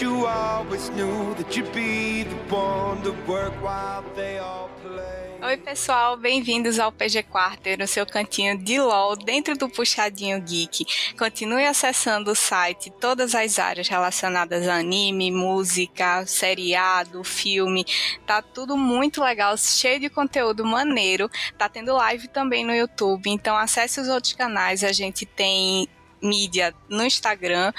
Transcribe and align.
You 0.00 0.26
always 0.26 0.88
knew 0.90 1.34
that 1.34 1.54
you'd 1.54 1.70
be 1.72 2.24
the 2.24 2.54
one 2.54 3.02
to 3.02 3.12
work 3.30 3.52
while 3.62 4.02
they 4.16 4.38
all 4.38 4.70
play. 4.82 5.22
Oi, 5.44 5.56
pessoal, 5.58 6.16
bem-vindos 6.16 6.78
ao 6.78 6.90
PG 6.90 7.24
Quarter, 7.24 7.82
o 7.82 7.86
seu 7.86 8.06
cantinho 8.06 8.56
de 8.56 8.80
LOL 8.80 9.16
dentro 9.16 9.56
do 9.56 9.68
Puxadinho 9.68 10.40
Geek. 10.40 10.86
Continue 11.18 11.66
acessando 11.66 12.30
o 12.30 12.34
site, 12.34 12.90
todas 13.00 13.34
as 13.34 13.58
áreas 13.58 13.86
relacionadas 13.86 14.66
a 14.66 14.76
anime, 14.76 15.30
música, 15.30 16.24
seriado, 16.26 17.22
filme. 17.22 17.84
Tá 18.26 18.40
tudo 18.40 18.76
muito 18.76 19.22
legal, 19.22 19.56
cheio 19.58 20.00
de 20.00 20.08
conteúdo 20.08 20.64
maneiro. 20.64 21.28
Tá 21.58 21.68
tendo 21.68 21.92
live 21.92 22.28
também 22.28 22.64
no 22.64 22.74
YouTube, 22.74 23.28
então 23.28 23.56
acesse 23.56 24.00
os 24.00 24.08
outros 24.08 24.32
canais. 24.32 24.82
A 24.82 24.92
gente 24.92 25.26
tem 25.26 25.86
mídia 26.22 26.74
no 26.88 27.04
Instagram, 27.04 27.72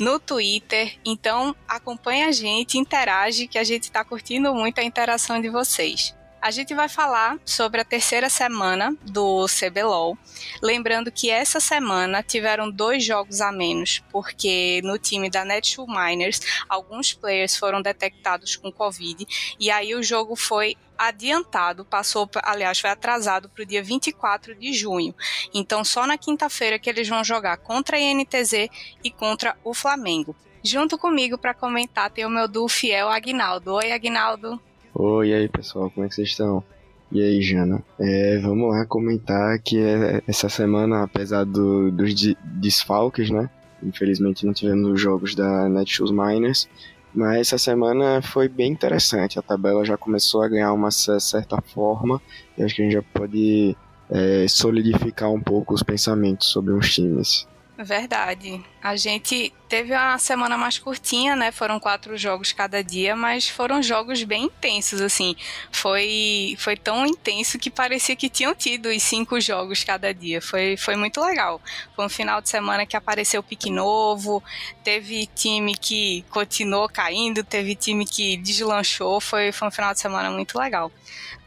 no 0.00 0.18
Twitter. 0.18 0.98
Então 1.04 1.54
acompanha 1.68 2.28
a 2.28 2.32
gente, 2.32 2.78
interage, 2.78 3.46
que 3.46 3.58
a 3.58 3.64
gente 3.64 3.84
está 3.84 4.04
curtindo 4.04 4.54
muito 4.54 4.78
a 4.78 4.84
interação 4.84 5.40
de 5.40 5.48
vocês. 5.48 6.14
A 6.42 6.50
gente 6.50 6.74
vai 6.74 6.88
falar 6.88 7.38
sobre 7.44 7.82
a 7.82 7.84
terceira 7.84 8.30
semana 8.30 8.96
do 9.02 9.44
CBLOL. 9.46 10.16
Lembrando 10.62 11.12
que 11.12 11.28
essa 11.28 11.60
semana 11.60 12.22
tiveram 12.22 12.70
dois 12.70 13.04
jogos 13.04 13.42
a 13.42 13.52
menos, 13.52 14.02
porque 14.10 14.80
no 14.82 14.98
time 14.98 15.28
da 15.28 15.44
Netshoe 15.44 15.86
Miners, 15.86 16.40
alguns 16.66 17.12
players 17.12 17.56
foram 17.56 17.82
detectados 17.82 18.56
com 18.56 18.72
Covid, 18.72 19.26
e 19.60 19.70
aí 19.70 19.94
o 19.94 20.02
jogo 20.02 20.34
foi 20.34 20.78
adiantado, 20.96 21.84
passou, 21.84 22.28
aliás, 22.42 22.80
foi 22.80 22.88
atrasado 22.88 23.50
para 23.50 23.62
o 23.62 23.66
dia 23.66 23.82
24 23.82 24.54
de 24.54 24.72
junho. 24.72 25.14
Então, 25.52 25.84
só 25.84 26.06
na 26.06 26.16
quinta-feira 26.16 26.78
que 26.78 26.88
eles 26.88 27.06
vão 27.06 27.22
jogar 27.22 27.58
contra 27.58 27.98
a 27.98 28.00
INTZ 28.00 28.68
e 29.04 29.10
contra 29.10 29.58
o 29.62 29.74
Flamengo. 29.74 30.34
Junto 30.64 30.96
comigo 30.96 31.36
para 31.36 31.54
comentar 31.54 32.10
tem 32.10 32.24
o 32.24 32.30
meu 32.30 32.48
duo 32.48 32.68
fiel 32.68 33.10
Agnaldo. 33.10 33.74
Oi, 33.74 33.92
Agnaldo. 33.92 34.60
Oi, 34.92 35.28
e 35.28 35.34
aí 35.34 35.48
pessoal, 35.48 35.88
como 35.88 36.04
é 36.04 36.08
que 36.08 36.16
vocês 36.16 36.30
estão? 36.30 36.64
E 37.12 37.22
aí, 37.22 37.40
Jana? 37.40 37.82
É, 37.98 38.38
vamos 38.38 38.70
lá 38.70 38.84
comentar 38.84 39.56
que 39.60 39.78
é, 39.78 40.20
essa 40.26 40.48
semana, 40.48 41.04
apesar 41.04 41.44
do, 41.44 41.92
dos 41.92 42.12
desfalques, 42.60 43.30
né? 43.30 43.48
Infelizmente 43.82 44.44
não 44.44 44.52
tivemos 44.52 44.90
os 44.90 45.00
jogos 45.00 45.36
da 45.36 45.68
Netshoes 45.68 46.10
Miners, 46.10 46.68
mas 47.14 47.38
essa 47.38 47.56
semana 47.56 48.20
foi 48.20 48.48
bem 48.48 48.72
interessante. 48.72 49.38
A 49.38 49.42
tabela 49.42 49.84
já 49.84 49.96
começou 49.96 50.42
a 50.42 50.48
ganhar 50.48 50.72
uma 50.72 50.90
certa 50.90 51.60
forma 51.62 52.20
e 52.58 52.62
acho 52.64 52.74
que 52.74 52.82
a 52.82 52.84
gente 52.84 52.94
já 52.94 53.02
pode 53.14 53.76
é, 54.10 54.46
solidificar 54.48 55.30
um 55.30 55.40
pouco 55.40 55.72
os 55.72 55.84
pensamentos 55.84 56.48
sobre 56.48 56.72
os 56.72 56.92
times. 56.92 57.46
Verdade. 57.82 58.62
A 58.82 58.94
gente 58.94 59.54
teve 59.66 59.94
uma 59.94 60.18
semana 60.18 60.58
mais 60.58 60.78
curtinha, 60.78 61.34
né? 61.34 61.50
Foram 61.50 61.80
quatro 61.80 62.14
jogos 62.14 62.52
cada 62.52 62.84
dia, 62.84 63.16
mas 63.16 63.48
foram 63.48 63.82
jogos 63.82 64.22
bem 64.22 64.44
intensos, 64.44 65.00
assim. 65.00 65.34
Foi, 65.72 66.56
foi 66.58 66.76
tão 66.76 67.06
intenso 67.06 67.58
que 67.58 67.70
parecia 67.70 68.14
que 68.14 68.28
tinham 68.28 68.54
tido 68.54 68.90
os 68.90 69.02
cinco 69.02 69.40
jogos 69.40 69.82
cada 69.82 70.12
dia. 70.12 70.42
Foi, 70.42 70.76
foi 70.76 70.94
muito 70.94 71.22
legal. 71.22 71.58
Foi 71.96 72.04
um 72.04 72.10
final 72.10 72.42
de 72.42 72.50
semana 72.50 72.84
que 72.84 72.98
apareceu 72.98 73.42
pique 73.42 73.70
novo, 73.70 74.42
teve 74.84 75.26
time 75.34 75.74
que 75.74 76.22
continuou 76.28 76.86
caindo, 76.86 77.42
teve 77.42 77.74
time 77.74 78.04
que 78.04 78.36
deslanchou. 78.36 79.22
Foi, 79.22 79.52
foi 79.52 79.68
um 79.68 79.70
final 79.70 79.94
de 79.94 80.00
semana 80.00 80.30
muito 80.30 80.58
legal. 80.58 80.92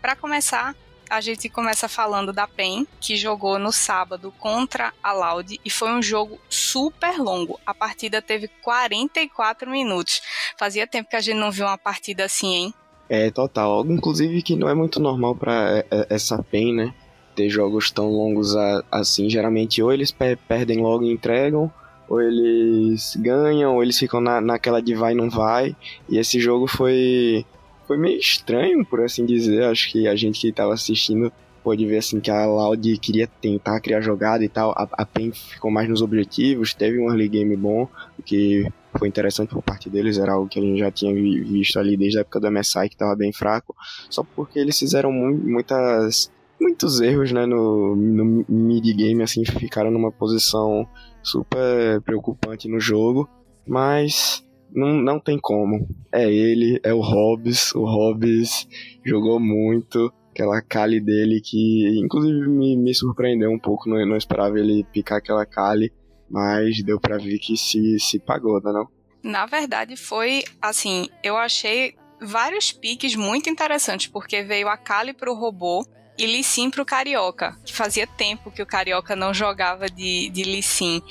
Para 0.01 0.15
começar, 0.15 0.75
a 1.09 1.21
gente 1.21 1.49
começa 1.49 1.87
falando 1.87 2.33
da 2.33 2.47
PEN, 2.47 2.87
que 2.99 3.15
jogou 3.15 3.59
no 3.59 3.71
sábado 3.71 4.33
contra 4.39 4.93
a 5.01 5.13
Loud 5.13 5.59
e 5.63 5.69
foi 5.69 5.91
um 5.91 6.01
jogo 6.01 6.39
super 6.49 7.17
longo. 7.17 7.59
A 7.65 7.73
partida 7.73 8.21
teve 8.21 8.47
44 8.61 9.69
minutos. 9.69 10.21
Fazia 10.57 10.87
tempo 10.87 11.09
que 11.09 11.15
a 11.15 11.21
gente 11.21 11.37
não 11.37 11.51
viu 11.51 11.65
uma 11.65 11.77
partida 11.77 12.25
assim, 12.25 12.55
hein? 12.55 12.73
É, 13.09 13.29
total. 13.29 13.85
Inclusive 13.85 14.41
que 14.41 14.55
não 14.55 14.69
é 14.69 14.73
muito 14.73 14.99
normal 14.99 15.35
para 15.35 15.77
é, 15.77 15.85
é, 15.91 16.07
essa 16.09 16.41
PEN, 16.41 16.73
né? 16.73 16.93
Ter 17.35 17.49
jogos 17.49 17.91
tão 17.91 18.09
longos 18.09 18.55
assim. 18.91 19.29
Geralmente 19.29 19.81
ou 19.81 19.91
eles 19.91 20.11
perdem 20.47 20.81
logo 20.81 21.03
e 21.03 21.11
entregam, 21.11 21.71
ou 22.07 22.21
eles 22.21 23.15
ganham, 23.15 23.75
ou 23.75 23.83
eles 23.83 23.97
ficam 23.97 24.21
na, 24.21 24.39
naquela 24.39 24.81
de 24.81 24.95
vai 24.95 25.13
não 25.13 25.29
vai. 25.29 25.75
E 26.09 26.17
esse 26.17 26.39
jogo 26.39 26.67
foi 26.67 27.45
foi 27.93 27.97
meio 27.97 28.17
estranho, 28.17 28.83
por 28.83 29.01
assim 29.01 29.25
dizer. 29.25 29.63
Acho 29.65 29.91
que 29.91 30.07
a 30.07 30.15
gente 30.15 30.41
que 30.41 30.49
estava 30.49 30.73
assistindo 30.73 31.31
pode 31.63 31.85
ver 31.85 31.97
assim 31.97 32.19
que 32.19 32.29
a 32.29 32.45
Loud 32.45 32.97
queria 32.97 33.27
tentar 33.27 33.79
criar 33.79 34.01
jogada 34.01 34.43
e 34.43 34.49
tal. 34.49 34.71
A, 34.71 34.87
a 34.93 35.05
PEN 35.05 35.31
ficou 35.31 35.71
mais 35.71 35.87
nos 35.87 36.01
objetivos, 36.01 36.73
teve 36.73 36.99
um 36.99 37.09
early 37.09 37.29
game 37.29 37.55
bom, 37.55 37.87
o 38.17 38.23
que 38.23 38.67
foi 38.97 39.07
interessante 39.07 39.49
por 39.49 39.61
parte 39.61 39.89
deles, 39.89 40.17
era 40.17 40.33
algo 40.33 40.49
que 40.49 40.59
a 40.59 40.61
gente 40.61 40.79
já 40.79 40.91
tinha 40.91 41.13
visto 41.13 41.79
ali 41.79 41.95
desde 41.95 42.17
a 42.17 42.21
época 42.21 42.39
do 42.39 42.51
MSI, 42.51 42.89
que 42.89 42.95
estava 42.95 43.15
bem 43.15 43.31
fraco, 43.31 43.75
só 44.09 44.23
porque 44.23 44.59
eles 44.59 44.77
fizeram 44.77 45.11
mu 45.11 45.33
muitas 45.33 46.31
muitos 46.59 47.01
erros 47.01 47.31
né, 47.31 47.45
no, 47.45 47.95
no 47.95 48.45
mid 48.47 48.85
game, 48.95 49.21
assim, 49.23 49.43
ficaram 49.45 49.91
numa 49.91 50.11
posição 50.11 50.87
super 51.21 52.01
preocupante 52.01 52.67
no 52.67 52.79
jogo, 52.79 53.29
mas 53.67 54.42
não, 54.73 54.93
não 54.93 55.19
tem 55.19 55.39
como. 55.39 55.87
É 56.11 56.31
ele, 56.31 56.79
é 56.83 56.93
o 56.93 56.99
Hobbs. 56.99 57.73
O 57.75 57.85
Hobbs 57.85 58.67
jogou 59.05 59.39
muito. 59.39 60.11
Aquela 60.31 60.61
Kali 60.61 60.99
dele 60.99 61.39
que, 61.41 61.99
inclusive, 62.03 62.47
me, 62.47 62.75
me 62.75 62.93
surpreendeu 62.93 63.51
um 63.51 63.59
pouco. 63.59 63.87
Não, 63.87 64.03
não 64.05 64.17
esperava 64.17 64.59
ele 64.59 64.83
picar 64.91 65.19
aquela 65.19 65.45
Kali, 65.45 65.91
mas 66.29 66.81
deu 66.83 66.99
pra 66.99 67.17
ver 67.17 67.37
que 67.37 67.55
se, 67.55 67.99
se 67.99 68.19
pagou, 68.19 68.59
não, 68.61 68.71
é 68.71 68.73
não? 68.73 68.87
Na 69.23 69.45
verdade, 69.45 69.95
foi 69.95 70.43
assim. 70.61 71.07
Eu 71.23 71.37
achei 71.37 71.95
vários 72.19 72.71
piques 72.71 73.15
muito 73.15 73.49
interessantes, 73.49 74.07
porque 74.07 74.41
veio 74.41 74.67
a 74.67 74.75
Kali 74.75 75.13
pro 75.13 75.35
robô 75.35 75.85
e 76.17 76.25
Lissim 76.25 76.69
pro 76.69 76.85
Carioca, 76.85 77.57
que 77.65 77.73
fazia 77.73 78.05
tempo 78.05 78.51
que 78.51 78.61
o 78.61 78.65
Carioca 78.65 79.15
não 79.15 79.33
jogava 79.33 79.89
de, 79.89 80.29
de 80.29 80.43
Lissim. 80.43 81.01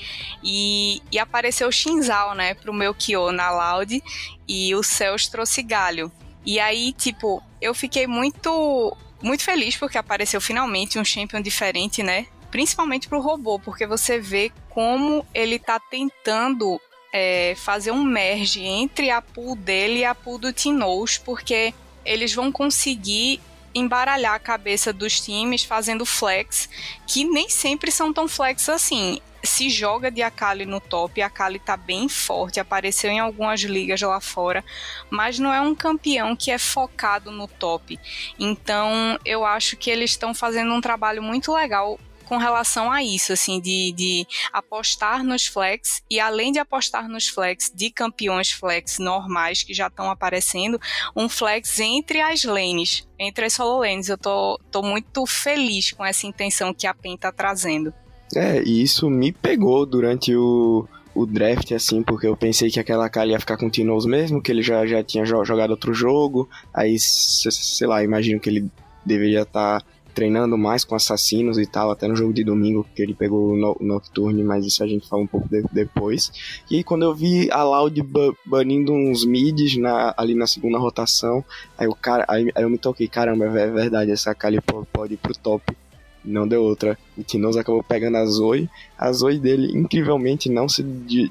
E, 0.43 1.01
e 1.11 1.19
apareceu 1.19 1.67
o 1.67 1.71
Shinzal, 1.71 2.33
né, 2.35 2.53
pro 2.53 2.73
meu 2.73 2.93
Kyo 2.93 3.31
na 3.31 3.51
Loud, 3.51 4.01
e 4.47 4.73
o 4.75 4.83
Céus 4.83 5.27
trouxe 5.27 5.61
Galho. 5.61 6.11
E 6.45 6.59
aí, 6.59 6.93
tipo, 6.93 7.43
eu 7.61 7.73
fiquei 7.73 8.07
muito, 8.07 8.95
muito 9.21 9.43
feliz 9.43 9.75
porque 9.75 9.97
apareceu 9.97 10.39
finalmente 10.41 10.99
um 10.99 11.05
champion 11.05 11.41
diferente, 11.41 12.03
né? 12.03 12.27
Principalmente 12.51 13.07
pro 13.07 13.21
robô, 13.21 13.59
porque 13.59 13.87
você 13.87 14.19
vê 14.19 14.51
como 14.69 15.25
ele 15.33 15.57
tá 15.57 15.79
tentando 15.79 16.79
é, 17.13 17.55
fazer 17.57 17.91
um 17.91 18.03
merge 18.03 18.61
entre 18.61 19.09
a 19.09 19.21
pool 19.21 19.55
dele 19.55 19.99
e 19.99 20.05
a 20.05 20.13
pool 20.13 20.37
do 20.37 20.53
Tinoz, 20.53 21.17
porque 21.17 21.73
eles 22.05 22.33
vão 22.33 22.51
conseguir 22.51 23.39
embaralhar 23.73 24.33
a 24.33 24.39
cabeça 24.39 24.93
dos 24.93 25.19
times 25.19 25.63
fazendo 25.63 26.05
flex, 26.05 26.69
que 27.07 27.23
nem 27.23 27.49
sempre 27.49 27.91
são 27.91 28.13
tão 28.13 28.27
flex 28.27 28.69
assim. 28.69 29.19
Se 29.43 29.69
joga 29.69 30.09
de 30.09 30.21
Akali 30.21 30.65
no 30.65 30.79
top, 30.79 31.21
a 31.21 31.25
Akali 31.25 31.59
tá 31.59 31.75
bem 31.75 32.07
forte, 32.07 32.61
apareceu 32.61 33.11
em 33.11 33.19
algumas 33.19 33.59
ligas 33.61 33.99
lá 34.01 34.21
fora, 34.21 34.63
mas 35.09 35.37
não 35.37 35.51
é 35.51 35.59
um 35.59 35.75
campeão 35.75 36.33
que 36.33 36.49
é 36.49 36.57
focado 36.57 37.29
no 37.29 37.47
top. 37.47 37.99
Então, 38.39 39.19
eu 39.25 39.45
acho 39.45 39.75
que 39.75 39.89
eles 39.89 40.11
estão 40.11 40.33
fazendo 40.33 40.73
um 40.73 40.79
trabalho 40.79 41.21
muito 41.21 41.53
legal 41.53 41.99
com 42.23 42.37
relação 42.37 42.91
a 42.91 43.03
isso, 43.03 43.33
assim, 43.33 43.59
de, 43.59 43.91
de 43.95 44.27
apostar 44.51 45.23
nos 45.23 45.45
flex 45.45 46.01
e 46.09 46.19
além 46.19 46.51
de 46.51 46.59
apostar 46.59 47.07
nos 47.07 47.27
flex 47.27 47.71
de 47.73 47.89
campeões 47.89 48.51
flex 48.51 48.99
normais 48.99 49.63
que 49.63 49.73
já 49.73 49.87
estão 49.87 50.09
aparecendo, 50.09 50.79
um 51.15 51.29
flex 51.29 51.79
entre 51.79 52.21
as 52.21 52.43
lanes, 52.43 53.07
entre 53.19 53.45
as 53.45 53.53
solo 53.53 53.79
lanes. 53.79 54.09
Eu 54.09 54.17
tô, 54.17 54.59
tô 54.71 54.81
muito 54.81 55.25
feliz 55.25 55.91
com 55.91 56.05
essa 56.05 56.25
intenção 56.25 56.73
que 56.73 56.87
a 56.87 56.93
PEN 56.93 57.17
tá 57.17 57.31
trazendo. 57.31 57.93
É, 58.35 58.63
e 58.63 58.81
isso 58.81 59.09
me 59.09 59.31
pegou 59.31 59.85
durante 59.85 60.35
o, 60.35 60.87
o 61.13 61.25
draft, 61.25 61.71
assim, 61.71 62.01
porque 62.01 62.27
eu 62.27 62.35
pensei 62.35 62.69
que 62.71 62.79
aquela 62.79 63.09
Kali 63.09 63.31
ia 63.31 63.39
ficar 63.39 63.57
com 63.57 63.67
o 63.67 64.07
mesmo, 64.07 64.41
que 64.41 64.51
ele 64.51 64.63
já, 64.63 64.85
já 64.85 65.03
tinha 65.03 65.25
jogado 65.25 65.71
outro 65.71 65.93
jogo, 65.93 66.49
aí, 66.73 66.97
sei 66.99 67.87
lá, 67.87 68.03
imagino 68.03 68.39
que 68.39 68.49
ele 68.49 68.71
deveria 69.05 69.41
estar 69.43 69.81
tá 69.81 69.85
treinando 70.13 70.57
mais 70.57 70.85
com 70.85 70.95
assassinos 70.95 71.57
e 71.57 71.65
tal, 71.65 71.91
até 71.91 72.07
no 72.07 72.15
jogo 72.15 72.33
de 72.33 72.43
domingo 72.43 72.85
que 72.95 73.01
ele 73.01 73.13
pegou 73.13 73.53
o 73.53 73.77
Nocturne, 73.83 74.43
mas 74.43 74.65
isso 74.65 74.83
a 74.83 74.87
gente 74.87 75.07
fala 75.07 75.23
um 75.23 75.27
pouco 75.27 75.49
de, 75.49 75.63
depois. 75.71 76.31
E 76.69 76.83
quando 76.83 77.03
eu 77.03 77.13
vi 77.13 77.51
a 77.51 77.63
Loud 77.63 78.01
banindo 78.45 78.93
uns 78.93 79.25
mids 79.25 79.77
na, 79.77 80.13
ali 80.17 80.35
na 80.35 80.47
segunda 80.47 80.77
rotação, 80.77 81.43
aí, 81.77 81.87
o 81.87 81.95
cara, 81.95 82.25
aí, 82.27 82.51
aí 82.55 82.63
eu 82.63 82.69
me 82.69 82.77
toquei, 82.77 83.07
caramba, 83.07 83.45
é 83.45 83.69
verdade, 83.69 84.11
essa 84.11 84.33
Kali 84.35 84.59
pode 84.91 85.15
ir 85.15 85.17
pro 85.17 85.33
top. 85.37 85.75
Não 86.23 86.47
deu 86.47 86.63
outra. 86.63 86.97
O 87.17 87.23
Tinoz 87.23 87.57
acabou 87.57 87.83
pegando 87.83 88.15
a 88.15 88.25
Zoe. 88.25 88.69
A 88.97 89.11
Zoe 89.11 89.37
dele, 89.37 89.77
incrivelmente, 89.77 90.49
não 90.49 90.69
se 90.69 90.81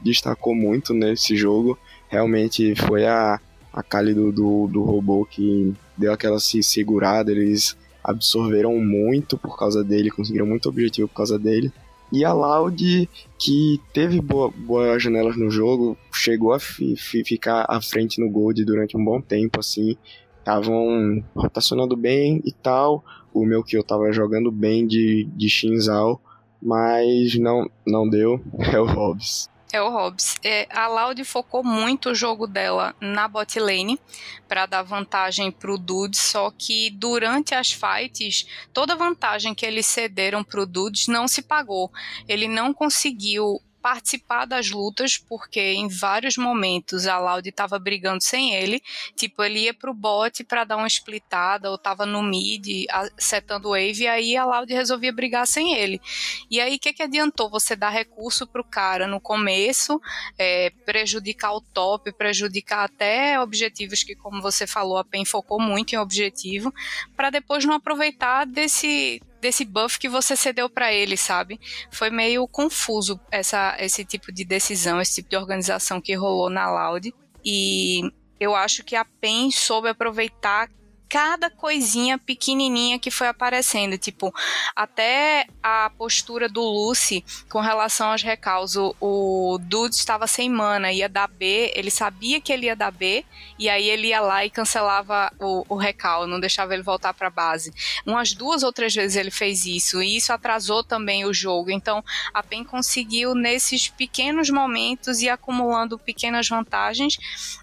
destacou 0.02 0.54
muito 0.54 0.92
nesse 0.92 1.34
jogo. 1.34 1.78
Realmente 2.10 2.74
foi 2.74 3.06
a, 3.06 3.40
a 3.72 3.82
Kali 3.82 4.12
do, 4.12 4.30
do, 4.30 4.68
do 4.68 4.82
robô 4.82 5.24
que 5.24 5.72
deu 5.96 6.12
aquela 6.12 6.38
se 6.38 6.62
segurada. 6.62 7.32
Eles 7.32 7.74
absorveram 8.02 8.78
muito 8.78 9.38
por 9.38 9.58
causa 9.58 9.82
dele, 9.84 10.10
conseguiram 10.10 10.46
muito 10.46 10.68
objetivo 10.68 11.08
por 11.08 11.14
causa 11.14 11.38
dele. 11.38 11.72
E 12.12 12.26
a 12.26 12.32
Loud, 12.34 13.08
que 13.38 13.80
teve 13.94 14.20
boas 14.20 14.52
boa 14.54 14.98
janelas 14.98 15.34
no 15.34 15.50
jogo, 15.50 15.96
chegou 16.12 16.52
a 16.52 16.60
fi, 16.60 16.94
fi, 16.94 17.24
ficar 17.24 17.64
à 17.66 17.80
frente 17.80 18.20
no 18.20 18.30
Gold 18.30 18.62
durante 18.66 18.96
um 18.98 19.04
bom 19.04 19.18
tempo, 19.18 19.58
assim. 19.58 19.96
Estavam 20.38 21.24
rotacionando 21.34 21.96
bem 21.96 22.42
e 22.44 22.52
tal. 22.52 23.02
O 23.32 23.46
meu 23.46 23.64
que 23.64 23.78
eu 23.78 23.82
tava 23.82 24.12
jogando 24.12 24.52
bem 24.52 24.86
de, 24.86 25.24
de 25.34 25.48
Shinzal, 25.48 26.20
mas 26.60 27.34
não, 27.38 27.70
não 27.86 28.06
deu. 28.06 28.42
É 28.72 28.78
o 28.78 28.84
Hobbs. 28.84 29.48
É 29.72 29.80
o 29.80 29.88
Hobbs. 29.88 30.36
É, 30.44 30.68
a 30.70 30.86
Loud 30.86 31.24
focou 31.24 31.64
muito 31.64 32.10
o 32.10 32.14
jogo 32.14 32.46
dela 32.46 32.94
na 33.00 33.26
bot 33.26 33.58
lane 33.58 33.98
para 34.46 34.66
dar 34.66 34.82
vantagem 34.82 35.50
pro 35.50 35.78
Dudes, 35.78 36.20
só 36.20 36.52
que 36.56 36.90
durante 36.90 37.54
as 37.54 37.72
fights, 37.72 38.46
toda 38.70 38.94
vantagem 38.94 39.54
que 39.54 39.64
eles 39.64 39.86
cederam 39.86 40.44
pro 40.44 40.66
Dudes 40.66 41.08
não 41.08 41.26
se 41.26 41.40
pagou. 41.40 41.90
Ele 42.28 42.46
não 42.46 42.74
conseguiu 42.74 43.62
participar 43.82 44.46
das 44.46 44.70
lutas, 44.70 45.18
porque 45.18 45.60
em 45.60 45.88
vários 45.88 46.36
momentos 46.36 47.06
a 47.06 47.18
Loud 47.18 47.48
estava 47.48 47.78
brigando 47.78 48.22
sem 48.22 48.54
ele. 48.54 48.80
Tipo, 49.16 49.42
ele 49.42 49.60
ia 49.60 49.74
pro 49.74 49.92
bot 49.92 50.44
para 50.44 50.64
dar 50.64 50.76
uma 50.76 50.86
splitada, 50.86 51.68
ou 51.70 51.76
tava 51.76 52.06
no 52.06 52.22
mid, 52.22 52.86
setando 53.18 53.70
wave, 53.70 54.04
e 54.04 54.06
aí 54.06 54.36
a 54.36 54.44
Loud 54.44 54.72
resolvia 54.72 55.12
brigar 55.12 55.46
sem 55.46 55.74
ele. 55.74 56.00
E 56.48 56.60
aí, 56.60 56.76
o 56.76 56.78
que, 56.78 56.92
que 56.92 57.02
adiantou 57.02 57.50
você 57.50 57.74
dar 57.74 57.90
recurso 57.90 58.46
pro 58.46 58.62
cara 58.62 59.06
no 59.06 59.20
começo, 59.20 60.00
é, 60.38 60.70
prejudicar 60.86 61.52
o 61.52 61.60
top, 61.60 62.12
prejudicar 62.12 62.84
até 62.84 63.40
objetivos 63.40 64.04
que, 64.04 64.14
como 64.14 64.40
você 64.40 64.66
falou, 64.66 64.96
a 64.96 65.04
PEN 65.04 65.24
focou 65.24 65.60
muito 65.60 65.94
em 65.94 65.98
objetivo, 65.98 66.72
para 67.16 67.30
depois 67.30 67.64
não 67.64 67.74
aproveitar 67.74 68.46
desse 68.46 69.20
desse 69.42 69.64
buff 69.64 69.98
que 69.98 70.08
você 70.08 70.36
cedeu 70.36 70.70
para 70.70 70.92
ele, 70.92 71.16
sabe? 71.16 71.60
Foi 71.90 72.08
meio 72.08 72.46
confuso 72.46 73.20
essa, 73.30 73.76
esse 73.80 74.04
tipo 74.04 74.32
de 74.32 74.44
decisão, 74.44 75.00
esse 75.00 75.16
tipo 75.16 75.28
de 75.28 75.36
organização 75.36 76.00
que 76.00 76.14
rolou 76.14 76.48
na 76.48 76.70
Loud. 76.70 77.12
E 77.44 78.00
eu 78.38 78.54
acho 78.54 78.84
que 78.84 78.94
a 78.94 79.04
PEN 79.04 79.50
soube 79.50 79.88
aproveitar 79.88 80.70
cada 81.12 81.50
coisinha 81.50 82.16
pequenininha 82.16 82.98
que 82.98 83.10
foi 83.10 83.26
aparecendo, 83.28 83.98
tipo, 83.98 84.34
até 84.74 85.46
a 85.62 85.90
postura 85.90 86.48
do 86.48 86.62
Lucy 86.62 87.22
com 87.50 87.60
relação 87.60 88.12
aos 88.12 88.22
recaus, 88.22 88.76
o, 88.76 88.96
o 88.98 89.58
Dude 89.60 89.94
estava 89.94 90.26
sem 90.26 90.48
mana, 90.48 90.90
ia 90.90 91.10
dar 91.10 91.28
B, 91.28 91.70
ele 91.76 91.90
sabia 91.90 92.40
que 92.40 92.50
ele 92.50 92.64
ia 92.64 92.74
dar 92.74 92.90
B, 92.90 93.26
e 93.58 93.68
aí 93.68 93.90
ele 93.90 94.06
ia 94.06 94.22
lá 94.22 94.42
e 94.46 94.48
cancelava 94.48 95.30
o, 95.38 95.66
o 95.68 95.76
recal, 95.76 96.26
não 96.26 96.40
deixava 96.40 96.72
ele 96.72 96.82
voltar 96.82 97.12
para 97.12 97.28
base. 97.28 97.74
Umas 98.06 98.32
duas 98.32 98.62
ou 98.62 98.72
três 98.72 98.94
vezes 98.94 99.14
ele 99.14 99.30
fez 99.30 99.66
isso, 99.66 100.02
e 100.02 100.16
isso 100.16 100.32
atrasou 100.32 100.82
também 100.82 101.26
o 101.26 101.34
jogo, 101.34 101.70
então 101.70 102.02
a 102.32 102.42
PEN 102.42 102.64
conseguiu 102.64 103.34
nesses 103.34 103.86
pequenos 103.86 104.48
momentos 104.48 105.20
e 105.20 105.28
acumulando 105.28 105.98
pequenas 105.98 106.48
vantagens, 106.48 107.18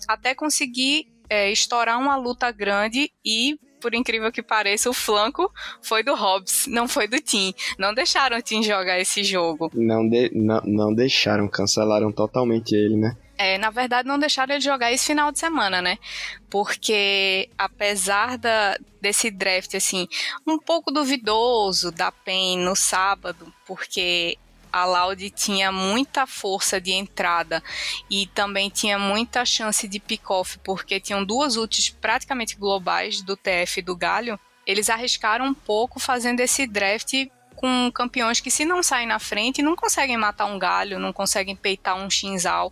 até 0.08 0.36
conseguir 0.36 1.08
é, 1.30 1.52
estourar 1.52 2.00
uma 2.00 2.16
luta 2.16 2.52
grande 2.52 3.12
e 3.24 3.60
por 3.80 3.96
incrível 3.96 4.32
que 4.32 4.44
pareça, 4.44 4.90
o 4.90 4.94
flanco 4.94 5.52
foi 5.82 6.04
do 6.04 6.14
Hobbs, 6.14 6.68
não 6.68 6.88
foi 6.88 7.08
do 7.08 7.20
Tim. 7.22 7.54
Não 7.78 7.94
deixaram 7.94 8.38
o 8.38 8.42
Tim 8.42 8.62
jogar 8.62 9.00
esse 9.00 9.24
jogo. 9.24 9.72
Não, 9.74 10.08
de, 10.08 10.30
não, 10.34 10.62
não 10.66 10.94
deixaram, 10.94 11.48
cancelaram 11.48 12.12
totalmente 12.12 12.76
ele, 12.76 12.98
né? 12.98 13.16
É, 13.38 13.58
na 13.58 13.70
verdade, 13.70 14.06
não 14.06 14.20
deixaram 14.20 14.54
ele 14.54 14.62
jogar 14.62 14.92
esse 14.92 15.08
final 15.08 15.32
de 15.32 15.40
semana, 15.40 15.82
né? 15.82 15.98
Porque 16.50 17.50
apesar 17.58 18.38
da, 18.38 18.78
desse 19.02 19.32
draft, 19.32 19.76
assim, 19.76 20.10
um 20.46 20.60
pouco 20.60 20.92
duvidoso 20.92 21.90
da 21.90 22.12
PEN 22.12 22.60
no 22.60 22.76
sábado, 22.76 23.54
porque 23.66 24.38
a 24.72 24.86
Loud 24.86 25.30
tinha 25.32 25.72
muita 25.72 26.26
força 26.26 26.80
de 26.80 26.92
entrada 26.92 27.64
e 28.10 28.28
também 28.28 28.70
tinha 28.70 28.98
muita 28.98 29.46
chance 29.46 29.88
de 29.88 30.00
pick-off, 30.00 30.60
porque 30.64 31.00
tinham 31.00 31.24
duas 31.24 31.56
ults 31.56 31.90
praticamente 31.90 32.56
globais 32.56 33.22
do 33.22 33.36
TF 33.36 33.80
e 33.80 33.84
do 33.84 33.96
Galho. 33.96 34.40
Eles 34.66 34.90
arriscaram 34.90 35.46
um 35.46 35.54
pouco 35.54 36.00
fazendo 36.00 36.40
esse 36.40 36.68
draft 36.68 37.14
com 37.56 37.92
campeões 37.94 38.40
que, 38.40 38.50
se 38.50 38.64
não 38.64 38.82
saem 38.82 39.06
na 39.08 39.20
frente, 39.20 39.62
não 39.62 39.76
conseguem 39.76 40.16
matar 40.16 40.46
um 40.46 40.58
galho, 40.58 40.98
não 40.98 41.12
conseguem 41.12 41.58
peitar 41.58 41.98
um 41.98 42.10
Shinzal. 42.10 42.72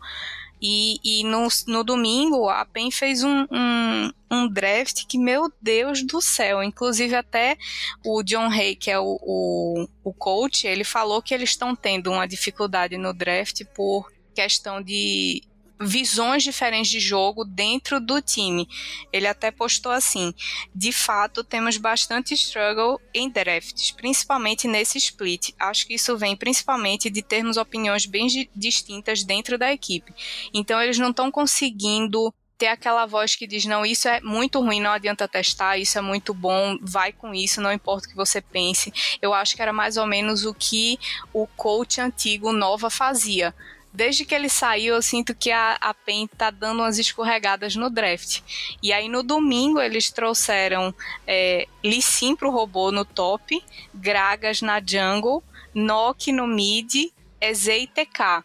E, 0.61 0.99
e 1.03 1.23
no, 1.23 1.47
no 1.67 1.83
domingo 1.83 2.49
a 2.49 2.65
PEN 2.65 2.89
fez 2.89 3.23
um, 3.23 3.45
um, 3.51 4.11
um, 4.31 4.47
draft 4.47 5.05
que, 5.07 5.17
meu 5.17 5.51
Deus 5.61 6.03
do 6.03 6.21
céu, 6.21 6.63
inclusive 6.63 7.15
até 7.15 7.57
o 8.03 8.23
John 8.23 8.49
Hay, 8.49 8.75
que 8.75 8.89
é 8.89 8.99
o, 8.99 9.19
o, 9.21 9.87
o 10.03 10.13
coach, 10.13 10.65
ele 10.65 10.83
falou 10.83 11.21
que 11.21 11.33
eles 11.33 11.51
estão 11.51 11.75
tendo 11.75 12.11
uma 12.11 12.27
dificuldade 12.27 12.97
no 12.97 13.13
draft 13.13 13.63
por 13.75 14.11
questão 14.33 14.81
de 14.81 15.43
visões 15.79 16.43
diferentes 16.43 16.91
de 16.91 16.99
jogo 16.99 17.45
dentro 17.45 17.99
do 17.99 18.21
time. 18.21 18.67
Ele 19.11 19.27
até 19.27 19.51
postou 19.51 19.91
assim: 19.91 20.33
de 20.73 20.91
fato, 20.91 21.43
temos 21.43 21.77
bastante 21.77 22.33
struggle 22.33 22.99
em 23.13 23.29
drafts, 23.29 23.91
principalmente 23.91 24.67
nesse 24.67 24.97
split. 24.97 25.51
Acho 25.59 25.87
que 25.87 25.95
isso 25.95 26.17
vem 26.17 26.35
principalmente 26.35 27.09
de 27.09 27.21
termos 27.21 27.57
opiniões 27.57 28.05
bem 28.05 28.27
distintas 28.55 29.23
dentro 29.23 29.57
da 29.57 29.71
equipe. 29.71 30.13
Então, 30.53 30.81
eles 30.81 30.97
não 30.97 31.11
estão 31.11 31.31
conseguindo 31.31 32.33
ter 32.57 32.67
aquela 32.67 33.05
voz 33.05 33.35
que 33.35 33.47
diz: 33.47 33.65
não, 33.65 33.85
isso 33.85 34.07
é 34.07 34.19
muito 34.21 34.59
ruim, 34.59 34.81
não 34.81 34.91
adianta 34.91 35.27
testar, 35.27 35.77
isso 35.77 35.97
é 35.97 36.01
muito 36.01 36.33
bom, 36.33 36.77
vai 36.81 37.11
com 37.11 37.33
isso, 37.33 37.61
não 37.61 37.71
importa 37.71 38.07
o 38.07 38.09
que 38.09 38.15
você 38.15 38.41
pense. 38.41 38.91
Eu 39.21 39.33
acho 39.33 39.55
que 39.55 39.61
era 39.61 39.71
mais 39.71 39.97
ou 39.97 40.07
menos 40.07 40.45
o 40.45 40.53
que 40.53 40.99
o 41.31 41.45
coach 41.47 42.01
antigo 42.01 42.51
Nova 42.51 42.89
fazia 42.89 43.53
desde 43.93 44.25
que 44.25 44.35
ele 44.35 44.49
saiu, 44.49 44.95
eu 44.95 45.01
sinto 45.01 45.33
que 45.33 45.51
a, 45.51 45.77
a 45.81 45.93
PEN 45.93 46.27
tá 46.27 46.49
dando 46.49 46.79
umas 46.79 46.99
escorregadas 46.99 47.75
no 47.75 47.89
draft. 47.89 48.41
E 48.81 48.93
aí 48.93 49.09
no 49.09 49.23
domingo 49.23 49.81
eles 49.81 50.11
trouxeram 50.11 50.93
é, 51.25 51.67
Lissim 51.83 52.35
pro 52.35 52.51
robô 52.51 52.91
no 52.91 53.05
top, 53.05 53.63
Gragas 53.93 54.61
na 54.61 54.81
jungle, 54.85 55.43
Nock 55.73 56.31
no 56.31 56.47
mid, 56.47 57.11
EZ 57.39 57.67
e 57.67 57.87
TK. 57.87 58.43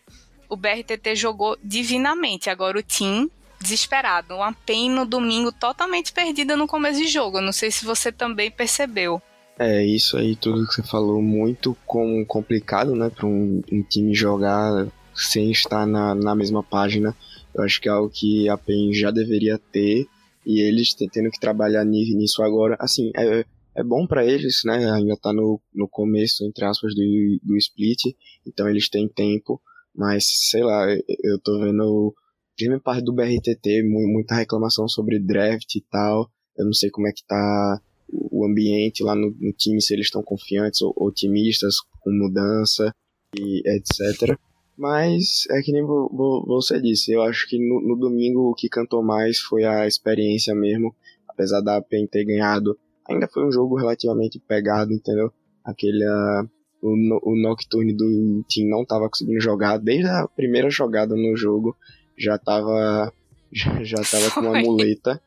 O 0.49 0.57
BRTT 0.57 1.17
jogou 1.17 1.57
divinamente. 1.63 2.51
Agora 2.51 2.79
o 2.79 2.83
Team 2.83 3.31
desesperado. 3.63 4.35
Uma 4.35 4.53
PEN 4.53 4.91
no 4.91 5.07
domingo 5.07 5.53
totalmente 5.53 6.13
perdida 6.13 6.57
no 6.57 6.67
começo 6.67 7.01
de 7.01 7.09
jogo. 7.09 7.41
Não 7.41 7.53
sei 7.53 7.71
se 7.71 7.85
você 7.85 8.13
também 8.13 8.51
percebeu. 8.51 9.23
É, 9.59 9.85
isso 9.85 10.17
aí, 10.17 10.35
tudo 10.35 10.67
que 10.67 10.75
você 10.75 10.83
falou, 10.83 11.23
muito 11.23 11.77
com, 11.87 12.25
complicado, 12.25 12.95
né, 12.95 13.11
para 13.11 13.27
um, 13.27 13.63
um, 13.71 13.83
time 13.83 14.15
jogar 14.15 14.87
sem 15.15 15.51
estar 15.51 15.87
na, 15.87 16.15
na 16.15 16.35
mesma 16.35 16.63
página. 16.63 17.15
Eu 17.55 17.63
acho 17.65 17.81
que 17.81 17.89
é 17.89 17.93
algo 17.93 18.11
que 18.11 18.49
a 18.49 18.57
PEN 18.57 18.93
já 18.93 19.11
deveria 19.11 19.59
ter 19.71 20.07
e 20.45 20.61
eles 20.61 20.95
tendo 20.95 21.31
que 21.31 21.41
trabalhar 21.41 21.85
nisso 21.85 22.43
agora. 22.43 22.77
Assim, 22.81 23.11
é, 23.17 23.45
é 23.75 23.83
bom 23.83 24.07
para 24.07 24.25
eles, 24.25 24.63
né? 24.65 24.91
Ainda 24.91 25.17
tá 25.17 25.33
no, 25.33 25.61
no 25.75 25.89
começo, 25.89 26.45
entre 26.45 26.65
aspas, 26.65 26.95
do, 26.95 27.41
do 27.43 27.57
split, 27.57 28.15
então 28.47 28.69
eles 28.69 28.89
têm 28.89 29.09
tempo, 29.09 29.61
mas 29.95 30.25
sei 30.51 30.63
lá, 30.63 30.87
eu 30.91 31.39
tô 31.43 31.61
vendo, 31.61 32.15
primeira 32.57 32.83
parte 32.83 33.05
do 33.05 33.13
BRTT, 33.13 33.83
muita 33.85 34.35
reclamação 34.35 34.89
sobre 34.89 35.19
draft 35.19 35.75
e 35.75 35.85
tal. 35.91 36.31
Eu 36.57 36.67
não 36.67 36.73
sei 36.73 36.91
como 36.91 37.09
é 37.09 37.13
que 37.13 37.25
tá 37.27 37.81
o 38.09 38.45
ambiente 38.45 39.03
lá 39.03 39.15
no, 39.15 39.35
no 39.41 39.53
time, 39.53 39.81
se 39.81 39.95
eles 39.95 40.07
estão 40.07 40.23
confiantes 40.23 40.83
ou 40.83 40.93
otimistas 40.97 41.77
com 42.01 42.11
mudança 42.11 42.95
e 43.39 43.63
etc. 43.65 44.39
Mas 44.77 45.45
é 45.51 45.61
que 45.61 45.73
nem 45.73 45.85
você 45.85 46.81
disse, 46.81 47.13
eu 47.13 47.23
acho 47.23 47.47
que 47.49 47.59
no, 47.59 47.81
no, 47.81 47.97
domingo 47.97 48.51
o 48.51 48.55
que 48.55 48.69
cantou 48.69 49.03
mais 49.03 49.39
foi 49.39 49.65
a 49.65 49.87
experiência 49.87 50.55
mesmo, 50.55 50.95
apesar 51.29 51.61
da 51.61 51.81
PEN 51.81 52.07
ter 52.07 52.25
ganhado. 52.25 52.79
Ainda 53.09 53.29
foi 53.29 53.47
um 53.47 53.53
jogo 53.53 53.77
relativamente 53.77 54.39
pegado, 54.41 54.93
entendeu? 54.93 55.33
Aquele. 55.65 56.05
Uh, 56.05 56.49
o, 56.83 57.33
o 57.33 57.37
Nocturne 57.37 57.93
do 57.93 58.43
time 58.49 58.69
não 58.69 58.83
estava 58.83 59.09
conseguindo 59.09 59.41
jogar, 59.41 59.79
desde 59.79 60.09
a 60.09 60.27
primeira 60.27 60.69
jogada 60.69 61.15
no 61.15 61.37
jogo 61.37 61.77
já 62.19 62.35
estava 62.35 63.13
já, 63.53 63.83
já 63.85 63.99
tava 64.03 64.31
com 64.31 64.41
uma 64.41 64.61
muleta. 64.61 65.23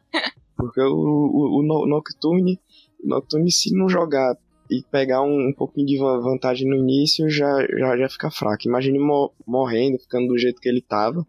Porque 0.58 0.82
o, 0.82 0.94
o, 0.94 1.60
o 1.60 1.88
Nocturne, 1.88 2.60
Nocturne, 3.04 3.52
se 3.52 3.74
não 3.76 3.88
jogar 3.88 4.38
e 4.70 4.84
pegar 4.92 5.22
um, 5.22 5.50
um 5.50 5.54
pouquinho 5.54 5.86
de 5.86 5.98
vantagem 5.98 6.68
no 6.68 6.76
início 6.76 7.30
já, 7.30 7.66
já, 7.78 7.98
já 7.98 8.10
fica 8.10 8.32
fraco. 8.32 8.68
Imagine 8.68 9.00
morrendo, 9.46 10.00
ficando 10.00 10.28
do 10.28 10.38
jeito 10.38 10.60
que 10.60 10.70
ele 10.70 10.82
tava. 10.82 11.26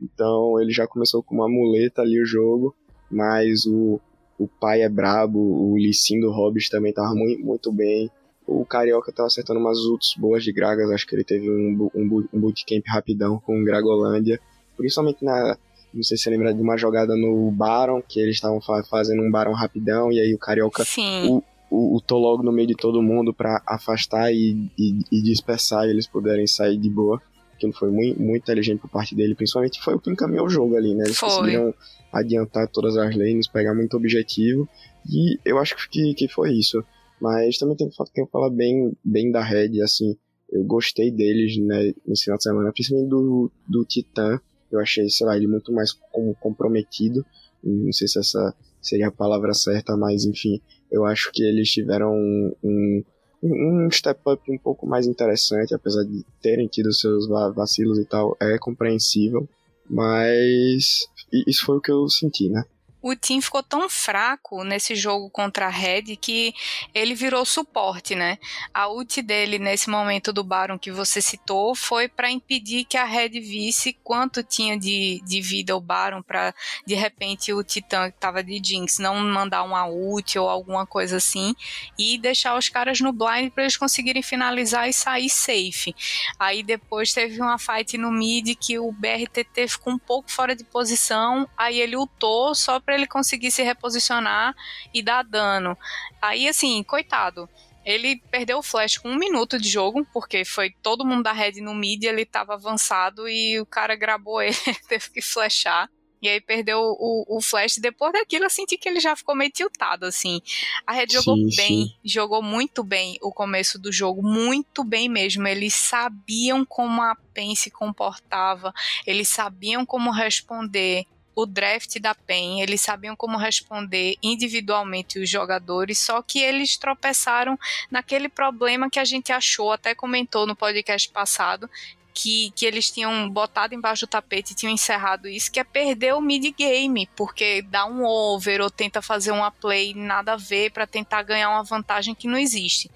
Então 0.00 0.60
ele 0.60 0.72
já 0.72 0.86
começou 0.86 1.22
com 1.22 1.34
uma 1.34 1.48
muleta 1.48 2.02
ali 2.02 2.20
o 2.22 2.26
jogo, 2.26 2.74
mas 3.10 3.66
o, 3.66 4.00
o 4.38 4.46
pai 4.46 4.82
é 4.82 4.88
brabo, 4.88 5.38
o 5.38 5.76
Lissin 5.76 6.20
do 6.20 6.30
Hobbit 6.30 6.70
também 6.70 6.92
tava 6.92 7.14
muito, 7.14 7.44
muito 7.44 7.72
bem. 7.72 8.10
O 8.46 8.64
Carioca 8.64 9.12
tava 9.12 9.26
acertando 9.26 9.60
umas 9.60 9.78
ults 9.80 10.14
boas 10.16 10.42
de 10.42 10.52
Gragas, 10.52 10.90
acho 10.90 11.06
que 11.06 11.14
ele 11.14 11.24
teve 11.24 11.50
um, 11.50 11.90
um, 11.94 12.28
um 12.32 12.40
bootcamp 12.40 12.82
rapidão 12.86 13.38
com 13.40 13.62
Gragolândia. 13.62 14.40
Principalmente 14.76 15.22
na. 15.22 15.58
Não 15.92 16.02
sei 16.02 16.16
se 16.16 16.24
você 16.24 16.30
lembra 16.30 16.54
de 16.54 16.62
uma 16.62 16.76
jogada 16.76 17.16
no 17.16 17.50
Baron, 17.50 18.00
que 18.00 18.20
eles 18.20 18.36
estavam 18.36 18.60
fazendo 18.88 19.22
um 19.22 19.30
Baron 19.30 19.52
rapidão, 19.52 20.12
e 20.12 20.20
aí 20.20 20.34
o 20.34 20.38
Carioca. 20.38 20.84
Sim. 20.84 21.28
O, 21.28 21.42
o, 21.70 21.96
o 21.96 22.00
tô 22.00 22.18
logo 22.18 22.42
no 22.42 22.52
meio 22.52 22.68
de 22.68 22.74
todo 22.74 23.02
mundo 23.02 23.32
para 23.32 23.62
afastar 23.66 24.32
e, 24.32 24.70
e, 24.78 25.00
e, 25.10 25.22
dispersar 25.22 25.86
e 25.86 25.90
eles 25.90 26.06
puderem 26.06 26.46
sair 26.46 26.76
de 26.76 26.88
boa. 26.88 27.20
Que 27.58 27.66
não 27.66 27.74
foi 27.74 27.90
muito, 27.90 28.22
muito 28.22 28.42
inteligente 28.42 28.80
por 28.80 28.88
parte 28.88 29.16
dele, 29.16 29.34
principalmente 29.34 29.82
foi 29.82 29.94
o 29.94 29.98
que 29.98 30.08
encaminhou 30.08 30.46
o 30.46 30.50
jogo 30.50 30.76
ali, 30.76 30.94
né? 30.94 31.04
Eles 31.04 31.18
foi. 31.18 31.28
conseguiram 31.28 31.74
adiantar 32.12 32.68
todas 32.68 32.96
as 32.96 33.16
lanes, 33.16 33.48
pegar 33.48 33.74
muito 33.74 33.96
objetivo, 33.96 34.68
e 35.10 35.38
eu 35.44 35.58
acho 35.58 35.76
que, 35.90 36.14
que 36.14 36.28
foi 36.28 36.52
isso. 36.52 36.84
Mas 37.20 37.58
também 37.58 37.76
tem, 37.76 37.88
tem 37.88 38.24
que 38.24 38.30
falar 38.30 38.48
bem, 38.48 38.92
bem 39.04 39.32
da 39.32 39.42
Red, 39.42 39.82
assim, 39.82 40.16
eu 40.52 40.62
gostei 40.62 41.10
deles, 41.10 41.58
né, 41.58 41.92
nesse 42.06 42.24
final 42.24 42.38
de 42.38 42.44
semana, 42.44 42.72
principalmente 42.72 43.10
do, 43.10 43.50
do 43.66 43.84
Titã, 43.84 44.40
eu 44.70 44.78
achei, 44.80 45.08
sei 45.08 45.26
lá, 45.26 45.36
ele 45.36 45.46
muito 45.46 45.72
mais 45.72 45.92
comprometido, 46.40 47.24
não 47.62 47.92
sei 47.92 48.06
se 48.06 48.18
essa 48.18 48.54
seria 48.80 49.08
a 49.08 49.12
palavra 49.12 49.52
certa, 49.52 49.96
mas 49.96 50.24
enfim, 50.24 50.60
eu 50.90 51.04
acho 51.04 51.30
que 51.32 51.42
eles 51.42 51.70
tiveram 51.70 52.12
um, 52.12 52.54
um, 52.62 53.04
um 53.42 53.90
step 53.90 54.20
up 54.26 54.42
um 54.50 54.58
pouco 54.58 54.86
mais 54.86 55.06
interessante, 55.06 55.74
apesar 55.74 56.04
de 56.04 56.24
terem 56.42 56.66
tido 56.66 56.92
seus 56.92 57.28
vacilos 57.28 57.98
e 57.98 58.04
tal, 58.04 58.36
é 58.40 58.58
compreensível, 58.58 59.48
mas 59.88 61.06
isso 61.46 61.64
foi 61.64 61.76
o 61.76 61.80
que 61.80 61.90
eu 61.90 62.08
senti, 62.08 62.48
né? 62.48 62.64
O 63.00 63.14
Tim 63.14 63.40
ficou 63.40 63.62
tão 63.62 63.88
fraco 63.88 64.64
nesse 64.64 64.94
jogo 64.94 65.30
contra 65.30 65.66
a 65.66 65.70
Red 65.70 66.16
que 66.16 66.54
ele 66.94 67.14
virou 67.14 67.44
suporte, 67.44 68.14
né? 68.14 68.38
A 68.74 68.88
ult 68.88 69.22
dele 69.22 69.58
nesse 69.58 69.88
momento 69.88 70.32
do 70.32 70.42
Baron 70.42 70.78
que 70.78 70.90
você 70.90 71.20
citou 71.20 71.74
foi 71.74 72.08
para 72.08 72.30
impedir 72.30 72.84
que 72.84 72.96
a 72.96 73.04
Red 73.04 73.40
visse 73.40 73.96
quanto 74.02 74.42
tinha 74.42 74.78
de, 74.78 75.22
de 75.24 75.40
vida 75.40 75.76
o 75.76 75.80
Baron 75.80 76.22
para 76.22 76.54
de 76.84 76.94
repente 76.94 77.52
o 77.52 77.62
Titã 77.62 78.10
que 78.10 78.18
tava 78.18 78.42
de 78.42 78.60
Jinx 78.62 78.98
não 78.98 79.16
mandar 79.16 79.62
uma 79.62 79.86
ult 79.86 80.38
ou 80.38 80.48
alguma 80.48 80.86
coisa 80.86 81.18
assim 81.18 81.54
e 81.98 82.18
deixar 82.18 82.56
os 82.58 82.68
caras 82.68 83.00
no 83.00 83.12
blind 83.12 83.50
para 83.52 83.64
eles 83.64 83.76
conseguirem 83.76 84.22
finalizar 84.22 84.88
e 84.88 84.92
sair 84.92 85.30
safe. 85.30 85.94
Aí 86.38 86.62
depois 86.62 87.12
teve 87.12 87.40
uma 87.40 87.58
fight 87.58 87.96
no 87.96 88.10
mid 88.10 88.56
que 88.56 88.78
o 88.78 88.90
BRTT 88.90 89.68
ficou 89.68 89.92
um 89.92 89.98
pouco 89.98 90.30
fora 90.30 90.54
de 90.56 90.64
posição, 90.64 91.48
aí 91.56 91.80
ele 91.80 91.96
ultou 91.96 92.54
só 92.54 92.80
para 92.88 92.94
ele 92.94 93.06
conseguir 93.06 93.50
se 93.50 93.62
reposicionar 93.62 94.56
e 94.94 95.02
dar 95.02 95.22
dano. 95.22 95.76
Aí, 96.22 96.48
assim, 96.48 96.82
coitado. 96.82 97.46
Ele 97.84 98.16
perdeu 98.30 98.56
o 98.56 98.62
flash 98.62 98.96
com 98.96 99.10
um 99.10 99.18
minuto 99.18 99.60
de 99.60 99.68
jogo, 99.68 100.06
porque 100.10 100.42
foi 100.42 100.70
todo 100.82 101.04
mundo 101.04 101.24
da 101.24 101.32
Red 101.32 101.60
no 101.60 101.74
mid, 101.74 102.02
ele 102.02 102.24
tava 102.24 102.54
avançado 102.54 103.28
e 103.28 103.60
o 103.60 103.66
cara 103.66 103.94
grabou 103.94 104.40
ele, 104.40 104.56
teve 104.88 105.10
que 105.10 105.20
flashar. 105.20 105.90
E 106.22 106.30
aí 106.30 106.40
perdeu 106.40 106.80
o, 106.80 107.36
o 107.36 107.42
flash. 107.42 107.76
Depois 107.76 108.10
daquilo, 108.14 108.46
eu 108.46 108.50
senti 108.50 108.78
que 108.78 108.88
ele 108.88 109.00
já 109.00 109.14
ficou 109.14 109.36
meio 109.36 109.50
tiltado, 109.50 110.06
assim. 110.06 110.40
A 110.86 110.94
Red 110.94 111.08
jogou 111.10 111.36
sim, 111.36 111.56
bem, 111.56 111.84
sim. 111.84 111.94
jogou 112.02 112.42
muito 112.42 112.82
bem 112.82 113.18
o 113.20 113.30
começo 113.30 113.78
do 113.78 113.92
jogo, 113.92 114.22
muito 114.22 114.82
bem 114.82 115.10
mesmo. 115.10 115.46
Eles 115.46 115.74
sabiam 115.74 116.64
como 116.64 117.02
a 117.02 117.14
PEN 117.34 117.54
se 117.54 117.70
comportava, 117.70 118.72
eles 119.06 119.28
sabiam 119.28 119.84
como 119.84 120.10
responder 120.10 121.04
o 121.40 121.46
draft 121.46 122.00
da 122.00 122.16
PEN, 122.16 122.60
eles 122.62 122.80
sabiam 122.80 123.14
como 123.14 123.38
responder 123.38 124.16
individualmente 124.20 125.20
os 125.20 125.30
jogadores, 125.30 125.96
só 126.00 126.20
que 126.20 126.40
eles 126.40 126.76
tropeçaram 126.76 127.56
naquele 127.88 128.28
problema 128.28 128.90
que 128.90 128.98
a 128.98 129.04
gente 129.04 129.32
achou, 129.32 129.70
até 129.70 129.94
comentou 129.94 130.48
no 130.48 130.56
podcast 130.56 131.08
passado, 131.10 131.70
que, 132.12 132.50
que, 132.56 132.66
eles 132.66 132.90
tinham 132.90 133.30
botado 133.30 133.72
embaixo 133.72 134.04
do 134.04 134.10
tapete 134.10 134.50
e 134.50 134.56
tinham 134.56 134.72
encerrado 134.72 135.28
isso, 135.28 135.52
que 135.52 135.60
é 135.60 135.64
perder 135.64 136.12
o 136.12 136.20
mid-game, 136.20 137.08
porque 137.14 137.62
dá 137.62 137.86
um 137.86 138.04
over 138.04 138.60
ou 138.60 138.68
tenta 138.68 139.00
fazer 139.00 139.30
uma 139.30 139.52
play 139.52 139.94
nada 139.94 140.32
a 140.32 140.36
ver 140.36 140.72
para 140.72 140.88
tentar 140.88 141.22
ganhar 141.22 141.50
uma 141.50 141.62
vantagem 141.62 142.16
que 142.16 142.26
não 142.26 142.36
existe. 142.36 142.90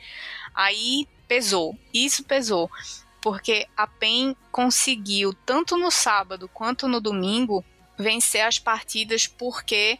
Aí 0.52 1.06
pesou, 1.28 1.78
isso 1.94 2.24
pesou, 2.24 2.68
porque 3.20 3.68
a 3.76 3.86
PEN 3.86 4.34
conseguiu, 4.50 5.32
tanto 5.46 5.76
no 5.76 5.92
sábado 5.92 6.50
quanto 6.52 6.88
no 6.88 7.00
domingo, 7.00 7.64
vencer 7.98 8.42
as 8.42 8.58
partidas 8.58 9.26
porque 9.26 9.98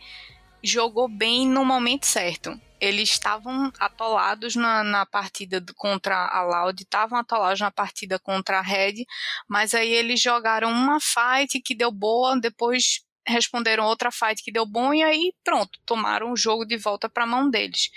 jogou 0.63 1.09
bem 1.09 1.47
no 1.49 1.65
momento 1.65 2.07
certo. 2.07 2.59
Eles 2.81 3.11
estavam 3.11 3.73
atolados 3.79 4.57
na, 4.57 4.83
na 4.83 5.07
partida 5.07 5.65
contra 5.77 6.17
a 6.29 6.43
Loud, 6.43 6.83
estavam 6.83 7.19
atolados 7.19 7.61
na 7.61 7.71
partida 7.71 8.19
contra 8.19 8.59
a 8.59 8.63
Red, 8.63 9.05
mas 9.49 9.73
aí 9.73 9.93
eles 9.93 10.21
jogaram 10.21 10.71
uma 10.71 10.99
fight 11.01 11.61
que 11.61 11.75
deu 11.75 11.93
boa, 11.93 12.39
depois 12.41 13.05
responderam 13.25 13.85
outra 13.85 14.11
fight 14.11 14.43
que 14.43 14.51
deu 14.51 14.67
bom 14.67 14.93
e 14.93 15.03
aí 15.03 15.33
pronto, 15.45 15.79
tomaram 15.87 16.33
o 16.33 16.37
jogo 16.37 16.65
de 16.65 16.77
volta 16.77 17.09
para 17.09 17.23
a 17.23 17.27
mão 17.27 17.49
deles. 17.49 17.91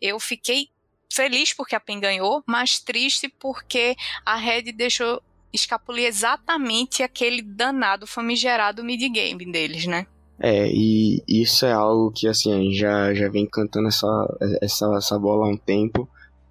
Eu 0.00 0.20
fiquei 0.20 0.70
feliz 1.12 1.52
porque 1.52 1.74
a 1.74 1.80
PEN 1.80 1.98
ganhou, 1.98 2.44
mas 2.46 2.78
triste 2.78 3.28
porque 3.28 3.96
a 4.24 4.36
Red 4.36 4.72
deixou 4.72 5.22
escapulir 5.52 6.06
exatamente 6.06 7.02
aquele 7.02 7.42
danado 7.42 8.06
famigerado 8.06 8.84
mid-game 8.84 9.50
deles, 9.50 9.86
né? 9.86 10.06
É, 10.40 10.68
e 10.68 11.22
isso 11.26 11.66
é 11.66 11.72
algo 11.72 12.12
que, 12.12 12.28
assim, 12.28 12.72
já, 12.72 13.12
já 13.12 13.28
vem 13.28 13.46
cantando 13.46 13.88
essa, 13.88 14.06
essa, 14.62 14.86
essa 14.96 15.18
bola 15.18 15.46
há 15.46 15.50
um 15.50 15.56
tempo 15.56 16.08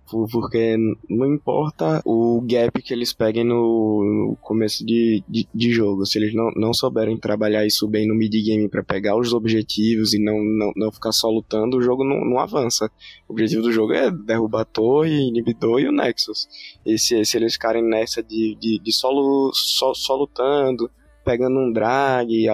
porque 0.09 0.77
não 1.09 1.33
importa 1.33 2.01
o 2.05 2.41
gap 2.41 2.81
que 2.81 2.93
eles 2.93 3.13
peguem 3.13 3.43
no, 3.43 4.29
no 4.29 4.37
começo 4.37 4.85
de, 4.85 5.23
de, 5.27 5.47
de, 5.53 5.71
jogo, 5.71 6.05
se 6.05 6.17
eles 6.17 6.33
não, 6.33 6.49
não 6.55 6.73
souberem 6.73 7.17
trabalhar 7.17 7.65
isso 7.65 7.87
bem 7.87 8.07
no 8.07 8.15
mid-game 8.15 8.69
para 8.69 8.83
pegar 8.83 9.17
os 9.17 9.33
objetivos 9.33 10.13
e 10.13 10.23
não, 10.23 10.37
não, 10.37 10.71
não 10.75 10.91
ficar 10.91 11.11
só 11.11 11.29
lutando, 11.29 11.77
o 11.77 11.81
jogo 11.81 12.03
não, 12.03 12.23
não 12.23 12.39
avança. 12.39 12.89
O 13.27 13.33
objetivo 13.33 13.63
do 13.63 13.71
jogo 13.71 13.93
é 13.93 14.09
derrubar 14.09 14.61
a 14.61 14.65
torre, 14.65 15.27
inibidor 15.27 15.79
e 15.81 15.87
o 15.87 15.91
Nexus. 15.91 16.47
E 16.85 16.97
se, 16.97 17.23
se 17.25 17.37
eles 17.37 17.53
ficarem 17.53 17.83
nessa 17.83 18.23
de, 18.23 18.55
de, 18.59 18.79
de 18.79 18.91
solo, 18.93 19.51
só, 19.53 19.93
só 19.93 20.15
lutando, 20.15 20.89
pegando 21.25 21.59
um 21.59 21.71
drag, 21.71 22.47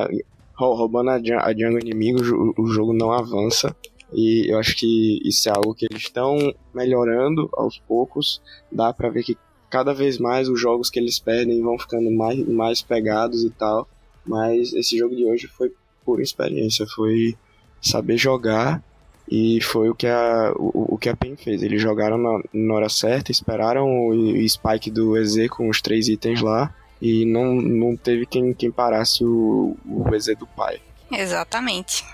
roubando 0.55 1.10
a, 1.10 1.15
a 1.15 1.51
jungle 1.51 1.79
inimigo, 1.79 2.19
o, 2.57 2.63
o 2.63 2.67
jogo 2.67 2.93
não 2.93 3.12
avança. 3.12 3.75
E 4.13 4.51
eu 4.51 4.60
acho 4.60 4.75
que 4.75 5.22
isso 5.24 5.50
é 5.50 5.51
algo 5.51 5.74
que 5.74 5.86
eles 5.89 6.03
estão 6.03 6.38
melhorando 6.74 7.50
aos 7.53 7.79
poucos. 7.79 8.41
Dá 8.72 8.93
para 8.93 9.10
ver 9.10 9.24
que 9.24 9.38
cada 9.70 9.93
vez 9.93 10.17
mais 10.17 10.48
os 10.48 10.60
jogos 10.60 10.89
que 10.89 11.00
eles 11.00 11.20
pedem 11.20 11.62
vão 11.62 11.77
ficando 11.79 12.12
mais, 12.12 12.48
mais 12.48 12.82
pegados 12.82 13.43
e 13.43 13.50
tal. 13.50 13.88
Mas 14.25 14.74
esse 14.74 14.98
jogo 14.98 15.15
de 15.15 15.25
hoje 15.25 15.48
foi 15.48 15.72
pura 16.05 16.22
experiência, 16.22 16.86
foi 16.96 17.36
saber 17.82 18.17
jogar 18.17 18.84
e 19.29 19.60
foi 19.62 19.89
o 19.89 19.96
que 19.96 20.08
a, 20.08 20.53
o, 20.55 20.96
o 20.96 20.98
que 20.98 21.10
a 21.10 21.15
PEN 21.15 21.36
fez. 21.36 21.63
Eles 21.63 21.82
jogaram 21.82 22.17
na, 22.17 22.41
na 22.53 22.74
hora 22.75 22.89
certa, 22.89 23.32
esperaram 23.32 23.88
o, 23.89 24.10
o 24.10 24.50
spike 24.50 24.91
do 24.91 25.17
EZ 25.17 25.50
com 25.50 25.70
os 25.70 25.82
três 25.82 26.08
itens 26.08 26.41
lá 26.41 26.74
e 27.01 27.25
não, 27.25 27.55
não 27.55 27.98
teve 27.98 28.25
quem, 28.25 28.53
quem 28.53 28.72
parasse 28.72 29.25
o, 29.25 29.75
o 29.86 30.15
EZ 30.15 30.38
do 30.38 30.48
pai. 30.48 30.79
Exatamente 31.12 32.05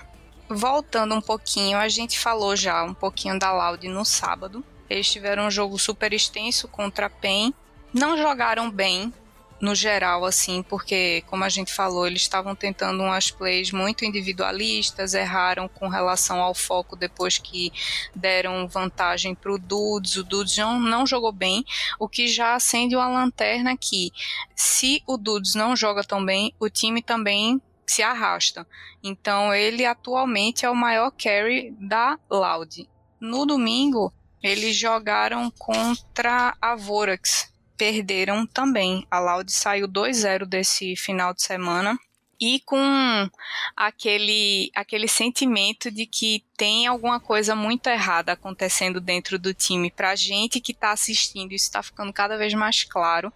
voltando 0.56 1.14
um 1.14 1.20
pouquinho, 1.20 1.78
a 1.78 1.88
gente 1.88 2.18
falou 2.18 2.56
já 2.56 2.82
um 2.84 2.94
pouquinho 2.94 3.38
da 3.38 3.52
Loud 3.52 3.86
no 3.88 4.04
sábado. 4.04 4.64
Eles 4.88 5.10
tiveram 5.10 5.46
um 5.46 5.50
jogo 5.50 5.78
super 5.78 6.12
extenso 6.12 6.66
contra 6.68 7.06
a 7.06 7.10
PEN. 7.10 7.54
Não 7.92 8.16
jogaram 8.16 8.70
bem, 8.70 9.12
no 9.60 9.74
geral, 9.74 10.24
assim, 10.24 10.62
porque, 10.62 11.22
como 11.26 11.44
a 11.44 11.48
gente 11.48 11.72
falou, 11.72 12.06
eles 12.06 12.22
estavam 12.22 12.54
tentando 12.54 13.02
umas 13.02 13.30
plays 13.30 13.70
muito 13.70 14.04
individualistas, 14.04 15.12
erraram 15.12 15.68
com 15.68 15.86
relação 15.88 16.40
ao 16.40 16.54
foco 16.54 16.96
depois 16.96 17.36
que 17.36 17.70
deram 18.14 18.66
vantagem 18.66 19.34
para 19.34 19.52
o 19.52 19.58
Dudes. 19.58 20.16
O 20.16 20.24
Dudes 20.24 20.56
não, 20.56 20.80
não 20.80 21.06
jogou 21.06 21.30
bem, 21.30 21.64
o 21.98 22.08
que 22.08 22.26
já 22.26 22.54
acende 22.54 22.96
uma 22.96 23.08
lanterna 23.08 23.76
que, 23.76 24.10
se 24.56 25.02
o 25.06 25.18
Dudes 25.18 25.54
não 25.54 25.76
joga 25.76 26.02
tão 26.02 26.24
bem, 26.24 26.54
o 26.58 26.70
time 26.70 27.02
também 27.02 27.60
se 27.90 28.02
arrasta. 28.02 28.66
Então 29.02 29.54
ele 29.54 29.84
atualmente 29.84 30.64
é 30.64 30.70
o 30.70 30.76
maior 30.76 31.10
carry 31.10 31.74
da 31.78 32.18
Loud. 32.30 32.88
No 33.20 33.44
domingo, 33.44 34.12
eles 34.42 34.76
jogaram 34.76 35.50
contra 35.58 36.56
a 36.60 36.74
Vorax. 36.74 37.52
Perderam 37.76 38.46
também. 38.46 39.06
A 39.10 39.18
Loud 39.18 39.50
saiu 39.50 39.88
2-0 39.88 40.44
desse 40.44 40.94
final 40.96 41.32
de 41.34 41.42
semana 41.42 41.98
e 42.40 42.58
com 42.60 43.30
aquele, 43.76 44.70
aquele 44.74 45.06
sentimento 45.06 45.90
de 45.90 46.06
que 46.06 46.42
tem 46.56 46.86
alguma 46.86 47.18
coisa 47.18 47.54
muito 47.54 47.86
errada 47.86 48.32
acontecendo 48.32 49.00
dentro 49.00 49.38
do 49.38 49.54
time. 49.54 49.90
Para 49.90 50.10
a 50.10 50.16
gente 50.16 50.60
que 50.60 50.72
está 50.72 50.92
assistindo, 50.92 51.52
isso 51.52 51.66
está 51.66 51.82
ficando 51.82 52.12
cada 52.12 52.36
vez 52.36 52.52
mais 52.52 52.84
claro. 52.84 53.32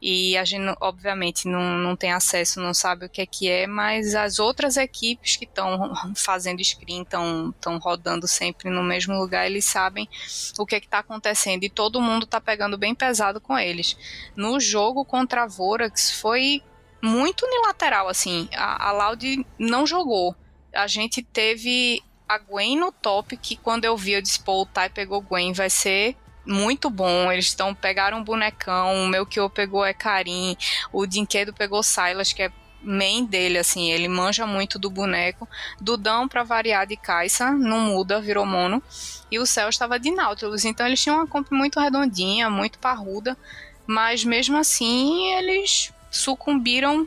E 0.00 0.36
a 0.36 0.44
gente, 0.44 0.76
obviamente, 0.80 1.46
não, 1.46 1.78
não 1.78 1.94
tem 1.94 2.12
acesso, 2.12 2.60
não 2.60 2.74
sabe 2.74 3.06
o 3.06 3.08
que 3.08 3.20
é 3.20 3.26
que 3.26 3.48
é, 3.48 3.66
mas 3.66 4.14
as 4.14 4.38
outras 4.38 4.76
equipes 4.76 5.36
que 5.36 5.44
estão 5.44 5.92
fazendo 6.16 6.62
screen, 6.62 7.02
estão 7.02 7.78
rodando 7.80 8.26
sempre 8.26 8.70
no 8.70 8.82
mesmo 8.82 9.16
lugar, 9.16 9.46
eles 9.46 9.64
sabem 9.64 10.08
o 10.58 10.66
que 10.66 10.74
é 10.74 10.78
está 10.78 11.00
acontecendo. 11.00 11.64
E 11.64 11.68
todo 11.68 12.00
mundo 12.00 12.24
está 12.24 12.40
pegando 12.40 12.78
bem 12.78 12.94
pesado 12.94 13.40
com 13.40 13.58
eles. 13.58 13.96
No 14.34 14.58
jogo 14.58 15.04
contra 15.04 15.44
a 15.44 15.46
Vorax 15.46 16.10
foi 16.12 16.62
muito 17.02 17.46
unilateral, 17.46 18.08
assim. 18.08 18.48
A, 18.54 18.90
a 18.90 19.16
não 19.58 19.86
jogou. 19.86 20.34
A 20.74 20.86
gente 20.86 21.22
teve 21.22 22.02
a 22.28 22.38
Gwen 22.38 22.76
no 22.78 22.90
top, 22.90 23.36
que 23.36 23.56
quando 23.56 23.84
eu 23.84 23.96
vi, 23.96 24.12
eu 24.12 24.22
disse, 24.22 24.42
pô, 24.42 24.62
o 24.62 24.66
Tai 24.66 24.88
pegou 24.90 25.20
Gwen, 25.20 25.52
vai 25.52 25.70
ser 25.70 26.16
muito 26.44 26.90
bom. 26.90 27.30
Eles 27.30 27.46
estão 27.46 27.74
pegaram 27.74 28.18
um 28.18 28.24
bonecão, 28.24 29.04
o 29.04 29.08
meu 29.08 29.24
que 29.26 29.38
eu 29.38 29.48
pegou 29.48 29.84
é 29.84 29.92
Karim, 29.92 30.56
o 30.92 31.06
Dinquedo 31.06 31.52
pegou 31.52 31.82
Silas, 31.82 32.32
que 32.32 32.42
é 32.42 32.52
main 32.82 33.24
dele, 33.24 33.58
assim, 33.58 33.90
ele 33.90 34.06
manja 34.06 34.46
muito 34.46 34.78
do 34.78 34.88
boneco. 34.88 35.48
Dudão, 35.80 36.28
pra 36.28 36.44
variar 36.44 36.86
de 36.86 36.96
Caixa, 36.96 37.50
não 37.50 37.80
muda, 37.80 38.20
virou 38.20 38.46
mono. 38.46 38.82
E 39.30 39.38
o 39.38 39.46
Céu 39.46 39.68
estava 39.68 39.98
de 39.98 40.10
Nautilus, 40.10 40.64
então 40.64 40.86
eles 40.86 41.02
tinham 41.02 41.16
uma 41.16 41.26
comp 41.26 41.50
muito 41.50 41.80
redondinha, 41.80 42.48
muito 42.48 42.78
parruda, 42.78 43.36
mas 43.86 44.24
mesmo 44.24 44.56
assim 44.56 45.32
eles 45.34 45.92
sucumbiram, 46.16 47.06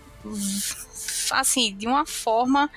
assim, 1.31 1.75
de 1.75 1.87
uma 1.87 2.05
forma 2.05 2.69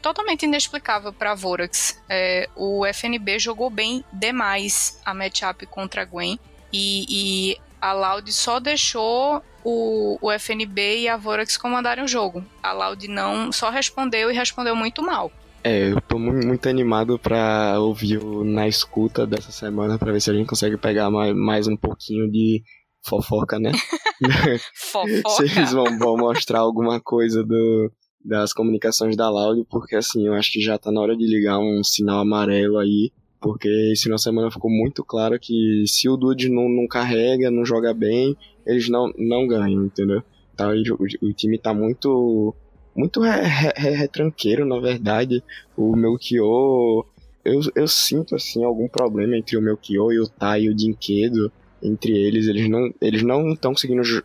totalmente 0.00 0.44
inexplicável 0.44 1.12
para 1.12 1.34
Vorax. 1.34 2.02
É, 2.08 2.48
o 2.56 2.84
FNB 2.86 3.38
jogou 3.38 3.70
bem 3.70 4.04
demais 4.12 5.00
a 5.04 5.14
matchup 5.14 5.64
contra 5.66 6.02
a 6.02 6.04
Gwen. 6.04 6.38
E, 6.72 7.06
e 7.08 7.56
a 7.80 7.92
Loud 7.92 8.32
só 8.32 8.58
deixou 8.58 9.42
o, 9.64 10.18
o 10.20 10.30
FNB 10.30 11.00
e 11.00 11.08
a 11.08 11.16
Vorax 11.16 11.56
comandarem 11.56 12.04
o 12.04 12.08
jogo. 12.08 12.44
A 12.62 12.72
Loud 12.72 13.06
não 13.08 13.52
só 13.52 13.70
respondeu 13.70 14.30
e 14.30 14.34
respondeu 14.34 14.74
muito 14.74 15.02
mal. 15.02 15.30
É, 15.64 15.92
eu 15.92 16.00
tô 16.00 16.18
muito 16.18 16.68
animado 16.68 17.18
pra 17.18 17.78
ouvir 17.78 18.18
o 18.18 18.42
Na 18.42 18.66
Escuta 18.66 19.24
dessa 19.24 19.52
semana 19.52 19.96
pra 19.96 20.10
ver 20.10 20.20
se 20.20 20.28
a 20.28 20.34
gente 20.34 20.48
consegue 20.48 20.76
pegar 20.76 21.08
mais, 21.08 21.34
mais 21.36 21.68
um 21.68 21.76
pouquinho 21.76 22.28
de 22.30 22.64
fofoca, 23.02 23.58
né? 23.58 23.72
fofoca? 24.74 25.28
se 25.30 25.58
eles 25.58 25.72
vão, 25.72 25.98
vão 25.98 26.16
mostrar 26.16 26.60
alguma 26.60 27.00
coisa 27.00 27.42
do, 27.44 27.90
das 28.24 28.52
comunicações 28.52 29.16
da 29.16 29.28
Loud, 29.28 29.66
porque 29.70 29.96
assim, 29.96 30.26
eu 30.26 30.34
acho 30.34 30.52
que 30.52 30.60
já 30.60 30.78
tá 30.78 30.90
na 30.90 31.00
hora 31.00 31.16
de 31.16 31.26
ligar 31.26 31.58
um 31.58 31.82
sinal 31.82 32.20
amarelo 32.20 32.78
aí 32.78 33.12
porque 33.42 33.68
esse 33.92 34.04
final 34.04 34.16
de 34.16 34.22
semana 34.22 34.50
ficou 34.52 34.70
muito 34.70 35.04
claro 35.04 35.38
que 35.38 35.84
se 35.86 36.08
o 36.08 36.16
Dude 36.16 36.48
não, 36.48 36.68
não 36.68 36.86
carrega, 36.86 37.50
não 37.50 37.66
joga 37.66 37.92
bem, 37.92 38.36
eles 38.64 38.88
não, 38.88 39.12
não 39.18 39.48
ganham, 39.48 39.84
entendeu? 39.84 40.22
Então 40.54 40.70
o, 40.70 41.26
o 41.26 41.32
time 41.32 41.58
tá 41.58 41.74
muito 41.74 42.54
muito 42.94 43.20
retranqueiro, 43.20 44.64
na 44.64 44.78
verdade. 44.78 45.42
O 45.76 45.96
Melchior, 45.96 47.04
eu, 47.44 47.60
eu 47.74 47.88
sinto 47.88 48.36
assim 48.36 48.62
algum 48.62 48.86
problema 48.86 49.36
entre 49.36 49.56
o 49.56 49.62
Melchior 49.62 50.12
e 50.12 50.20
o 50.20 50.28
Tai 50.28 50.62
e 50.62 50.70
o 50.70 50.74
Dinquedo, 50.74 51.50
entre 51.82 52.12
eles, 52.12 52.46
eles 52.46 52.68
não 52.68 52.92
eles 53.00 53.22
não 53.22 53.52
estão 53.52 53.72
conseguindo 53.72 54.02
jo 54.02 54.22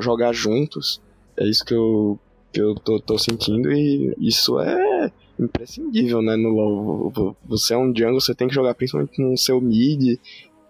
jogar 0.00 0.32
juntos. 0.32 1.00
É 1.36 1.46
isso 1.46 1.64
que 1.64 1.74
eu 1.74 2.18
que 2.52 2.60
eu 2.60 2.74
tô, 2.74 2.98
tô 3.00 3.18
sentindo 3.18 3.70
e 3.72 4.14
isso 4.18 4.58
é 4.60 5.10
imprescindível, 5.38 6.22
né, 6.22 6.36
no 6.36 6.48
LoL. 6.48 7.36
Você 7.44 7.74
é 7.74 7.76
um 7.76 7.94
jungle, 7.94 8.20
você 8.20 8.34
tem 8.34 8.48
que 8.48 8.54
jogar 8.54 8.74
principalmente 8.74 9.20
no 9.20 9.36
seu 9.36 9.60
mid, 9.60 10.18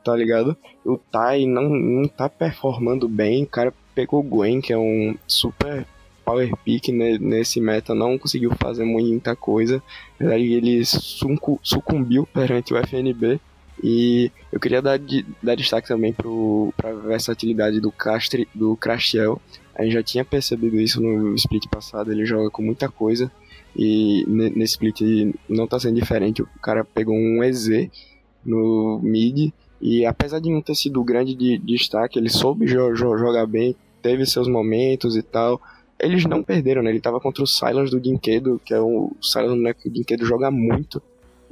tá 0.04 0.14
ligado? 0.16 0.56
O 0.84 0.96
Tai 0.96 1.46
não, 1.46 1.68
não 1.68 2.08
tá 2.08 2.28
performando 2.28 3.08
bem, 3.08 3.44
o 3.44 3.46
cara 3.46 3.72
pegou 3.94 4.20
o 4.20 4.22
Gwen, 4.22 4.60
que 4.60 4.72
é 4.72 4.78
um 4.78 5.16
super 5.26 5.86
power 6.24 6.50
pick 6.64 6.88
né, 6.88 7.16
nesse 7.18 7.60
meta, 7.60 7.94
não 7.94 8.18
conseguiu 8.18 8.50
fazer 8.60 8.84
muita 8.84 9.36
coisa. 9.36 9.80
Verdade, 10.18 10.52
ele 10.52 10.82
sucumbiu 10.84 12.26
perante 12.26 12.74
o 12.74 12.76
FNB. 12.76 13.40
E 13.82 14.30
eu 14.50 14.58
queria 14.58 14.80
dar, 14.80 14.98
dar 15.42 15.54
destaque 15.54 15.88
também 15.88 16.12
para 16.12 16.90
a 16.90 16.92
versatilidade 16.92 17.80
do, 17.80 17.92
Castre, 17.92 18.48
do 18.54 18.76
Crashiel. 18.76 19.40
A 19.74 19.82
gente 19.82 19.92
já 19.92 20.02
tinha 20.02 20.24
percebido 20.24 20.80
isso 20.80 21.00
no 21.00 21.34
split 21.34 21.66
passado, 21.68 22.10
ele 22.10 22.24
joga 22.24 22.50
com 22.50 22.62
muita 22.62 22.88
coisa. 22.88 23.30
E 23.76 24.24
nesse 24.26 24.72
split 24.72 25.34
não 25.48 25.66
tá 25.66 25.78
sendo 25.78 25.96
diferente. 25.96 26.40
O 26.42 26.48
cara 26.62 26.82
pegou 26.82 27.14
um 27.14 27.44
EZ 27.44 27.88
no 28.44 28.98
mid. 29.02 29.52
E 29.80 30.06
apesar 30.06 30.40
de 30.40 30.50
não 30.50 30.62
ter 30.62 30.74
sido 30.74 31.04
grande 31.04 31.34
de, 31.34 31.58
de 31.58 31.76
destaque, 31.76 32.18
ele 32.18 32.30
soube 32.30 32.66
jo 32.66 32.94
jo 32.94 33.18
jogar 33.18 33.46
bem, 33.46 33.76
teve 34.00 34.24
seus 34.24 34.48
momentos 34.48 35.14
e 35.16 35.22
tal. 35.22 35.60
Eles 36.00 36.24
não 36.24 36.42
perderam, 36.42 36.82
né? 36.82 36.90
Ele 36.90 37.00
tava 37.00 37.20
contra 37.20 37.42
o 37.42 37.46
Silence 37.46 37.90
do 37.90 38.00
Dinquedo, 38.00 38.60
que 38.64 38.72
é 38.72 38.80
o 38.80 39.12
Silence 39.20 39.60
né, 39.60 39.74
que 39.74 39.88
o 39.88 39.92
Dinquedo 39.92 40.24
joga 40.24 40.50
muito. 40.50 41.02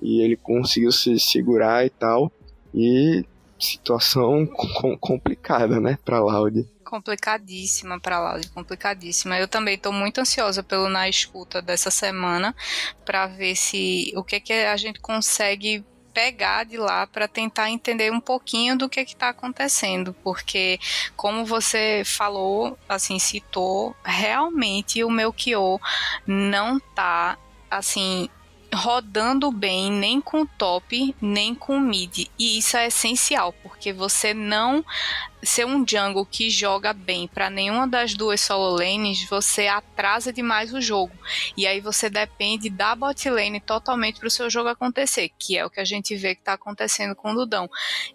E 0.03 0.21
ele 0.21 0.37
conseguiu 0.37 0.93
se 0.93 1.19
segurar 1.19 1.85
e 1.85 1.91
tal. 1.91 2.31
E 2.75 3.25
situação 3.59 4.47
complicada, 5.01 5.81
né, 5.81 5.99
pra 6.05 6.21
Loud 6.21 6.67
complicadíssima 6.85 7.99
para 7.99 8.21
lá, 8.21 8.41
complicadíssima. 8.55 9.37
Eu 9.37 9.49
também 9.49 9.75
estou 9.75 9.93
muito 9.93 10.21
ansiosa 10.21 10.63
pelo 10.63 10.89
na 10.89 11.09
escuta 11.09 11.61
dessa 11.61 11.91
semana 11.91 12.55
para 13.05 13.27
ver 13.27 13.57
se 13.57 14.13
o 14.15 14.23
que 14.23 14.39
que 14.39 14.53
a 14.53 14.77
gente 14.77 15.01
consegue 15.01 15.85
pegar 16.13 16.65
de 16.65 16.77
lá 16.77 17.09
para 17.09 17.27
tentar 17.27 17.69
entender 17.69 18.13
um 18.13 18.21
pouquinho 18.21 18.79
do 18.79 18.89
que 18.89 19.01
está 19.01 19.31
acontecendo, 19.31 20.15
porque 20.23 20.79
como 21.17 21.45
você 21.45 22.03
falou, 22.07 22.79
assim 22.89 23.19
citou, 23.19 23.97
realmente 24.05 25.03
o 25.03 25.11
meu 25.11 25.33
Kyo 25.33 25.81
não 26.25 26.79
tá 26.79 27.37
assim 27.69 28.31
rodando 28.75 29.51
bem 29.51 29.91
nem 29.91 30.21
com 30.21 30.45
top, 30.45 31.15
nem 31.21 31.55
com 31.55 31.79
mid. 31.79 32.27
E 32.39 32.59
isso 32.59 32.77
é 32.77 32.89
essencial, 32.89 33.53
porque 33.63 33.93
você 33.93 34.35
não 34.35 34.85
ser 35.43 35.67
um 35.67 35.85
jungle 35.87 36.27
que 36.27 36.51
joga 36.51 36.93
bem 36.93 37.29
para 37.29 37.51
nenhuma 37.51 37.87
das 37.87 38.15
duas 38.15 38.41
solo 38.41 38.77
lanes, 38.77 39.29
você 39.29 39.67
atrasa 39.69 40.33
demais 40.33 40.73
o 40.73 40.81
jogo. 40.81 41.13
E 41.57 41.67
aí 41.67 41.81
você 41.81 42.11
depende 42.11 42.69
da 42.71 42.95
bot 42.95 43.29
lane 43.29 43.61
totalmente 43.61 44.19
para 44.19 44.29
o 44.29 44.31
seu 44.31 44.51
jogo 44.51 44.69
acontecer, 44.71 45.31
que 45.39 45.57
é 45.57 45.65
o 45.65 45.71
que 45.71 45.81
a 45.81 45.85
gente 45.85 46.17
vê 46.17 46.35
que 46.35 46.41
está 46.41 46.55
acontecendo 46.55 47.15
com 47.15 47.33
o 47.33 47.35
Dudão. 47.35 47.69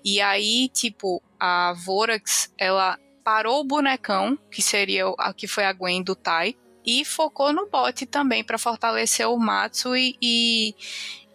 E 0.04 0.19
aí, 0.19 0.69
tipo, 0.69 1.22
a 1.39 1.74
Vorax, 1.74 2.54
ela 2.58 2.98
parou 3.24 3.62
o 3.62 3.63
bonecão, 3.63 4.38
que 4.52 4.62
seria 4.62 5.06
a 5.17 5.34
que 5.34 5.48
foi 5.48 5.65
a 5.65 5.74
Gwen 5.74 6.04
do 6.04 6.15
Tai, 6.15 6.56
e 6.89 7.06
focou 7.06 7.54
no 7.54 7.67
bot 7.67 8.04
também 8.08 8.43
para 8.43 8.58
fortalecer 8.58 9.30
o 9.30 9.38
Matsu 9.38 9.95
e, 9.95 10.17
e, 10.19 10.75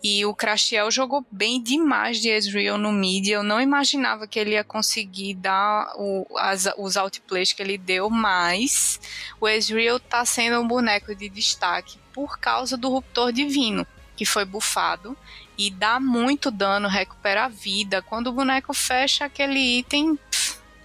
e 0.02 0.26
o 0.26 0.34
Crashiel 0.34 0.90
jogou 0.90 1.24
bem 1.30 1.62
demais 1.62 2.20
de 2.20 2.28
Ezreal 2.28 2.76
no 2.76 2.90
mid. 2.90 3.28
Eu 3.28 3.44
não 3.44 3.60
imaginava 3.60 4.26
que 4.26 4.36
ele 4.36 4.50
ia 4.50 4.64
conseguir 4.64 5.34
dar 5.34 5.92
o, 5.96 6.26
as, 6.38 6.68
os 6.76 6.96
outplays 6.96 7.52
que 7.52 7.62
ele 7.62 7.78
deu, 7.78 8.10
mas 8.10 9.00
o 9.40 9.46
Ezreal 9.46 10.00
tá 10.00 10.24
sendo 10.24 10.60
um 10.60 10.66
boneco 10.66 11.14
de 11.14 11.28
destaque 11.28 11.98
por 12.12 12.40
causa 12.40 12.76
do 12.76 12.88
Ruptor 12.88 13.30
Divino, 13.30 13.86
que 14.16 14.26
foi 14.26 14.44
bufado 14.44 15.16
e 15.56 15.70
dá 15.70 16.00
muito 16.00 16.50
dano, 16.50 16.88
recupera 16.88 17.44
a 17.44 17.48
vida. 17.48 18.02
Quando 18.02 18.26
o 18.26 18.32
boneco 18.32 18.74
fecha 18.74 19.24
aquele 19.24 19.78
item, 19.78 20.18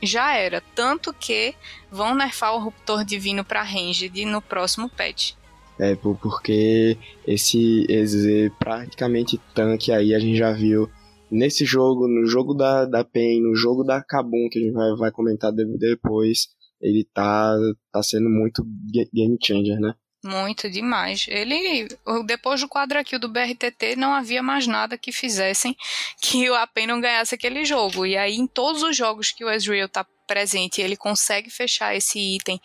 já 0.01 0.35
era. 0.35 0.61
Tanto 0.75 1.13
que 1.13 1.53
vão 1.91 2.15
nerfar 2.15 2.55
o 2.55 2.59
Ruptor 2.59 3.03
Divino 3.03 3.43
para 3.43 3.63
Ranged 3.63 4.25
no 4.25 4.41
próximo 4.41 4.89
patch. 4.89 5.33
É, 5.79 5.95
porque 5.95 6.97
esse, 7.25 7.85
esse 7.87 8.51
praticamente 8.59 9.39
tanque 9.55 9.91
aí 9.91 10.13
a 10.13 10.19
gente 10.19 10.37
já 10.37 10.51
viu 10.51 10.89
nesse 11.31 11.63
jogo, 11.63 12.07
no 12.07 12.25
jogo 12.25 12.53
da, 12.53 12.85
da 12.85 13.03
PEN, 13.03 13.41
no 13.41 13.55
jogo 13.55 13.83
da 13.83 14.03
Kabum, 14.03 14.49
que 14.51 14.59
a 14.59 14.61
gente 14.61 14.73
vai, 14.73 14.95
vai 14.95 15.11
comentar 15.11 15.53
depois, 15.53 16.49
ele 16.81 17.07
tá, 17.13 17.55
tá 17.91 18.03
sendo 18.03 18.29
muito 18.29 18.65
game 19.13 19.37
changer, 19.41 19.79
né? 19.79 19.93
Muito 20.23 20.69
demais. 20.69 21.25
Ele, 21.29 21.87
depois 22.25 22.59
do 22.59 22.67
quadro 22.67 22.99
do 23.19 23.29
BRTT, 23.29 23.95
não 23.95 24.13
havia 24.13 24.43
mais 24.43 24.67
nada 24.67 24.97
que 24.97 25.13
fizessem 25.13 25.75
que 26.21 26.49
o 26.49 26.55
AP 26.55 26.79
não 26.87 26.99
ganhasse 26.99 27.35
aquele 27.35 27.63
jogo. 27.63 28.05
E 28.05 28.17
aí, 28.17 28.35
em 28.35 28.45
todos 28.45 28.83
os 28.83 28.95
jogos 28.95 29.31
que 29.31 29.45
o 29.45 29.49
Ezreal 29.49 29.87
tá 29.87 30.05
presente, 30.27 30.81
ele 30.81 30.95
consegue 30.95 31.49
fechar 31.49 31.95
esse 31.95 32.19
item 32.19 32.61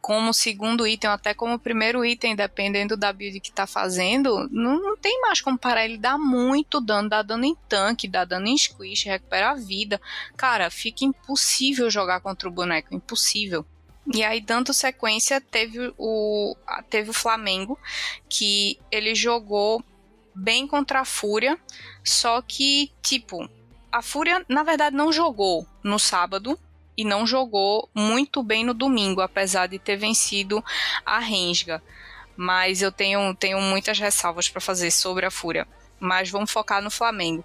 como 0.00 0.32
segundo 0.32 0.86
item, 0.86 1.10
até 1.10 1.34
como 1.34 1.58
primeiro 1.58 2.04
item, 2.04 2.34
dependendo 2.34 2.96
da 2.96 3.12
build 3.12 3.38
que 3.38 3.52
tá 3.52 3.66
fazendo, 3.66 4.48
não, 4.50 4.80
não 4.80 4.96
tem 4.96 5.20
mais 5.20 5.40
como 5.40 5.58
parar. 5.58 5.84
Ele 5.84 5.98
dá 5.98 6.16
muito 6.16 6.80
dano, 6.80 7.08
dá 7.08 7.20
dano 7.22 7.44
em 7.44 7.56
tanque, 7.68 8.08
dá 8.08 8.24
dano 8.24 8.46
em 8.46 8.56
squish, 8.56 9.04
recupera 9.04 9.50
a 9.50 9.54
vida. 9.54 10.00
Cara, 10.36 10.70
fica 10.70 11.04
impossível 11.04 11.90
jogar 11.90 12.20
contra 12.20 12.48
o 12.48 12.52
boneco, 12.52 12.94
impossível. 12.94 13.66
E 14.12 14.24
aí, 14.24 14.40
dando 14.40 14.72
sequência, 14.72 15.40
teve 15.40 15.92
o, 15.96 16.56
teve 16.90 17.10
o 17.10 17.14
Flamengo, 17.14 17.78
que 18.28 18.78
ele 18.90 19.14
jogou 19.14 19.82
bem 20.34 20.66
contra 20.66 21.00
a 21.00 21.04
Fúria, 21.04 21.58
só 22.02 22.42
que, 22.42 22.90
tipo, 23.00 23.48
a 23.92 24.02
Fúria, 24.02 24.44
na 24.48 24.62
verdade, 24.62 24.96
não 24.96 25.12
jogou 25.12 25.66
no 25.84 25.98
sábado 25.98 26.58
e 26.96 27.04
não 27.04 27.26
jogou 27.26 27.88
muito 27.94 28.42
bem 28.42 28.64
no 28.64 28.74
domingo, 28.74 29.20
apesar 29.20 29.66
de 29.66 29.78
ter 29.78 29.96
vencido 29.96 30.64
a 31.04 31.18
Rensga. 31.18 31.82
Mas 32.36 32.82
eu 32.82 32.90
tenho, 32.90 33.34
tenho 33.34 33.60
muitas 33.60 33.98
ressalvas 33.98 34.48
para 34.48 34.60
fazer 34.60 34.90
sobre 34.90 35.26
a 35.26 35.30
Fúria. 35.30 35.66
Mas 36.02 36.28
vamos 36.28 36.50
focar 36.50 36.82
no 36.82 36.90
Flamengo. 36.90 37.44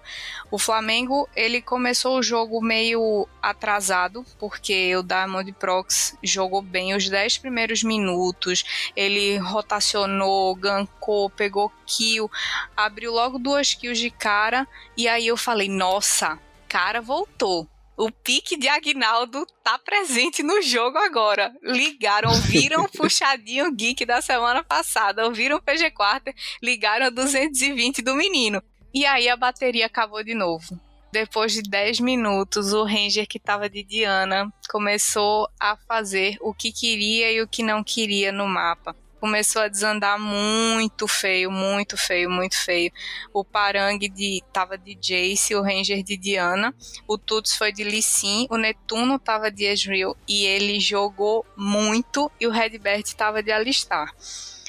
O 0.50 0.58
Flamengo, 0.58 1.28
ele 1.36 1.62
começou 1.62 2.18
o 2.18 2.22
jogo 2.22 2.60
meio 2.60 3.28
atrasado, 3.40 4.26
porque 4.38 4.94
o 4.96 5.02
Diamond 5.02 5.52
Prox 5.52 6.16
jogou 6.22 6.60
bem 6.60 6.94
os 6.94 7.08
10 7.08 7.38
primeiros 7.38 7.84
minutos, 7.84 8.90
ele 8.96 9.36
rotacionou, 9.38 10.54
gankou, 10.56 11.30
pegou 11.30 11.72
kill, 11.86 12.28
abriu 12.76 13.12
logo 13.12 13.38
duas 13.38 13.74
kills 13.74 14.00
de 14.00 14.10
cara, 14.10 14.66
e 14.96 15.06
aí 15.06 15.28
eu 15.28 15.36
falei, 15.36 15.68
nossa, 15.68 16.38
cara 16.68 17.00
voltou 17.00 17.68
o 17.98 18.12
pique 18.12 18.56
de 18.56 18.68
Agnaldo 18.68 19.44
tá 19.62 19.76
presente 19.76 20.40
no 20.42 20.62
jogo 20.62 20.96
agora. 20.98 21.52
Ligaram, 21.62 22.30
ouviram 22.30 22.84
o 22.84 22.88
puxadinho 22.96 23.72
geek 23.72 24.06
da 24.06 24.22
semana 24.22 24.62
passada, 24.62 25.26
ouviram 25.26 25.56
o 25.56 25.62
PG 25.62 25.90
Quarter, 25.90 26.32
ligaram 26.62 27.06
a 27.06 27.10
220 27.10 28.00
do 28.00 28.14
menino. 28.14 28.62
E 28.94 29.04
aí 29.04 29.28
a 29.28 29.36
bateria 29.36 29.86
acabou 29.86 30.22
de 30.22 30.32
novo. 30.32 30.80
Depois 31.12 31.52
de 31.52 31.62
10 31.62 32.00
minutos, 32.00 32.72
o 32.72 32.84
Ranger 32.84 33.26
que 33.26 33.38
estava 33.38 33.68
de 33.68 33.82
Diana 33.82 34.52
começou 34.70 35.48
a 35.58 35.76
fazer 35.76 36.36
o 36.40 36.54
que 36.54 36.70
queria 36.70 37.32
e 37.32 37.42
o 37.42 37.48
que 37.48 37.62
não 37.62 37.82
queria 37.82 38.30
no 38.30 38.46
mapa 38.46 38.94
começou 39.20 39.62
a 39.62 39.68
desandar 39.68 40.18
muito 40.18 41.06
feio, 41.06 41.50
muito 41.50 41.96
feio, 41.96 42.30
muito 42.30 42.56
feio. 42.56 42.90
O 43.32 43.44
Parang 43.44 43.98
de, 43.98 44.42
tava 44.52 44.76
de 44.78 44.94
Jace, 44.94 45.54
o 45.54 45.62
Ranger 45.62 46.02
de 46.02 46.16
Diana, 46.16 46.74
o 47.06 47.18
Tuts 47.18 47.56
foi 47.56 47.72
de 47.72 47.84
Lee 47.84 48.02
Sin, 48.02 48.46
o 48.50 48.56
Netuno 48.56 49.18
tava 49.18 49.50
de 49.50 49.64
Ezreal 49.64 50.16
e 50.26 50.44
ele 50.46 50.80
jogou 50.80 51.44
muito 51.56 52.30
e 52.40 52.46
o 52.46 52.50
Redbert 52.50 53.04
tava 53.14 53.42
de 53.42 53.50
Alistar. 53.50 54.12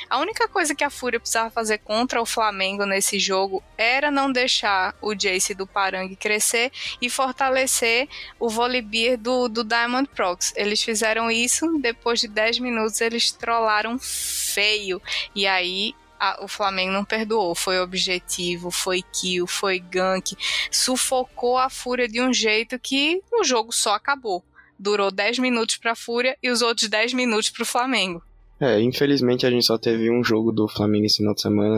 A 0.08 0.20
única 0.20 0.48
coisa 0.48 0.76
que 0.76 0.84
a 0.84 0.90
Fúria 0.90 1.20
precisava 1.20 1.50
fazer 1.50 1.80
contra 1.80 2.22
o 2.22 2.26
Flamengo 2.26 2.86
nesse 2.86 3.20
jogo 3.20 3.64
era 3.78 4.12
não 4.12 4.32
deixar 4.32 4.96
o 5.02 5.14
Jace 5.14 5.54
do 5.54 5.66
Parang 5.66 6.16
crescer 6.16 6.72
e 7.02 7.10
fortalecer 7.10 8.08
o 8.40 8.50
Volibear 8.50 9.18
do, 9.18 9.48
do 9.48 9.64
Diamond 9.64 10.08
Prox. 10.10 10.54
Eles 10.56 10.82
fizeram 10.82 11.32
isso, 11.32 11.80
depois 11.80 12.20
de 12.20 12.28
10 12.28 12.60
minutos 12.60 13.02
eles 13.02 13.32
trollaram 13.32 13.98
feio. 14.00 15.02
E 15.36 15.48
aí 15.48 15.96
a, 16.20 16.44
o 16.44 16.48
Flamengo 16.48 16.92
não 16.92 17.06
perdoou. 17.06 17.56
Foi 17.56 17.80
objetivo, 17.80 18.70
foi 18.70 19.02
kill, 19.02 19.48
foi 19.48 19.80
gank. 19.80 20.36
Sufocou 20.70 21.58
a 21.58 21.70
Fúria 21.70 22.08
de 22.08 22.22
um 22.22 22.34
jeito 22.34 22.78
que 22.78 23.22
o 23.32 23.44
jogo 23.44 23.72
só 23.72 23.94
acabou. 23.94 24.44
Durou 24.78 25.12
10 25.12 25.40
minutos 25.40 25.78
para 25.78 25.92
a 25.92 25.96
Fúria 25.96 26.38
e 26.42 26.50
os 26.50 26.62
outros 26.62 26.90
10 26.90 27.14
minutos 27.14 27.50
para 27.50 27.64
o 27.64 27.66
Flamengo. 27.66 28.24
É, 28.62 28.82
infelizmente 28.82 29.45
a 29.45 29.50
gente 29.50 29.65
só 29.65 29.78
teve 29.78 30.12
um 30.12 30.22
jogo 30.22 30.52
do 30.52 30.67
Flamengo 30.67 31.06
esse 31.06 31.17
final 31.17 31.34
de 31.34 31.41
semana, 31.41 31.78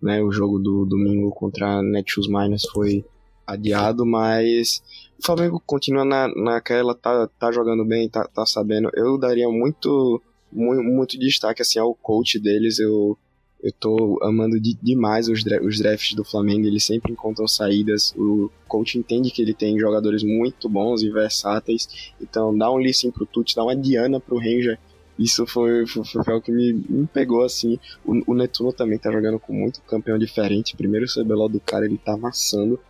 né, 0.00 0.22
o 0.22 0.30
jogo 0.30 0.56
do 0.56 0.86
domingo 0.86 1.32
contra 1.32 1.78
a 1.78 1.82
Netshoes 1.82 2.28
Miners 2.28 2.64
foi 2.72 3.04
adiado, 3.44 4.06
mas 4.06 4.80
o 5.18 5.26
Flamengo 5.26 5.60
continua 5.66 6.04
na, 6.04 6.28
naquela, 6.28 6.94
tá, 6.94 7.28
tá 7.38 7.50
jogando 7.50 7.84
bem, 7.84 8.08
tá, 8.08 8.24
tá 8.24 8.46
sabendo. 8.46 8.88
Eu 8.94 9.18
daria 9.18 9.48
muito, 9.48 10.22
muito, 10.50 10.82
muito 10.82 11.18
destaque 11.18 11.60
assim 11.60 11.80
ao 11.80 11.92
coach 11.92 12.38
deles, 12.38 12.78
eu, 12.78 13.18
eu 13.60 13.72
tô 13.72 14.20
amando 14.22 14.60
de, 14.60 14.74
demais 14.80 15.28
os, 15.28 15.40
os 15.40 15.78
drafts 15.78 16.14
do 16.14 16.24
Flamengo, 16.24 16.68
eles 16.68 16.84
sempre 16.84 17.12
encontram 17.12 17.48
saídas, 17.48 18.14
o 18.16 18.48
coach 18.68 18.96
entende 18.96 19.32
que 19.32 19.42
ele 19.42 19.54
tem 19.54 19.76
jogadores 19.76 20.22
muito 20.22 20.68
bons 20.68 21.02
e 21.02 21.10
versáteis, 21.10 22.12
então 22.20 22.56
dá 22.56 22.70
um 22.70 22.78
listen 22.78 23.10
pro 23.10 23.26
Tuti, 23.26 23.56
dá 23.56 23.64
uma 23.64 23.74
Diana 23.74 24.20
pro 24.20 24.38
Ranger, 24.38 24.78
isso 25.18 25.46
foi, 25.46 25.86
foi, 25.86 26.04
foi 26.04 26.32
algo 26.34 26.44
que 26.44 26.52
me, 26.52 26.72
me 26.72 27.06
pegou 27.06 27.44
assim. 27.44 27.78
O, 28.04 28.32
o, 28.32 28.34
Netuno 28.34 28.72
também 28.72 28.98
tá 28.98 29.10
jogando 29.10 29.38
com 29.38 29.52
muito 29.52 29.80
campeão 29.82 30.18
diferente. 30.18 30.76
Primeiro 30.76 31.06
o 31.06 31.08
CBLOL 31.08 31.48
do 31.48 31.60
cara 31.60 31.84
ele 31.84 31.98
tá 31.98 32.14
amassando. 32.14 32.80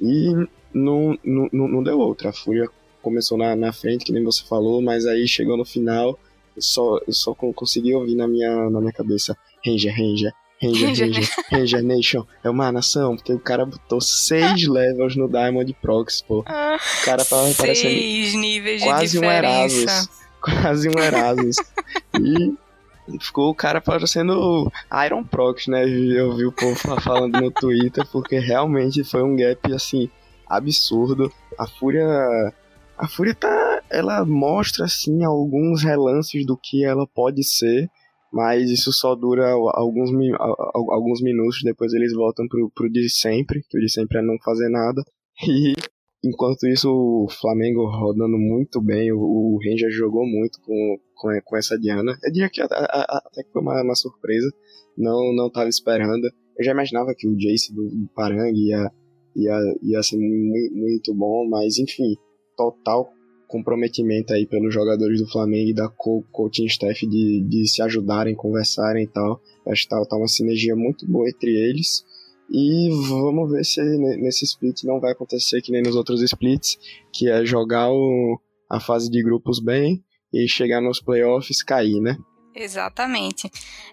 E 0.00 0.32
não, 0.72 1.18
não, 1.24 1.48
não 1.52 1.82
deu 1.82 1.98
outra. 1.98 2.30
A 2.30 2.32
Fúria 2.32 2.68
começou 3.02 3.36
na, 3.36 3.54
na 3.54 3.72
frente, 3.72 4.04
que 4.04 4.12
nem 4.12 4.24
você 4.24 4.42
falou, 4.44 4.80
mas 4.80 5.06
aí 5.06 5.28
chegou 5.28 5.56
no 5.56 5.64
final, 5.64 6.18
eu 6.56 6.62
só, 6.62 6.98
eu 7.06 7.12
só 7.12 7.34
consegui 7.34 7.94
ouvir 7.94 8.14
na 8.14 8.26
minha, 8.26 8.70
na 8.70 8.80
minha 8.80 8.92
cabeça: 8.92 9.36
Ranger, 9.64 9.94
Ranger. 9.94 10.32
Ranger, 10.58 10.88
Ranger, 10.88 11.28
Ranger 11.52 11.82
Nation 11.82 12.24
é 12.42 12.48
uma 12.48 12.72
nação, 12.72 13.14
porque 13.14 13.30
o 13.30 13.38
cara 13.38 13.66
botou 13.66 14.00
seis 14.00 14.64
levels 14.66 15.14
no 15.14 15.28
Diamond 15.28 15.70
Prox, 15.82 16.22
pô. 16.22 16.42
Ah, 16.46 16.78
o 17.02 17.04
cara 17.04 17.22
tava 17.26 17.52
parecendo 17.52 18.40
níveis 18.40 18.82
quase 18.82 19.12
de 19.12 19.18
um 19.18 19.30
Erasmus 19.30 20.08
quase 20.46 20.88
um 20.88 20.98
Erasmus. 20.98 21.56
e 22.18 23.18
ficou 23.20 23.50
o 23.50 23.54
cara 23.54 23.80
parecendo 23.80 24.70
Iron 25.06 25.24
Prox, 25.24 25.66
né? 25.66 25.84
Eu 25.84 26.36
vi 26.36 26.46
o 26.46 26.52
povo 26.52 26.76
falando 27.00 27.40
no 27.40 27.50
Twitter, 27.50 28.06
porque 28.10 28.38
realmente 28.38 29.04
foi 29.04 29.22
um 29.22 29.36
gap, 29.36 29.72
assim, 29.72 30.08
absurdo. 30.46 31.30
A 31.58 31.66
Fúria... 31.66 32.06
A 32.96 33.06
Fúria 33.08 33.34
tá... 33.34 33.82
Ela 33.90 34.24
mostra, 34.24 34.86
assim, 34.86 35.24
alguns 35.24 35.82
relances 35.82 36.46
do 36.46 36.56
que 36.56 36.84
ela 36.84 37.06
pode 37.06 37.44
ser, 37.44 37.88
mas 38.32 38.70
isso 38.70 38.92
só 38.92 39.14
dura 39.14 39.50
alguns, 39.50 40.10
alguns 40.38 41.22
minutos, 41.22 41.60
depois 41.62 41.92
eles 41.92 42.12
voltam 42.14 42.46
pro, 42.48 42.70
pro 42.74 42.90
de 42.90 43.08
sempre, 43.10 43.62
que 43.68 43.78
o 43.78 43.80
de 43.80 43.90
sempre 43.90 44.18
é 44.18 44.22
não 44.22 44.36
fazer 44.44 44.68
nada. 44.68 45.02
E 45.46 45.74
Enquanto 46.26 46.66
isso, 46.66 46.90
o 46.90 47.28
Flamengo 47.30 47.86
rodando 47.86 48.36
muito 48.36 48.80
bem, 48.80 49.12
o, 49.12 49.58
Ranger 49.62 49.90
jogou 49.92 50.26
muito 50.26 50.60
com, 50.60 50.98
com, 51.14 51.28
com 51.44 51.56
essa 51.56 51.78
Diana. 51.78 52.18
Eu 52.24 52.32
diria 52.32 52.50
que 52.50 52.60
até, 52.60 52.74
até 52.74 53.44
que 53.44 53.52
foi 53.52 53.62
uma, 53.62 53.80
uma, 53.80 53.94
surpresa, 53.94 54.52
não 54.98 55.32
não 55.36 55.46
estava 55.46 55.68
esperando. 55.68 56.24
Eu 56.58 56.64
já 56.64 56.72
imaginava 56.72 57.14
que 57.16 57.28
o 57.28 57.36
Jace 57.36 57.72
do, 57.72 57.88
do 57.88 58.08
Parang 58.12 58.52
ia, 58.52 58.90
ia, 59.36 59.76
ia 59.82 60.02
ser 60.02 60.16
muito, 60.16 60.74
muito 60.74 61.14
bom, 61.14 61.48
mas 61.48 61.78
enfim, 61.78 62.16
total 62.56 63.08
comprometimento 63.46 64.32
aí 64.32 64.46
pelos 64.46 64.74
jogadores 64.74 65.20
do 65.20 65.30
Flamengo 65.30 65.70
e 65.70 65.74
da 65.74 65.88
co 65.88 66.24
coaching 66.32 66.66
staff 66.66 67.06
de, 67.06 67.40
de 67.48 67.68
se 67.68 67.80
ajudarem, 67.82 68.34
conversarem 68.34 69.04
e 69.04 69.08
tal. 69.08 69.40
Acho 69.68 69.84
que 69.84 69.88
tá, 69.88 70.04
tá 70.04 70.16
uma 70.16 70.26
sinergia 70.26 70.74
muito 70.74 71.06
boa 71.06 71.28
entre 71.28 71.50
eles. 71.50 72.04
E 72.50 72.88
vamos 73.08 73.50
ver 73.50 73.64
se 73.64 73.80
nesse 73.82 74.44
split 74.44 74.84
não 74.84 75.00
vai 75.00 75.12
acontecer 75.12 75.60
que 75.60 75.72
nem 75.72 75.82
nos 75.82 75.96
outros 75.96 76.22
splits, 76.22 76.78
que 77.12 77.28
é 77.28 77.44
jogar 77.44 77.90
o, 77.90 78.40
a 78.70 78.78
fase 78.78 79.10
de 79.10 79.22
grupos 79.22 79.58
bem 79.58 80.04
e 80.32 80.48
chegar 80.48 80.80
nos 80.80 81.00
playoffs 81.00 81.62
cair, 81.62 82.00
né? 82.00 82.16
Exatamente. 82.54 83.50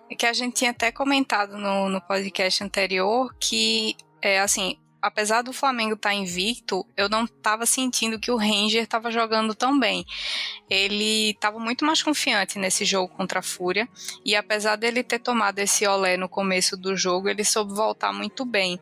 É 0.10 0.16
que 0.16 0.26
a 0.26 0.34
gente 0.34 0.56
tinha 0.56 0.72
até 0.72 0.92
comentado 0.92 1.58
no, 1.58 1.90
no 1.90 2.00
podcast 2.02 2.64
anterior 2.64 3.36
que, 3.40 3.96
é, 4.22 4.40
assim, 4.40 4.78
apesar 5.04 5.42
do 5.42 5.52
Flamengo 5.52 5.96
estar 5.96 6.12
tá 6.12 6.16
invicto, 6.16 6.88
eu 6.96 7.10
não 7.10 7.26
estava 7.26 7.66
sentindo 7.66 8.18
que 8.18 8.32
o 8.32 8.38
Ranger 8.38 8.84
estava 8.84 9.12
jogando 9.12 9.54
tão 9.54 9.78
bem. 9.78 10.06
Ele 10.70 11.32
estava 11.32 11.60
muito 11.60 11.84
mais 11.84 12.02
confiante 12.02 12.58
nesse 12.58 12.86
jogo 12.86 13.14
contra 13.14 13.40
a 13.40 13.44
Fúria, 13.44 13.88
e 14.24 14.34
apesar 14.34 14.78
dele 14.78 15.04
ter 15.04 15.20
tomado 15.20 15.60
esse 15.60 15.86
olé 15.86 16.16
no 16.16 16.30
começo 16.30 16.78
do 16.78 16.96
jogo, 16.96 17.28
ele 17.28 17.44
soube 17.44 17.74
voltar 17.74 18.14
muito 18.14 18.46
bem 18.46 18.80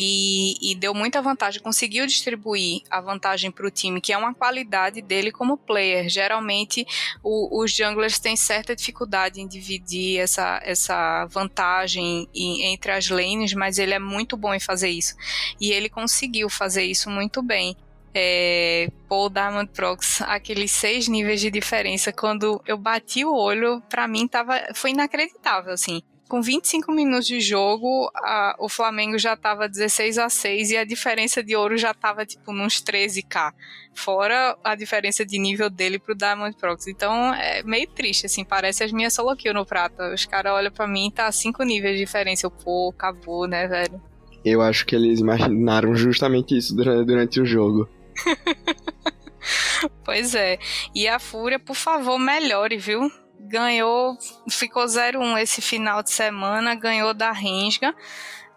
e, 0.00 0.54
e 0.62 0.76
deu 0.76 0.94
muita 0.94 1.20
vantagem, 1.20 1.60
conseguiu 1.60 2.06
distribuir 2.06 2.82
a 2.88 3.00
vantagem 3.00 3.50
para 3.50 3.66
o 3.66 3.70
time, 3.70 4.00
que 4.00 4.12
é 4.12 4.16
uma 4.16 4.32
qualidade 4.32 5.02
dele 5.02 5.32
como 5.32 5.58
player. 5.58 6.08
Geralmente, 6.08 6.86
o, 7.20 7.60
os 7.60 7.72
junglers 7.72 8.20
têm 8.20 8.36
certa 8.36 8.76
dificuldade 8.76 9.40
em 9.40 9.48
dividir 9.48 10.20
essa, 10.20 10.60
essa 10.62 11.26
vantagem 11.26 12.28
em, 12.32 12.72
entre 12.72 12.92
as 12.92 13.08
lanes, 13.08 13.52
mas 13.54 13.76
ele 13.76 13.92
é 13.92 13.98
muito 13.98 14.36
bom 14.36 14.54
em 14.54 14.60
fazer 14.60 14.88
isso. 14.88 15.16
E 15.60 15.72
ele 15.72 15.88
conseguiu 15.88 16.48
fazer 16.48 16.84
isso 16.84 17.10
muito 17.10 17.42
bem. 17.42 17.76
É, 18.14 18.88
Paul 19.08 19.28
Diamond 19.28 19.68
Prox, 19.72 20.22
aqueles 20.22 20.70
seis 20.70 21.08
níveis 21.08 21.40
de 21.40 21.50
diferença, 21.50 22.12
quando 22.12 22.62
eu 22.68 22.78
bati 22.78 23.24
o 23.24 23.34
olho, 23.34 23.82
para 23.90 24.06
mim 24.06 24.28
tava, 24.28 24.60
foi 24.74 24.90
inacreditável, 24.90 25.72
assim 25.72 26.00
com 26.28 26.42
25 26.42 26.92
minutos 26.92 27.26
de 27.26 27.40
jogo, 27.40 28.10
a, 28.14 28.54
o 28.58 28.68
Flamengo 28.68 29.18
já 29.18 29.32
estava 29.32 29.68
16 29.68 30.18
a 30.18 30.28
6 30.28 30.70
e 30.70 30.76
a 30.76 30.84
diferença 30.84 31.42
de 31.42 31.56
ouro 31.56 31.78
já 31.78 31.92
estava 31.92 32.26
tipo 32.26 32.52
nos 32.52 32.82
13k. 32.82 33.52
Fora 33.94 34.56
a 34.62 34.74
diferença 34.74 35.24
de 35.24 35.38
nível 35.38 35.70
dele 35.70 35.98
pro 35.98 36.14
Diamond 36.14 36.54
Prox. 36.56 36.86
Então 36.86 37.34
é 37.34 37.62
meio 37.62 37.88
triste, 37.88 38.26
assim, 38.26 38.44
parece 38.44 38.84
as 38.84 38.92
minhas 38.92 39.14
solo 39.14 39.34
kill 39.34 39.54
no 39.54 39.64
prata. 39.64 40.12
Os 40.12 40.26
caras 40.26 40.52
olham 40.52 40.70
para 40.70 40.86
mim 40.86 41.08
e 41.08 41.12
tá 41.12 41.32
5 41.32 41.64
níveis 41.64 41.96
de 41.96 42.04
diferença. 42.04 42.46
Eu, 42.46 42.50
pô, 42.50 42.90
acabou, 42.90 43.46
né, 43.48 43.66
velho? 43.66 44.00
Eu 44.44 44.60
acho 44.60 44.84
que 44.86 44.94
eles 44.94 45.20
imaginaram 45.20 45.94
justamente 45.96 46.56
isso 46.56 46.76
durante, 46.76 47.06
durante 47.06 47.40
o 47.40 47.46
jogo. 47.46 47.88
pois 50.04 50.34
é. 50.34 50.58
E 50.94 51.08
a 51.08 51.18
Fúria, 51.18 51.58
por 51.58 51.74
favor, 51.74 52.18
melhore, 52.18 52.76
viu? 52.76 53.10
Ganhou, 53.48 54.16
ficou 54.48 54.84
0-1 54.84 55.38
esse 55.40 55.60
final 55.60 56.02
de 56.02 56.10
semana, 56.10 56.74
ganhou 56.74 57.14
da 57.14 57.32
Rensga. 57.32 57.94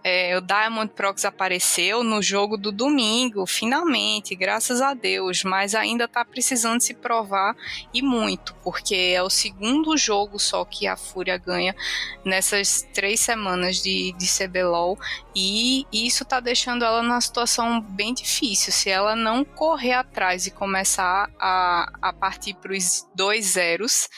É, 0.04 0.36
o 0.36 0.42
Diamond 0.42 0.92
Prox 0.94 1.26
apareceu 1.26 2.04
no 2.04 2.22
jogo 2.24 2.58
do 2.58 2.72
domingo, 2.72 3.46
finalmente, 3.46 4.36
graças 4.36 4.82
a 4.82 4.96
Deus, 4.96 5.44
mas 5.44 5.76
ainda 5.76 6.08
tá 6.08 6.26
precisando 6.26 6.82
se 6.82 6.96
provar 6.96 7.56
e 7.94 8.02
muito, 8.02 8.56
porque 8.64 8.96
é 8.96 9.22
o 9.22 9.30
segundo 9.30 9.96
jogo 9.96 10.40
só 10.40 10.66
que 10.66 10.88
a 10.88 10.98
Fúria 10.98 11.38
ganha 11.38 11.76
nessas 12.26 12.82
três 12.94 13.20
semanas 13.20 13.78
de, 13.78 14.14
de 14.14 14.26
CBLOL 14.28 14.98
e 15.36 15.86
isso 15.94 16.26
tá 16.26 16.40
deixando 16.40 16.84
ela 16.84 17.04
numa 17.04 17.22
situação 17.22 17.80
bem 17.80 18.14
difícil. 18.14 18.74
Se 18.74 18.90
ela 18.90 19.16
não 19.16 19.46
correr 19.46 19.94
atrás 19.94 20.48
e 20.48 20.52
começar 20.52 21.30
a, 21.40 21.92
a 22.02 22.12
partir 22.12 22.56
para 22.56 22.74
os 22.74 23.08
dois 23.16 23.46
zeros, 23.46 24.10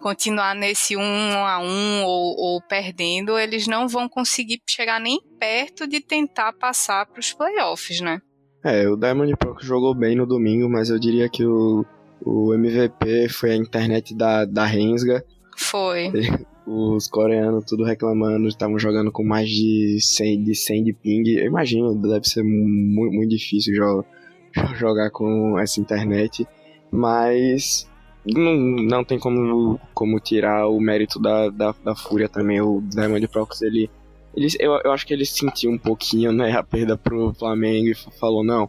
continuar 0.00 0.54
nesse 0.54 0.96
um 0.96 1.44
a 1.44 1.58
um 1.58 2.04
ou, 2.04 2.36
ou 2.36 2.62
perdendo, 2.62 3.38
eles 3.38 3.66
não 3.66 3.88
vão 3.88 4.08
conseguir 4.08 4.62
chegar 4.66 5.00
nem 5.00 5.20
perto 5.42 5.88
de 5.88 6.00
tentar 6.00 6.52
passar 6.52 7.04
para 7.04 7.18
os 7.18 7.32
playoffs, 7.32 8.00
né? 8.00 8.22
É, 8.64 8.88
o 8.88 8.96
Diamond 8.96 9.36
Pro 9.36 9.56
jogou 9.60 9.92
bem 9.92 10.14
no 10.14 10.24
domingo, 10.24 10.70
mas 10.70 10.88
eu 10.88 11.00
diria 11.00 11.28
que 11.28 11.44
o, 11.44 11.84
o 12.24 12.54
MVP 12.54 13.28
foi 13.28 13.50
a 13.50 13.56
internet 13.56 14.14
da, 14.14 14.44
da 14.44 14.64
Rensga. 14.64 15.24
Foi. 15.56 16.12
Os 16.64 17.08
coreanos 17.08 17.64
tudo 17.64 17.82
reclamando, 17.82 18.46
estavam 18.46 18.78
jogando 18.78 19.10
com 19.10 19.24
mais 19.24 19.48
de 19.48 19.98
100 20.00 20.44
de, 20.44 20.54
100 20.54 20.84
de 20.84 20.92
ping. 20.92 21.24
Eu 21.26 21.46
imagino, 21.46 21.92
deve 21.96 22.24
ser 22.24 22.44
muito, 22.44 23.12
muito 23.12 23.30
difícil 23.30 23.74
jogar, 23.74 24.06
jogar 24.78 25.10
com 25.10 25.58
essa 25.58 25.80
internet. 25.80 26.46
Mas 26.88 27.90
não, 28.24 28.54
não 28.54 29.04
tem 29.04 29.18
como, 29.18 29.80
como 29.92 30.20
tirar 30.20 30.68
o 30.68 30.78
mérito 30.78 31.20
da, 31.20 31.50
da, 31.50 31.74
da 31.84 31.96
Fúria 31.96 32.28
também. 32.28 32.60
O 32.60 32.80
Diamond 32.80 33.26
Prox, 33.26 33.60
ele 33.60 33.90
ele, 34.34 34.48
eu, 34.58 34.72
eu 34.84 34.92
acho 34.92 35.06
que 35.06 35.12
ele 35.12 35.24
sentiu 35.24 35.70
um 35.70 35.78
pouquinho, 35.78 36.32
né, 36.32 36.52
a 36.52 36.62
perda 36.62 36.96
pro 36.96 37.34
Flamengo 37.34 37.88
e 37.88 37.94
falou, 38.18 38.44
não, 38.44 38.68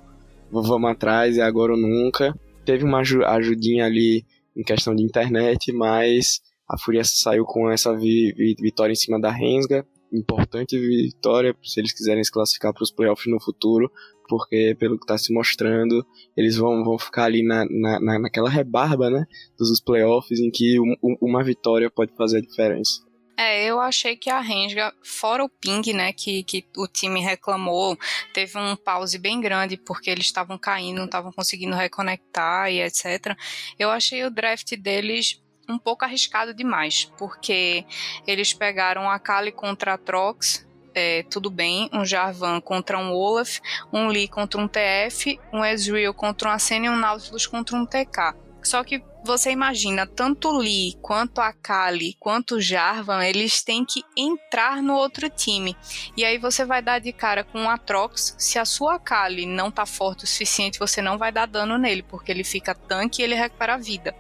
vamos 0.52 0.90
atrás, 0.90 1.38
é 1.38 1.42
agora 1.42 1.74
ou 1.74 1.78
nunca. 1.78 2.38
Teve 2.66 2.84
uma 2.84 3.00
ajudinha 3.00 3.86
ali 3.86 4.26
em 4.56 4.64
questão 4.64 4.96
de 4.96 5.04
internet, 5.04 5.72
mas 5.72 6.42
a 6.70 6.78
Fúria 6.78 7.04
saiu 7.04 7.46
com 7.46 7.70
essa 7.70 7.96
vi, 7.96 8.34
vi, 8.34 8.56
vitória 8.60 8.94
em 8.94 8.96
cima 8.96 9.20
da 9.20 9.32
Rensga, 9.32 9.86
importante 10.12 10.78
vitória 10.78 11.56
se 11.64 11.80
eles 11.80 11.92
quiserem 11.92 12.24
se 12.24 12.32
classificar 12.32 12.72
para 12.74 12.84
os 12.84 12.92
playoffs 12.92 13.32
no 13.32 13.42
futuro, 13.42 13.92
porque 14.28 14.76
pelo 14.80 14.98
que 14.98 15.04
está 15.04 15.18
se 15.18 15.34
mostrando, 15.34 16.06
eles 16.38 16.56
vão, 16.56 16.84
vão 16.84 16.98
ficar 16.98 17.26
ali 17.26 17.44
na, 17.44 17.66
na, 17.70 18.20
naquela 18.20 18.50
rebarba 18.50 19.10
né, 19.10 19.26
dos 19.58 19.80
playoffs 19.82 20.40
em 20.40 20.50
que 20.52 20.80
um, 20.80 20.96
uma 21.22 21.44
vitória 21.44 21.90
pode 21.90 22.14
fazer 22.16 22.38
a 22.38 22.42
diferença. 22.42 23.02
É, 23.36 23.66
eu 23.66 23.80
achei 23.80 24.16
que 24.16 24.30
a 24.30 24.40
Renga, 24.40 24.94
fora 25.04 25.44
o 25.44 25.50
ping, 25.50 25.92
né, 25.94 26.14
que, 26.14 26.44
que 26.44 26.66
o 26.78 26.88
time 26.88 27.20
reclamou, 27.20 27.98
teve 28.32 28.60
um 28.60 28.76
pause 28.76 29.18
bem 29.18 29.42
grande 29.42 29.76
porque 29.76 30.10
eles 30.10 30.26
estavam 30.26 30.58
caindo, 30.58 30.98
não 30.98 31.06
estavam 31.06 31.32
conseguindo 31.32 31.76
reconectar 31.76 32.70
e 32.72 32.80
etc. 32.82 33.36
Eu 33.78 33.90
achei 33.90 34.24
o 34.24 34.30
draft 34.30 34.76
deles 34.78 35.42
um 35.68 35.80
pouco 35.80 36.06
arriscado 36.06 36.54
demais, 36.54 37.12
porque 37.18 37.86
eles 38.28 38.54
pegaram 38.54 39.10
a 39.10 39.18
Kali 39.18 39.52
contra 39.52 39.94
a 39.94 39.98
Trox, 39.98 40.66
é, 40.94 41.24
tudo 41.24 41.50
bem, 41.50 41.90
um 41.92 42.06
Jarvan 42.06 42.62
contra 42.62 43.00
um 43.00 43.12
Olaf, 43.12 43.60
um 43.92 44.08
Lee 44.08 44.28
contra 44.28 44.62
um 44.62 44.68
TF, 44.68 45.40
um 45.52 45.66
Ezreal 45.66 46.14
contra 46.14 46.50
um 46.50 46.52
Ascend 46.52 46.86
e 46.86 46.90
um 46.90 46.96
Nautilus 46.96 47.48
contra 47.48 47.76
um 47.76 47.86
TK. 47.86 48.36
Só 48.62 48.84
que 48.84 49.04
você 49.24 49.52
imagina, 49.52 50.06
tanto 50.06 50.52
Lee, 50.52 50.98
quanto 51.02 51.40
a 51.40 51.54
Kali, 51.54 52.16
quanto 52.20 52.56
o 52.56 52.62
Jarvan, 52.62 53.24
eles 53.24 53.64
têm 53.64 53.86
que 53.86 54.04
entrar 54.16 54.82
no 54.82 54.96
outro 54.96 55.30
time. 55.30 55.76
E 56.18 56.26
aí 56.26 56.38
você 56.38 56.66
vai 56.66 56.82
dar 56.82 57.00
de 57.00 57.12
cara 57.14 57.44
com 57.44 57.66
o 57.66 57.70
Atrox. 57.70 58.36
Se 58.38 58.60
a 58.60 58.66
sua 58.66 59.00
Kali 59.00 59.46
não 59.46 59.72
tá 59.72 59.86
forte 59.86 60.26
o 60.26 60.28
suficiente, 60.28 60.80
você 60.80 61.02
não 61.02 61.18
vai 61.18 61.32
dar 61.32 61.48
dano 61.48 61.78
nele, 61.78 62.04
porque 62.04 62.32
ele 62.32 62.44
fica 62.44 62.76
tanque 62.76 63.22
e 63.22 63.26
ele 63.26 63.36
recupera 63.36 63.76
a 63.76 63.78
vida. 63.78 64.14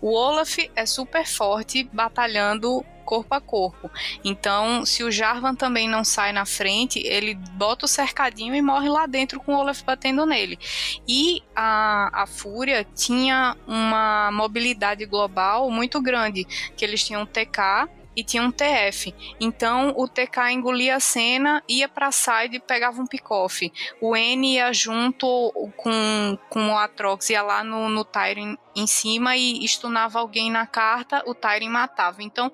O 0.00 0.12
Olaf 0.12 0.58
é 0.74 0.84
super 0.84 1.26
forte 1.26 1.88
batalhando 1.92 2.84
corpo 3.12 3.34
a 3.34 3.40
corpo. 3.40 3.90
Então, 4.24 4.86
se 4.86 5.04
o 5.04 5.10
Jarvan 5.10 5.54
também 5.54 5.88
não 5.88 6.04
sai 6.04 6.32
na 6.32 6.46
frente, 6.46 6.98
ele 7.00 7.34
bota 7.34 7.84
o 7.84 7.88
cercadinho 7.88 8.54
e 8.54 8.62
morre 8.62 8.88
lá 8.88 9.06
dentro 9.06 9.38
com 9.40 9.54
o 9.54 9.58
Olaf 9.58 9.82
batendo 9.82 10.24
nele. 10.24 10.58
E 11.06 11.42
a, 11.54 12.22
a 12.22 12.26
Fúria 12.26 12.86
tinha 12.94 13.56
uma 13.66 14.30
mobilidade 14.32 15.04
global 15.06 15.70
muito 15.70 16.00
grande, 16.00 16.44
que 16.76 16.84
eles 16.84 17.04
tinham 17.04 17.26
TK 17.26 17.88
e 18.16 18.22
tinha 18.22 18.42
um 18.42 18.50
TF. 18.50 19.14
Então 19.40 19.94
o 19.96 20.06
TK 20.06 20.52
engolia 20.52 20.96
a 20.96 21.00
cena, 21.00 21.62
ia 21.68 21.88
pra 21.88 22.12
side 22.12 22.56
e 22.56 22.60
pegava 22.60 23.00
um 23.00 23.06
pick-off. 23.06 23.72
O 24.00 24.16
N 24.16 24.54
ia 24.54 24.72
junto 24.72 25.52
com, 25.76 26.38
com 26.48 26.68
o 26.68 26.78
Atrox, 26.78 27.30
ia 27.30 27.42
lá 27.42 27.64
no, 27.64 27.88
no 27.88 28.04
Tyrion 28.04 28.56
em 28.74 28.86
cima 28.86 29.36
e 29.36 29.66
stunava 29.68 30.18
alguém 30.18 30.50
na 30.50 30.66
carta, 30.66 31.22
o 31.26 31.34
Tyrion 31.34 31.70
matava. 31.70 32.22
Então, 32.22 32.52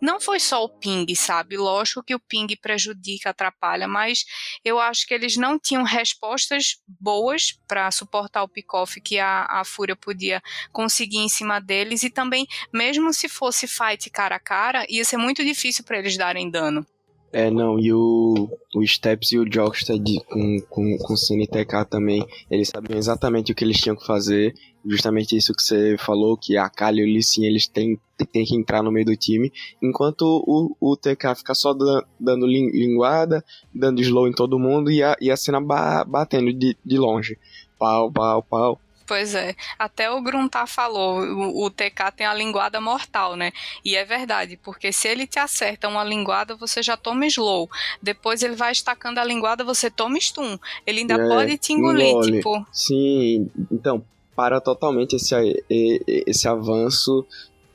não 0.00 0.20
foi 0.20 0.40
só 0.40 0.64
o 0.64 0.68
ping, 0.68 1.06
sabe? 1.14 1.56
Lógico 1.56 2.02
que 2.02 2.14
o 2.14 2.20
ping 2.20 2.46
prejudica, 2.56 3.30
atrapalha, 3.30 3.86
mas 3.86 4.24
eu 4.64 4.78
acho 4.78 5.06
que 5.06 5.14
eles 5.14 5.36
não 5.36 5.58
tinham 5.58 5.82
respostas 5.82 6.80
boas 6.86 7.58
para 7.68 7.90
suportar 7.90 8.42
o 8.42 8.48
pick-off 8.48 9.00
que 9.00 9.18
a, 9.18 9.46
a 9.48 9.64
Fúria 9.64 9.96
podia 9.96 10.42
conseguir 10.72 11.18
em 11.18 11.28
cima 11.28 11.60
deles 11.60 12.02
e 12.02 12.10
também, 12.10 12.46
mesmo 12.72 13.12
se 13.12 13.28
fosse 13.28 13.66
fight 13.66 14.10
cara 14.10 14.36
a 14.36 14.40
cara, 14.40 14.86
ia 14.88 15.04
ser 15.04 15.16
muito 15.16 15.44
difícil 15.44 15.84
para 15.84 15.98
eles 15.98 16.16
darem 16.16 16.50
dano. 16.50 16.86
É, 17.32 17.48
não, 17.48 17.78
e 17.78 17.92
o, 17.92 18.48
o 18.74 18.84
Steps 18.84 19.30
e 19.30 19.38
o 19.38 19.48
Jockstead 19.48 20.20
com, 20.28 20.60
com, 20.68 20.98
com 20.98 21.14
o 21.14 21.16
CNTK 21.16 21.84
também, 21.88 22.26
eles 22.50 22.68
sabiam 22.68 22.98
exatamente 22.98 23.52
o 23.52 23.54
que 23.54 23.62
eles 23.62 23.80
tinham 23.80 23.94
que 23.94 24.04
fazer, 24.04 24.52
justamente 24.84 25.36
isso 25.36 25.54
que 25.54 25.62
você 25.62 25.96
falou, 25.96 26.36
que 26.36 26.56
a 26.56 26.68
Kali 26.68 27.00
e 27.00 27.04
o 27.04 27.06
Lissin, 27.06 27.44
eles 27.44 27.68
têm, 27.68 28.00
têm 28.32 28.44
que 28.44 28.56
entrar 28.56 28.82
no 28.82 28.90
meio 28.90 29.06
do 29.06 29.16
time, 29.16 29.52
enquanto 29.80 30.22
o, 30.44 30.76
o 30.80 30.96
TK 30.96 31.36
fica 31.36 31.54
só 31.54 31.72
dando 32.18 32.46
linguada, 32.46 33.44
dando 33.72 34.00
slow 34.00 34.26
em 34.26 34.32
todo 34.32 34.58
mundo 34.58 34.90
e 34.90 35.00
a, 35.00 35.16
e 35.20 35.30
a 35.30 35.36
cena 35.36 35.60
batendo 35.60 36.52
de, 36.52 36.76
de 36.84 36.98
longe. 36.98 37.38
Pau, 37.78 38.10
pau, 38.10 38.42
pau. 38.42 38.80
Pois 39.10 39.34
é. 39.34 39.56
Até 39.76 40.08
o 40.08 40.22
Gruntar 40.22 40.68
falou, 40.68 41.18
o, 41.18 41.64
o, 41.64 41.68
TK 41.68 42.12
tem 42.16 42.24
a 42.28 42.32
linguada 42.32 42.80
mortal, 42.80 43.34
né? 43.34 43.50
E 43.84 43.96
é 43.96 44.04
verdade, 44.04 44.56
porque 44.56 44.92
se 44.92 45.08
ele 45.08 45.26
te 45.26 45.36
acerta 45.36 45.88
uma 45.88 46.04
linguada, 46.04 46.54
você 46.54 46.80
já 46.80 46.96
toma 46.96 47.26
slow. 47.26 47.68
Depois 48.00 48.40
ele 48.40 48.54
vai 48.54 48.70
estacando 48.70 49.18
a 49.18 49.24
linguada, 49.24 49.64
você 49.64 49.90
toma 49.90 50.16
stun. 50.20 50.56
Ele 50.86 51.00
ainda 51.00 51.14
é, 51.14 51.28
pode 51.28 51.58
te 51.58 51.72
engolir, 51.72 52.06
engole. 52.06 52.36
tipo. 52.36 52.66
Sim, 52.72 53.50
então, 53.68 54.04
para 54.36 54.60
totalmente 54.60 55.16
esse, 55.16 55.64
esse 55.68 56.46
avanço 56.46 57.26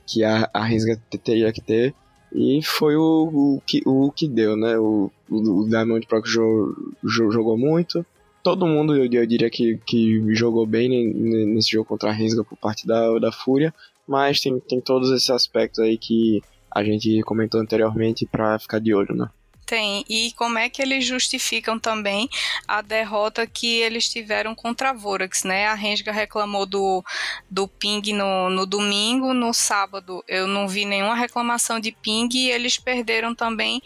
que 0.06 0.24
a, 0.24 0.48
a 0.54 0.64
Risga 0.64 0.98
teria 1.22 1.52
que 1.52 1.60
ter. 1.60 1.94
E 2.32 2.62
foi 2.64 2.96
o, 2.96 3.02
o, 3.30 3.62
que, 3.66 3.82
o 3.84 4.10
que 4.10 4.26
deu, 4.26 4.56
né? 4.56 4.78
O, 4.78 5.10
o, 5.28 5.36
o 5.36 5.68
Diamond 5.68 6.06
Pro 6.06 6.22
jogou, 6.24 6.74
jogou 7.04 7.58
muito 7.58 8.06
todo 8.46 8.64
mundo, 8.64 8.94
eu, 8.94 9.10
eu 9.10 9.26
diria 9.26 9.50
que, 9.50 9.76
que 9.84 10.32
jogou 10.32 10.64
bem 10.64 10.88
nesse 10.88 11.72
jogo 11.72 11.84
contra 11.84 12.10
a 12.10 12.12
Rensga 12.12 12.44
por 12.44 12.56
parte 12.56 12.86
da, 12.86 13.18
da 13.18 13.32
Fúria, 13.32 13.74
mas 14.06 14.40
tem, 14.40 14.60
tem 14.60 14.80
todos 14.80 15.10
esses 15.10 15.28
aspectos 15.30 15.80
aí 15.80 15.98
que 15.98 16.40
a 16.72 16.84
gente 16.84 17.20
comentou 17.22 17.60
anteriormente 17.60 18.24
para 18.24 18.56
ficar 18.60 18.78
de 18.78 18.94
olho, 18.94 19.16
né? 19.16 19.28
Tem. 19.66 20.04
E 20.08 20.30
como 20.36 20.58
é 20.58 20.70
que 20.70 20.80
eles 20.80 21.04
justificam 21.04 21.76
também 21.76 22.28
a 22.68 22.80
derrota 22.82 23.48
que 23.48 23.80
eles 23.80 24.08
tiveram 24.08 24.54
contra 24.54 24.90
a 24.90 24.92
Vorax, 24.92 25.42
né? 25.42 25.66
A 25.66 25.74
Rensga 25.74 26.12
reclamou 26.12 26.64
do, 26.64 27.04
do 27.50 27.66
ping 27.66 28.12
no, 28.12 28.48
no 28.48 28.64
domingo, 28.64 29.34
no 29.34 29.52
sábado 29.52 30.22
eu 30.28 30.46
não 30.46 30.68
vi 30.68 30.84
nenhuma 30.84 31.16
reclamação 31.16 31.80
de 31.80 31.90
ping 31.90 32.28
e 32.32 32.48
eles 32.48 32.78
perderam 32.78 33.34
também 33.34 33.82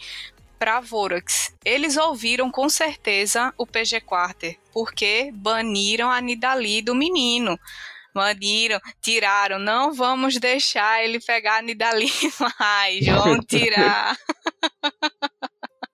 para 0.61 0.79
Vorax. 0.79 1.55
Eles 1.65 1.97
ouviram 1.97 2.51
com 2.51 2.69
certeza 2.69 3.51
o 3.57 3.65
PG 3.65 4.01
Quarter, 4.01 4.59
porque 4.71 5.31
baniram 5.33 6.11
a 6.11 6.21
Nidali 6.21 6.83
do 6.83 6.93
menino. 6.93 7.57
Baniram, 8.13 8.79
tiraram, 9.01 9.57
não 9.57 9.91
vamos 9.91 10.37
deixar 10.37 11.03
ele 11.03 11.19
pegar 11.19 11.57
a 11.57 11.61
Nidali 11.63 12.05
mais, 12.59 13.03
vamos 13.07 13.43
tirar. 13.47 14.15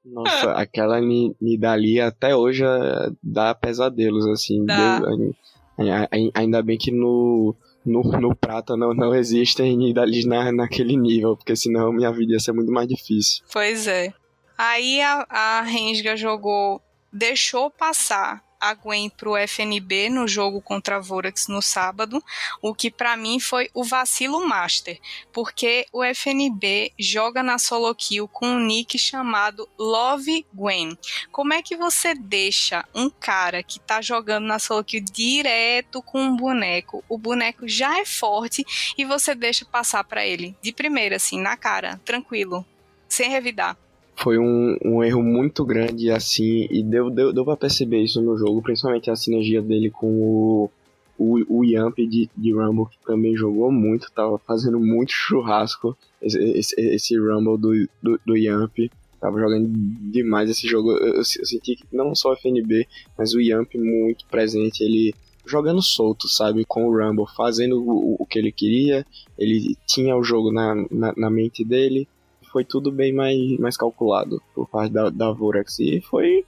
Nossa, 0.04 0.52
aquela 0.52 1.00
Nidali 1.00 2.02
até 2.02 2.36
hoje 2.36 2.66
é, 2.66 3.10
dá 3.24 3.56
pesadelos, 3.56 4.28
assim. 4.28 4.66
Dá. 4.66 5.00
ainda 6.34 6.62
bem 6.62 6.78
que 6.78 6.92
no, 6.92 7.56
no, 7.86 8.02
no 8.02 8.36
prata 8.36 8.76
não, 8.76 8.94
não 8.94 9.16
existem 9.16 9.78
Nidalis 9.78 10.26
na, 10.26 10.52
naquele 10.52 10.98
nível, 10.98 11.38
porque 11.38 11.56
senão 11.56 11.94
minha 11.94 12.12
vida 12.12 12.34
ia 12.34 12.40
ser 12.40 12.52
muito 12.52 12.72
mais 12.72 12.90
difícil. 12.90 13.46
Pois 13.54 13.88
é. 13.88 14.14
Aí 14.58 15.02
a, 15.02 15.26
a 15.30 15.62
Rensga 15.62 16.18
jogou 16.18 16.82
deixou 17.12 17.70
passar 17.70 18.44
a 18.60 18.74
Gwen 18.74 19.10
pro 19.10 19.38
FNB 19.38 20.10
no 20.10 20.28
jogo 20.28 20.62
contra 20.62 20.98
a 20.98 21.00
Vorax 21.00 21.48
no 21.48 21.62
sábado, 21.62 22.24
o 22.62 22.74
que 22.74 22.90
para 22.90 23.16
mim 23.16 23.40
foi 23.40 23.70
o 23.74 23.84
vacilo 23.84 24.46
master, 24.48 25.00
porque 25.32 25.86
o 25.92 26.04
FNB 26.04 26.92
joga 26.98 27.44
na 27.44 27.58
solo 27.58 27.94
kill 27.94 28.28
com 28.28 28.48
um 28.48 28.60
nick 28.60 28.98
chamado 28.98 29.68
Love 29.78 30.46
Gwen. 30.54 30.98
Como 31.32 31.54
é 31.54 31.62
que 31.62 31.76
você 31.76 32.16
deixa 32.16 32.84
um 32.94 33.10
cara 33.10 33.62
que 33.62 33.80
tá 33.80 34.02
jogando 34.02 34.46
na 34.46 34.60
solo 34.60 34.84
kill 34.84 35.04
direto 35.04 36.02
com 36.02 36.20
um 36.20 36.36
boneco, 36.36 37.04
o 37.08 37.18
boneco 37.18 37.68
já 37.68 38.00
é 38.00 38.06
forte 38.06 38.66
e 38.98 39.06
você 39.06 39.36
deixa 39.36 39.66
passar 39.66 40.04
para 40.04 40.26
ele 40.26 40.56
de 40.62 40.72
primeira 40.72 41.18
assim, 41.18 41.40
na 41.40 41.56
cara, 41.56 42.02
tranquilo, 42.04 42.66
sem 43.08 43.30
revidar 43.30 43.78
foi 44.18 44.40
um, 44.40 44.76
um 44.84 45.04
erro 45.04 45.22
muito 45.22 45.64
grande, 45.64 46.10
assim, 46.10 46.68
e 46.72 46.84
deu, 46.84 47.10
deu, 47.10 47.32
deu 47.32 47.46
pra 47.46 47.56
perceber 47.56 48.02
isso 48.02 48.20
no 48.22 48.36
jogo, 48.36 48.64
principalmente 48.64 49.12
a 49.12 49.16
sinergia 49.16 49.62
dele 49.62 49.92
com 49.92 50.08
o, 50.08 50.72
o, 51.18 51.60
o 51.60 51.64
Yamp 51.64 51.96
de, 51.98 52.28
de 52.36 52.54
Rumble, 52.54 52.88
que 52.88 52.98
também 53.06 53.38
jogou 53.38 53.72
muito, 53.72 54.12
tava 54.12 54.40
fazendo 54.40 54.80
muito 54.80 55.12
churrasco 55.12 55.96
esse, 56.20 56.40
esse, 56.40 56.76
esse 56.82 57.18
Rumble 57.18 57.58
do, 57.58 57.90
do, 58.02 58.20
do 58.26 58.36
Yamp. 58.36 58.76
Tava 59.20 59.40
jogando 59.40 59.68
demais 60.12 60.50
esse 60.50 60.68
jogo. 60.68 60.92
Eu, 60.92 61.16
eu, 61.16 61.24
senti 61.24 61.76
que 61.76 61.84
não 61.92 62.14
só 62.14 62.32
o 62.32 62.38
FNB, 62.38 62.88
mas 63.18 63.34
o 63.34 63.42
Yamp 63.42 63.74
muito 63.76 64.26
presente. 64.28 64.84
Ele 64.84 65.14
jogando 65.46 65.82
solto, 65.82 66.28
sabe? 66.28 66.66
Com 66.66 66.86
o 66.86 66.96
Rumble, 66.96 67.26
fazendo 67.36 67.82
o, 67.82 68.16
o 68.20 68.26
que 68.26 68.38
ele 68.38 68.52
queria. 68.52 69.06
Ele 69.38 69.76
tinha 69.88 70.16
o 70.16 70.24
jogo 70.24 70.52
na, 70.52 70.76
na, 70.92 71.14
na 71.16 71.30
mente 71.32 71.64
dele 71.64 72.08
foi 72.52 72.64
tudo 72.64 72.92
bem 72.92 73.14
mais, 73.14 73.58
mais 73.60 73.78
calculado 73.78 74.42
por 74.54 74.68
parte 74.68 74.92
da, 74.92 75.10
da 75.10 75.32
Vorax. 75.32 75.80
E 75.80 76.02
foi, 76.02 76.46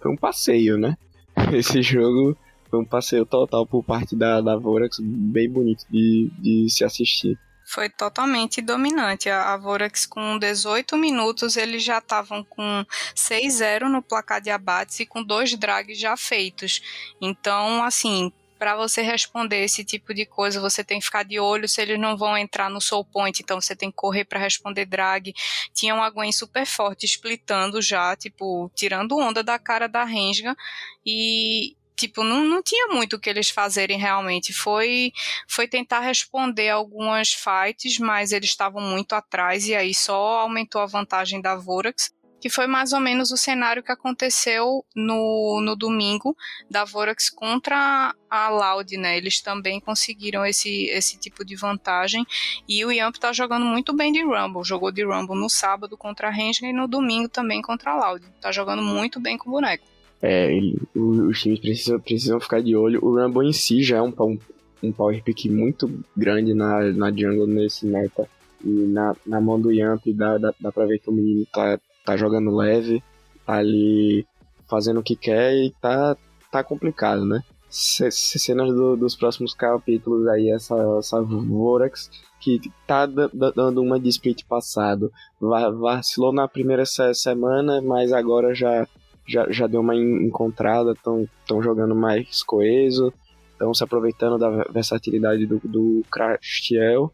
foi 0.00 0.10
um 0.10 0.16
passeio, 0.16 0.78
né? 0.78 0.96
Esse 1.52 1.82
jogo 1.82 2.36
foi 2.68 2.80
um 2.80 2.84
passeio 2.84 3.26
total 3.26 3.66
por 3.66 3.84
parte 3.84 4.16
da, 4.16 4.40
da 4.40 4.56
Vorax, 4.56 4.98
bem 5.00 5.48
bonito 5.48 5.84
de, 5.90 6.30
de 6.38 6.70
se 6.70 6.84
assistir. 6.84 7.38
Foi 7.64 7.88
totalmente 7.88 8.60
dominante. 8.60 9.30
A 9.30 9.56
Vorax, 9.56 10.04
com 10.04 10.38
18 10.38 10.96
minutos, 10.96 11.56
eles 11.56 11.82
já 11.82 11.98
estavam 11.98 12.44
com 12.44 12.84
6-0 13.14 13.88
no 13.88 14.02
placar 14.02 14.40
de 14.40 14.50
abates 14.50 15.00
e 15.00 15.06
com 15.06 15.22
dois 15.22 15.54
drags 15.56 15.98
já 15.98 16.16
feitos. 16.16 16.82
Então, 17.20 17.82
assim, 17.84 18.32
para 18.62 18.76
você 18.76 19.02
responder 19.02 19.64
esse 19.64 19.84
tipo 19.84 20.14
de 20.14 20.24
coisa, 20.24 20.60
você 20.60 20.84
tem 20.84 21.00
que 21.00 21.04
ficar 21.04 21.24
de 21.24 21.40
olho 21.40 21.68
se 21.68 21.82
eles 21.82 21.98
não 21.98 22.16
vão 22.16 22.38
entrar 22.38 22.70
no 22.70 22.80
soul 22.80 23.04
point, 23.04 23.42
então 23.42 23.60
você 23.60 23.74
tem 23.74 23.90
que 23.90 23.96
correr 23.96 24.24
para 24.24 24.38
responder 24.38 24.86
drag. 24.86 25.34
Tinha 25.74 25.92
uma 25.92 26.08
Gwen 26.08 26.30
super 26.30 26.64
forte 26.64 27.04
splitando 27.04 27.82
já, 27.82 28.14
tipo, 28.14 28.70
tirando 28.72 29.18
onda 29.18 29.42
da 29.42 29.58
cara 29.58 29.88
da 29.88 30.04
Rensga 30.04 30.56
e 31.04 31.76
tipo, 31.96 32.22
não, 32.22 32.44
não 32.44 32.62
tinha 32.62 32.86
muito 32.86 33.16
o 33.16 33.18
que 33.18 33.28
eles 33.28 33.50
fazerem 33.50 33.98
realmente. 33.98 34.52
Foi 34.52 35.10
foi 35.48 35.66
tentar 35.66 35.98
responder 35.98 36.68
algumas 36.68 37.32
fights, 37.32 37.98
mas 37.98 38.30
eles 38.30 38.50
estavam 38.50 38.80
muito 38.80 39.12
atrás 39.14 39.66
e 39.66 39.74
aí 39.74 39.92
só 39.92 40.38
aumentou 40.38 40.80
a 40.80 40.86
vantagem 40.86 41.40
da 41.40 41.56
Vorax 41.56 42.12
que 42.42 42.50
foi 42.50 42.66
mais 42.66 42.92
ou 42.92 42.98
menos 42.98 43.30
o 43.30 43.36
cenário 43.36 43.84
que 43.84 43.92
aconteceu 43.92 44.84
no, 44.96 45.60
no 45.64 45.76
domingo 45.76 46.36
da 46.68 46.84
Vorax 46.84 47.30
contra 47.30 48.12
a 48.28 48.48
Loud, 48.50 48.96
né? 48.96 49.16
Eles 49.16 49.40
também 49.40 49.78
conseguiram 49.78 50.44
esse, 50.44 50.86
esse 50.86 51.16
tipo 51.16 51.44
de 51.44 51.54
vantagem 51.54 52.26
e 52.68 52.84
o 52.84 52.90
Yamp 52.90 53.14
tá 53.14 53.32
jogando 53.32 53.64
muito 53.64 53.94
bem 53.94 54.10
de 54.10 54.24
Rumble. 54.24 54.64
Jogou 54.64 54.90
de 54.90 55.04
Rumble 55.04 55.38
no 55.38 55.48
sábado 55.48 55.96
contra 55.96 56.26
a 56.26 56.30
Ranger 56.32 56.68
e 56.68 56.72
no 56.72 56.88
domingo 56.88 57.28
também 57.28 57.62
contra 57.62 57.92
a 57.92 58.08
Loud. 58.08 58.26
Tá 58.40 58.50
jogando 58.50 58.82
muito 58.82 59.20
bem 59.20 59.38
com 59.38 59.48
o 59.48 59.52
boneco. 59.52 59.84
É, 60.20 60.52
ele, 60.52 60.76
os 60.96 61.40
times 61.40 61.60
precisam, 61.60 62.00
precisam 62.00 62.40
ficar 62.40 62.60
de 62.60 62.74
olho. 62.74 62.98
O 63.04 63.14
Rumble 63.14 63.48
em 63.48 63.52
si 63.52 63.84
já 63.84 63.98
é 63.98 64.02
um, 64.02 64.12
um, 64.18 64.38
um 64.82 64.90
power 64.90 65.22
pick 65.22 65.44
muito 65.44 66.04
grande 66.16 66.54
na, 66.54 66.90
na 66.90 67.12
jungle 67.12 67.46
nesse 67.46 67.86
meta. 67.86 68.28
E 68.64 68.68
na, 68.68 69.14
na 69.24 69.40
mão 69.40 69.60
do 69.60 69.70
Yamp 69.70 70.02
dá, 70.08 70.38
dá, 70.38 70.52
dá 70.58 70.72
pra 70.72 70.86
ver 70.86 70.98
que 70.98 71.08
o 71.08 71.12
menino 71.12 71.46
tá, 71.52 71.78
tá 72.04 72.16
jogando 72.16 72.54
leve, 72.54 73.02
tá 73.46 73.54
ali 73.54 74.26
fazendo 74.68 75.00
o 75.00 75.02
que 75.02 75.16
quer 75.16 75.54
e 75.54 75.70
tá, 75.80 76.16
tá 76.50 76.64
complicado, 76.64 77.24
né? 77.24 77.42
Cenas 77.68 78.68
do, 78.74 78.96
dos 78.96 79.16
próximos 79.16 79.54
capítulos 79.54 80.26
aí, 80.28 80.50
essa, 80.50 80.76
essa 80.98 81.22
Vorax 81.22 82.10
que 82.38 82.60
tá 82.86 83.06
dando 83.06 83.80
uma 83.80 83.98
de 83.98 84.08
split 84.08 84.44
passado. 84.46 85.10
Vacilou 85.40 86.32
na 86.32 86.48
primeira 86.48 86.84
semana, 86.84 87.80
mas 87.80 88.12
agora 88.12 88.54
já, 88.54 88.86
já, 89.26 89.50
já 89.50 89.66
deu 89.66 89.80
uma 89.80 89.94
encontrada, 89.94 90.92
estão 90.92 91.62
jogando 91.62 91.94
mais 91.94 92.42
coeso, 92.42 93.12
estão 93.52 93.72
se 93.72 93.84
aproveitando 93.84 94.38
da 94.38 94.64
versatilidade 94.64 95.46
do, 95.46 95.60
do 95.64 96.02
Crashtiel 96.10 97.12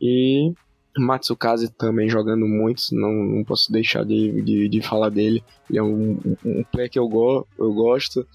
e 0.00 0.52
Matsukaze 0.98 1.68
também 1.70 2.08
jogando 2.08 2.46
muito, 2.46 2.82
não, 2.92 3.12
não 3.12 3.44
posso 3.44 3.70
deixar 3.70 4.04
de, 4.04 4.42
de, 4.42 4.68
de 4.68 4.80
falar 4.82 5.10
dele. 5.10 5.44
Ele 5.68 5.78
é 5.78 5.82
um, 5.82 6.18
um 6.44 6.64
player 6.64 6.90
que 6.90 6.98
eu, 6.98 7.08
go, 7.08 7.46
eu 7.58 7.72
gosto 7.72 8.26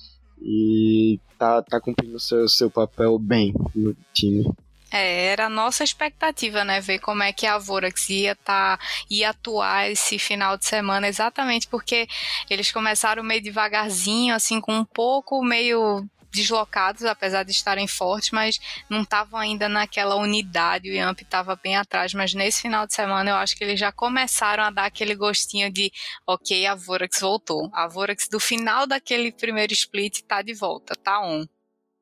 e 0.41 1.19
tá, 1.38 1.62
tá 1.62 1.80
cumprindo 1.80 2.19
seu, 2.19 2.47
seu 2.47 2.69
papel 2.69 3.17
bem 3.17 3.54
no 3.76 3.95
time. 4.13 4.45
É, 4.91 5.28
era 5.28 5.45
a 5.45 5.50
nossa 5.50 5.86
expectativa, 5.86 6.65
né? 6.65 6.82
Ver 6.82 7.00
como 7.00 7.24
é 7.24 7.32
que 7.32 7.47
a 7.47 7.58
Vorax 7.58 8.10
ia, 8.10 8.36
tá, 8.36 8.78
ia 9.10 9.30
atuar 9.30 9.89
esse 9.89 10.19
final 10.19 10.58
de 10.58 10.65
semana, 10.65 11.08
exatamente 11.08 11.67
porque 11.67 12.08
eles 12.50 12.71
começaram 12.71 13.24
meio 13.24 13.41
devagarzinho, 13.41 14.36
assim, 14.36 14.60
com 14.60 14.74
um 14.74 14.86
pouco 14.86 15.41
meio 15.41 16.06
deslocados, 16.32 17.04
apesar 17.04 17.44
de 17.44 17.52
estarem 17.52 17.88
fortes, 17.88 18.32
mas 18.32 18.60
não 18.89 19.02
estavam 19.02 19.39
ainda 19.39 19.67
naquela 19.67 20.15
unidade. 20.15 20.89
O 20.89 20.94
Yamp 20.94 21.22
estava 21.22 21.56
bem 21.56 21.76
atrás, 21.76 22.13
mas 22.13 22.34
nesse 22.34 22.62
final 22.62 22.88
de 22.88 22.94
semana 22.94 23.32
eu 23.32 23.36
acho 23.36 23.56
que 23.56 23.63
eles 23.63 23.80
já 23.80 23.91
começaram 23.91 24.63
a 24.63 24.72
dar 24.72 24.86
aquele 24.86 25.15
gostinho 25.15 25.72
de, 25.72 25.91
ok, 26.26 26.65
a 26.65 26.76
Vorax 26.76 27.20
voltou. 27.20 27.70
A 27.74 27.88
Vorax 27.88 28.28
do 28.28 28.39
final 28.39 28.88
daquele 28.88 29.32
primeiro 29.32 29.74
split 29.74 30.17
está 30.17 30.41
de 30.41 30.54
volta, 30.54 30.96
tá 30.96 31.22
on. 31.22 31.46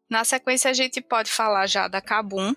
Na 0.09 0.23
sequência, 0.23 0.71
a 0.71 0.73
gente 0.73 1.01
pode 1.01 1.29
falar 1.29 1.67
já 1.67 1.87
da 1.87 2.01
Kabum, 2.01 2.55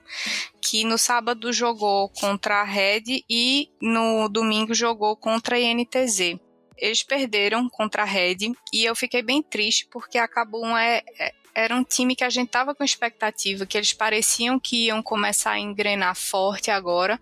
que 0.60 0.84
no 0.84 0.96
sábado 0.96 1.52
jogou 1.52 2.08
contra 2.08 2.62
a 2.62 2.64
Red 2.64 3.22
e 3.28 3.68
no 3.80 4.26
domingo 4.28 4.72
jogou 4.74 5.14
contra 5.14 5.56
a 5.56 5.60
INTZ. 5.60 6.38
Eles 6.78 7.02
perderam 7.02 7.68
contra 7.68 8.02
a 8.02 8.06
Red 8.06 8.54
e 8.72 8.84
eu 8.84 8.96
fiquei 8.96 9.22
bem 9.22 9.42
triste 9.42 9.86
porque 9.92 10.16
a 10.16 10.26
Kabum 10.26 10.74
é, 10.76 11.02
é 11.18 11.34
era 11.54 11.74
um 11.74 11.84
time 11.84 12.16
que 12.16 12.24
a 12.24 12.30
gente 12.30 12.48
tava 12.48 12.74
com 12.74 12.82
expectativa, 12.82 13.66
que 13.66 13.76
eles 13.76 13.92
pareciam 13.92 14.58
que 14.58 14.86
iam 14.86 15.02
começar 15.02 15.52
a 15.52 15.58
engrenar 15.58 16.14
forte 16.14 16.70
agora, 16.70 17.20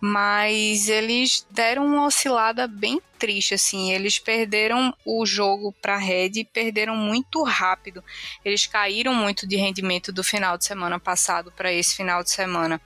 mas 0.00 0.88
eles 0.88 1.46
deram 1.50 1.86
uma 1.86 2.06
oscilada 2.06 2.66
bem 2.66 3.00
triste, 3.18 3.54
assim. 3.54 3.92
Eles 3.92 4.18
perderam 4.18 4.94
o 5.04 5.26
jogo 5.26 5.72
para 5.80 5.96
Red 5.96 6.32
e 6.36 6.44
perderam 6.44 6.96
muito 6.96 7.42
rápido. 7.42 8.02
Eles 8.44 8.66
caíram 8.66 9.14
muito 9.14 9.46
de 9.46 9.56
rendimento 9.56 10.12
do 10.12 10.24
final 10.24 10.56
de 10.56 10.64
semana 10.64 10.98
passado 10.98 11.52
para 11.52 11.72
esse 11.72 11.94
final 11.94 12.22
de 12.22 12.30
semana. 12.30 12.80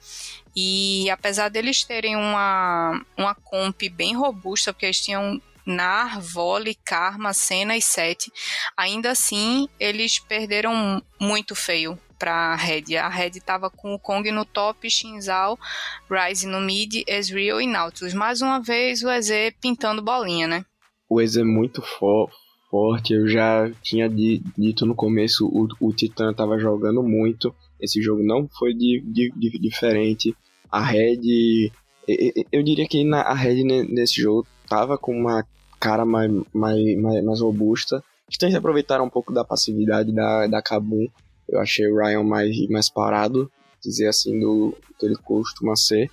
E 0.54 1.08
apesar 1.10 1.48
deles 1.48 1.84
terem 1.84 2.16
uma, 2.16 3.00
uma 3.16 3.34
comp 3.34 3.80
bem 3.92 4.16
robusta, 4.16 4.72
porque 4.72 4.86
eles 4.86 5.00
tinham 5.00 5.40
Nar, 5.70 6.20
Vole, 6.20 6.74
Karma, 6.84 7.32
Senna 7.32 7.76
e 7.76 7.82
Sete. 7.82 8.30
Ainda 8.76 9.10
assim, 9.10 9.68
eles 9.78 10.18
perderam 10.18 11.02
muito 11.18 11.54
feio 11.54 11.98
para 12.18 12.54
Red. 12.54 12.96
A 12.98 13.08
Red 13.08 13.30
estava 13.30 13.70
com 13.70 13.94
o 13.94 13.98
Kong 13.98 14.30
no 14.30 14.44
top, 14.44 14.88
Shinzal, 14.90 15.58
Ryze 16.10 16.46
no 16.46 16.60
mid, 16.60 17.02
Ezreal 17.08 17.60
e 17.60 17.66
Nautilus. 17.66 18.12
Mais 18.12 18.42
uma 18.42 18.60
vez 18.60 19.02
o 19.02 19.10
EZ 19.10 19.54
pintando 19.60 20.02
bolinha, 20.02 20.46
né? 20.46 20.64
O 21.08 21.20
EZ 21.20 21.38
é 21.38 21.44
muito 21.44 21.80
fo 21.80 22.28
forte, 22.70 23.14
eu 23.14 23.26
já 23.26 23.68
tinha 23.82 24.08
dito 24.08 24.86
no 24.86 24.94
começo, 24.94 25.44
o, 25.48 25.66
o 25.80 25.92
Titã 25.92 26.30
estava 26.30 26.56
jogando 26.56 27.02
muito, 27.02 27.52
esse 27.80 28.00
jogo 28.00 28.22
não 28.22 28.46
foi 28.46 28.72
de, 28.72 29.02
diferente. 29.60 30.36
A 30.70 30.80
Red, 30.80 31.72
eu 32.52 32.62
diria 32.62 32.86
que 32.86 33.04
a 33.12 33.34
Red 33.34 33.64
nesse 33.64 34.22
jogo 34.22 34.46
tava 34.68 34.96
com 34.96 35.12
uma 35.12 35.44
cara 35.80 36.04
mais, 36.04 36.30
mais, 36.52 36.96
mais, 36.98 37.24
mais 37.24 37.40
robusta. 37.40 38.04
Eles 38.40 38.54
aproveitaram 38.54 39.04
um 39.06 39.10
pouco 39.10 39.32
da 39.32 39.44
passividade 39.44 40.12
da, 40.12 40.46
da 40.46 40.62
Kabum. 40.62 41.06
Eu 41.48 41.58
achei 41.58 41.90
o 41.90 41.96
Ryan 41.96 42.22
mais, 42.22 42.56
mais 42.68 42.88
parado, 42.88 43.50
dizer 43.82 44.06
assim, 44.06 44.38
do 44.38 44.76
que 44.98 45.06
ele 45.06 45.16
costuma 45.16 45.74
ser. 45.74 46.10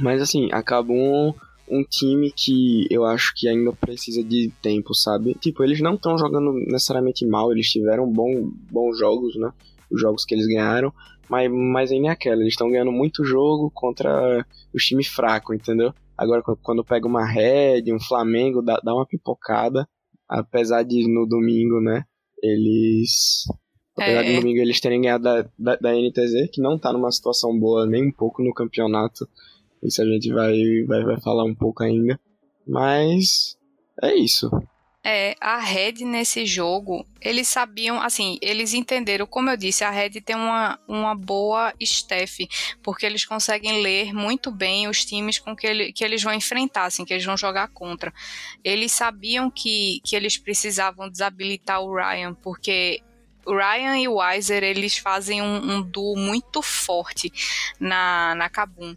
Mas 0.00 0.20
assim, 0.20 0.48
a 0.50 0.62
Kabum 0.62 1.34
um 1.68 1.82
time 1.84 2.30
que 2.30 2.86
eu 2.90 3.04
acho 3.04 3.32
que 3.34 3.48
ainda 3.48 3.72
precisa 3.72 4.22
de 4.22 4.52
tempo, 4.60 4.94
sabe? 4.94 5.34
Tipo, 5.34 5.64
eles 5.64 5.80
não 5.80 5.94
estão 5.94 6.18
jogando 6.18 6.52
necessariamente 6.52 7.24
mal, 7.24 7.50
eles 7.50 7.70
tiveram 7.70 8.06
bom, 8.06 8.50
bons 8.70 8.98
jogos, 8.98 9.36
né? 9.36 9.50
Os 9.90 10.00
jogos 10.00 10.24
que 10.24 10.34
eles 10.34 10.46
ganharam, 10.46 10.92
mas, 11.28 11.50
mas 11.50 11.90
ainda 11.90 12.08
é 12.08 12.10
aquela, 12.10 12.42
eles 12.42 12.52
estão 12.52 12.70
ganhando 12.70 12.92
muito 12.92 13.24
jogo 13.24 13.70
contra 13.70 14.44
os 14.74 14.84
times 14.84 15.06
fracos, 15.06 15.56
entendeu? 15.56 15.94
Agora, 16.16 16.42
quando 16.62 16.84
pega 16.84 17.06
uma 17.06 17.26
Red, 17.26 17.92
um 17.92 18.00
Flamengo, 18.00 18.62
dá, 18.62 18.80
dá 18.82 18.94
uma 18.94 19.06
pipocada. 19.06 19.88
Apesar 20.28 20.82
de 20.82 21.06
no 21.08 21.26
domingo, 21.26 21.80
né? 21.80 22.04
Eles. 22.42 23.44
Apesar 23.96 24.24
é. 24.24 24.24
de 24.24 24.40
domingo 24.40 24.58
eles 24.60 24.80
terem 24.80 25.02
ganhado 25.02 25.24
da, 25.24 25.42
da, 25.58 25.76
da, 25.76 25.92
NTZ, 25.92 26.50
que 26.50 26.62
não 26.62 26.78
tá 26.78 26.92
numa 26.92 27.10
situação 27.10 27.58
boa 27.58 27.86
nem 27.86 28.08
um 28.08 28.12
pouco 28.12 28.42
no 28.42 28.54
campeonato. 28.54 29.28
Isso 29.82 30.00
a 30.00 30.06
gente 30.06 30.32
vai, 30.32 30.54
vai, 30.86 31.04
vai 31.04 31.20
falar 31.20 31.44
um 31.44 31.54
pouco 31.54 31.82
ainda. 31.82 32.18
Mas 32.66 33.56
é 34.02 34.14
isso. 34.14 34.50
É, 35.04 35.34
a 35.40 35.58
Red 35.58 36.04
nesse 36.04 36.46
jogo, 36.46 37.04
eles 37.20 37.48
sabiam, 37.48 38.00
assim, 38.00 38.38
eles 38.40 38.72
entenderam, 38.72 39.26
como 39.26 39.50
eu 39.50 39.56
disse, 39.56 39.82
a 39.82 39.90
Red 39.90 40.20
tem 40.20 40.36
uma, 40.36 40.78
uma 40.86 41.12
boa 41.12 41.74
staff, 41.80 42.48
porque 42.84 43.04
eles 43.04 43.24
conseguem 43.24 43.82
ler 43.82 44.14
muito 44.14 44.52
bem 44.52 44.86
os 44.86 45.04
times 45.04 45.40
com 45.40 45.56
que, 45.56 45.66
ele, 45.66 45.92
que 45.92 46.04
eles 46.04 46.22
vão 46.22 46.32
enfrentar, 46.32 46.84
assim, 46.84 47.04
que 47.04 47.12
eles 47.12 47.24
vão 47.24 47.36
jogar 47.36 47.66
contra. 47.68 48.14
Eles 48.62 48.92
sabiam 48.92 49.50
que, 49.50 50.00
que 50.04 50.14
eles 50.14 50.38
precisavam 50.38 51.10
desabilitar 51.10 51.80
o 51.80 51.92
Ryan, 51.92 52.34
porque 52.34 53.02
o 53.44 53.56
Ryan 53.56 53.98
e 53.98 54.06
o 54.06 54.18
Weiser, 54.18 54.62
eles 54.62 54.96
fazem 54.96 55.42
um, 55.42 55.78
um 55.78 55.82
duo 55.82 56.16
muito 56.16 56.62
forte 56.62 57.32
na, 57.80 58.36
na 58.36 58.48
Kabum. 58.48 58.96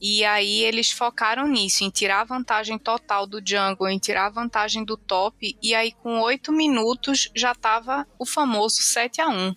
E 0.00 0.24
aí 0.24 0.62
eles 0.62 0.90
focaram 0.90 1.46
nisso, 1.46 1.84
em 1.84 1.90
tirar 1.90 2.20
a 2.20 2.24
vantagem 2.24 2.78
total 2.78 3.26
do 3.26 3.40
jungle, 3.44 3.88
em 3.88 3.98
tirar 3.98 4.26
a 4.26 4.30
vantagem 4.30 4.84
do 4.84 4.96
top, 4.96 5.56
e 5.62 5.74
aí 5.74 5.92
com 5.92 6.20
oito 6.20 6.52
minutos 6.52 7.30
já 7.34 7.54
tava 7.54 8.06
o 8.18 8.26
famoso 8.26 8.82
7 8.82 9.20
a 9.20 9.28
1 9.28 9.54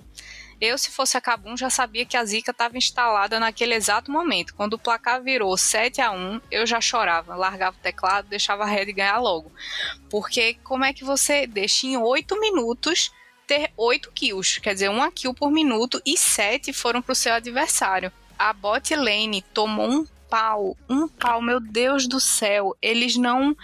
eu, 0.62 0.78
se 0.78 0.92
fosse 0.92 1.16
a 1.16 1.22
Kabum, 1.22 1.56
já 1.56 1.70
sabia 1.70 2.06
que 2.06 2.18
a 2.18 2.26
zica 2.26 2.52
estava 2.52 2.78
instalada 2.78 3.40
naquele 3.40 3.74
exato 3.76 4.12
momento. 4.12 4.54
Quando 4.54 4.74
o 4.74 4.80
placar 4.80 5.24
virou 5.24 5.56
7 5.56 6.02
a 6.02 6.12
1 6.12 6.42
eu 6.52 6.68
já 6.68 6.82
chorava, 6.82 7.34
largava 7.36 7.78
o 7.78 7.80
teclado, 7.80 8.28
deixava 8.28 8.64
a 8.64 8.68
Red 8.68 8.92
ganhar 8.92 9.20
logo. 9.20 9.50
Porque 10.10 10.56
como 10.56 10.84
é 10.84 10.92
que 10.92 11.06
você 11.06 11.48
deixa 11.48 11.88
em 11.88 11.96
8 11.96 12.38
minutos 12.42 13.10
ter 13.48 13.72
8 13.78 14.12
kills? 14.12 14.60
Quer 14.60 14.74
dizer, 14.74 14.90
uma 14.90 15.10
kill 15.10 15.34
por 15.34 15.50
minuto 15.50 16.02
e 16.06 16.18
7 16.18 16.74
foram 16.74 17.02
para 17.02 17.14
o 17.14 17.16
seu 17.16 17.34
adversário. 17.34 18.12
A 18.38 18.52
bot 18.52 18.94
lane 18.96 19.42
tomou 19.54 19.90
um 19.90 20.06
pau, 20.30 20.77
um 20.89 21.07
pau, 21.07 21.41
meu 21.41 21.59
Deus 21.59 22.07
do 22.07 22.19
céu. 22.19 22.75
Eles 22.82 23.15
não 23.15 23.55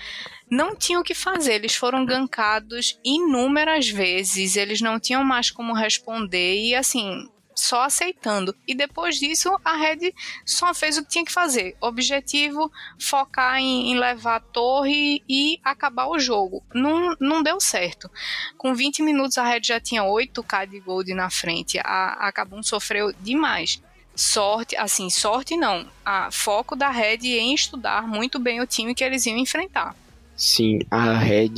não 0.50 0.76
tinham 0.76 1.02
o 1.02 1.04
que 1.04 1.16
fazer, 1.16 1.56
eles 1.56 1.76
foram 1.76 2.06
gankados 2.06 3.00
inúmeras 3.04 3.90
vezes, 3.90 4.56
eles 4.56 4.80
não 4.80 5.00
tinham 5.00 5.24
mais 5.24 5.50
como 5.50 5.74
responder 5.74 6.62
e 6.62 6.76
assim, 6.76 7.28
só 7.56 7.84
aceitando. 7.84 8.56
E 8.68 8.76
depois 8.76 9.18
disso, 9.18 9.50
a 9.64 9.76
Red 9.76 10.14
só 10.46 10.74
fez 10.74 10.98
o 10.98 11.04
que 11.04 11.10
tinha 11.10 11.26
que 11.26 11.32
fazer. 11.32 11.76
Objetivo: 11.82 12.72
focar 13.00 13.58
em, 13.58 13.92
em, 13.92 13.98
levar 13.98 14.36
a 14.36 14.40
torre 14.40 15.24
e 15.28 15.60
acabar 15.64 16.08
o 16.08 16.20
jogo. 16.20 16.64
Não, 16.74 17.16
não 17.20 17.42
deu 17.42 17.60
certo. 17.60 18.10
Com 18.58 18.76
20 18.76 19.02
minutos, 19.02 19.38
a 19.38 19.44
Red 19.48 19.62
já 19.64 19.80
tinha 19.80 20.04
8k 20.04 20.68
de 20.68 20.80
gold 20.80 21.14
na 21.14 21.30
frente. 21.30 21.80
A, 21.80 22.28
a 22.28 22.32
Kabum 22.32 22.62
sofreu 22.62 23.14
demais 23.22 23.82
sorte, 24.16 24.76
assim, 24.76 25.10
sorte 25.10 25.58
não, 25.58 25.86
a 26.04 26.30
foco 26.32 26.76
da 26.76 26.90
Red 26.90 27.28
em 27.28 27.54
estudar 27.54 28.08
muito 28.08 28.40
bem 28.40 28.62
o 28.62 28.68
time 28.68 28.96
que 28.96 29.04
eles 29.04 29.26
iam 29.26 29.38
enfrentar. 29.38 29.96
Sim, 30.36 30.80
a 30.92 31.14
Red, 31.14 31.50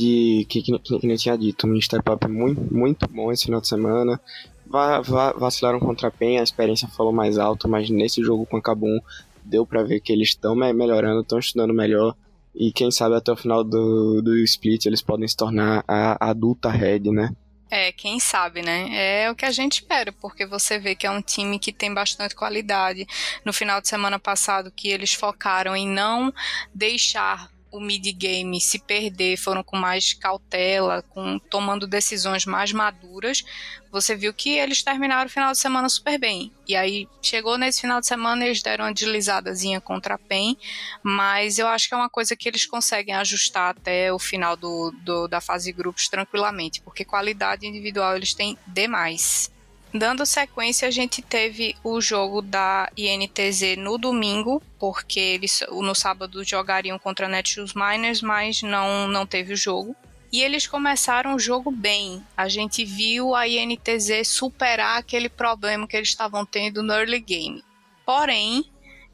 que, 0.48 0.62
que, 0.62 0.78
que, 0.78 0.98
que 0.98 1.16
tinha 1.16 1.36
dito, 1.36 1.66
um 1.66 1.80
step 1.80 2.08
up 2.10 2.28
muito, 2.28 2.60
muito 2.72 3.08
bom 3.08 3.32
esse 3.32 3.44
final 3.44 3.60
de 3.60 3.68
semana. 3.68 4.20
Va, 4.66 5.00
va, 5.00 5.32
vacilaram 5.32 5.80
contra 5.80 6.08
a 6.08 6.10
PEN, 6.10 6.38
a 6.38 6.42
experiência 6.42 6.86
falou 6.88 7.12
mais 7.12 7.38
alto, 7.38 7.68
mas 7.68 7.88
nesse 7.88 8.22
jogo 8.22 8.46
com 8.46 8.56
a 8.56 8.62
Kabum 8.62 9.00
deu 9.42 9.64
para 9.64 9.82
ver 9.82 10.00
que 10.00 10.12
eles 10.12 10.28
estão 10.28 10.54
melhorando, 10.54 11.22
estão 11.22 11.38
estudando 11.38 11.72
melhor. 11.72 12.14
E 12.54 12.72
quem 12.72 12.90
sabe 12.90 13.16
até 13.16 13.32
o 13.32 13.36
final 13.36 13.64
do, 13.64 14.20
do 14.20 14.36
split 14.38 14.84
eles 14.86 15.00
podem 15.00 15.26
se 15.26 15.36
tornar 15.36 15.84
a 15.88 16.30
adulta 16.30 16.70
Red, 16.70 17.10
né? 17.10 17.32
É, 17.70 17.92
quem 17.92 18.18
sabe, 18.18 18.62
né? 18.62 18.88
É 19.24 19.30
o 19.30 19.34
que 19.34 19.44
a 19.44 19.50
gente 19.50 19.74
espera, 19.74 20.10
porque 20.10 20.46
você 20.46 20.78
vê 20.78 20.94
que 20.94 21.06
é 21.06 21.10
um 21.10 21.20
time 21.20 21.58
que 21.58 21.72
tem 21.72 21.92
bastante 21.92 22.34
qualidade. 22.34 23.06
No 23.44 23.52
final 23.52 23.80
de 23.80 23.88
semana 23.88 24.18
passado, 24.18 24.72
que 24.74 24.88
eles 24.88 25.12
focaram 25.12 25.76
em 25.76 25.86
não 25.86 26.32
deixar 26.74 27.50
o 27.70 27.80
mid-game 27.80 28.60
se 28.60 28.78
perder, 28.78 29.36
foram 29.36 29.62
com 29.62 29.76
mais 29.76 30.14
cautela, 30.14 31.02
com 31.02 31.38
tomando 31.38 31.86
decisões 31.86 32.44
mais 32.46 32.72
maduras, 32.72 33.44
você 33.90 34.14
viu 34.14 34.32
que 34.34 34.50
eles 34.50 34.82
terminaram 34.82 35.26
o 35.26 35.32
final 35.32 35.52
de 35.52 35.58
semana 35.58 35.88
super 35.88 36.18
bem. 36.18 36.52
E 36.66 36.76
aí 36.76 37.08
chegou 37.22 37.56
nesse 37.56 37.80
final 37.80 38.00
de 38.00 38.06
semana 38.06 38.44
eles 38.44 38.62
deram 38.62 38.84
uma 38.84 38.92
deslizadazinha 38.92 39.80
contra 39.80 40.14
a 40.14 40.18
PEN, 40.18 40.56
mas 41.02 41.58
eu 41.58 41.66
acho 41.68 41.88
que 41.88 41.94
é 41.94 41.96
uma 41.96 42.10
coisa 42.10 42.36
que 42.36 42.48
eles 42.48 42.66
conseguem 42.66 43.14
ajustar 43.14 43.70
até 43.70 44.12
o 44.12 44.18
final 44.18 44.56
do, 44.56 44.90
do 45.02 45.28
da 45.28 45.40
fase 45.40 45.66
de 45.66 45.76
grupos 45.76 46.08
tranquilamente, 46.08 46.80
porque 46.82 47.04
qualidade 47.04 47.66
individual 47.66 48.16
eles 48.16 48.34
têm 48.34 48.58
demais. 48.66 49.50
Dando 49.92 50.26
sequência, 50.26 50.86
a 50.86 50.90
gente 50.90 51.22
teve 51.22 51.74
o 51.82 52.00
jogo 52.00 52.42
da 52.42 52.90
INTZ 52.96 53.78
no 53.78 53.96
domingo, 53.96 54.62
porque 54.78 55.18
eles 55.18 55.64
no 55.70 55.94
sábado 55.94 56.44
jogariam 56.44 56.98
contra 56.98 57.26
a 57.26 57.28
Netshoes 57.28 57.72
Miners, 57.72 58.20
mas 58.20 58.62
não, 58.62 59.08
não 59.08 59.26
teve 59.26 59.54
o 59.54 59.56
jogo. 59.56 59.96
E 60.30 60.42
eles 60.42 60.66
começaram 60.66 61.34
o 61.34 61.38
jogo 61.38 61.70
bem. 61.70 62.22
A 62.36 62.48
gente 62.48 62.84
viu 62.84 63.34
a 63.34 63.48
INTZ 63.48 64.28
superar 64.28 64.98
aquele 64.98 65.30
problema 65.30 65.86
que 65.86 65.96
eles 65.96 66.10
estavam 66.10 66.44
tendo 66.44 66.82
no 66.82 66.92
early 66.92 67.20
game. 67.20 67.64
Porém, 68.04 68.64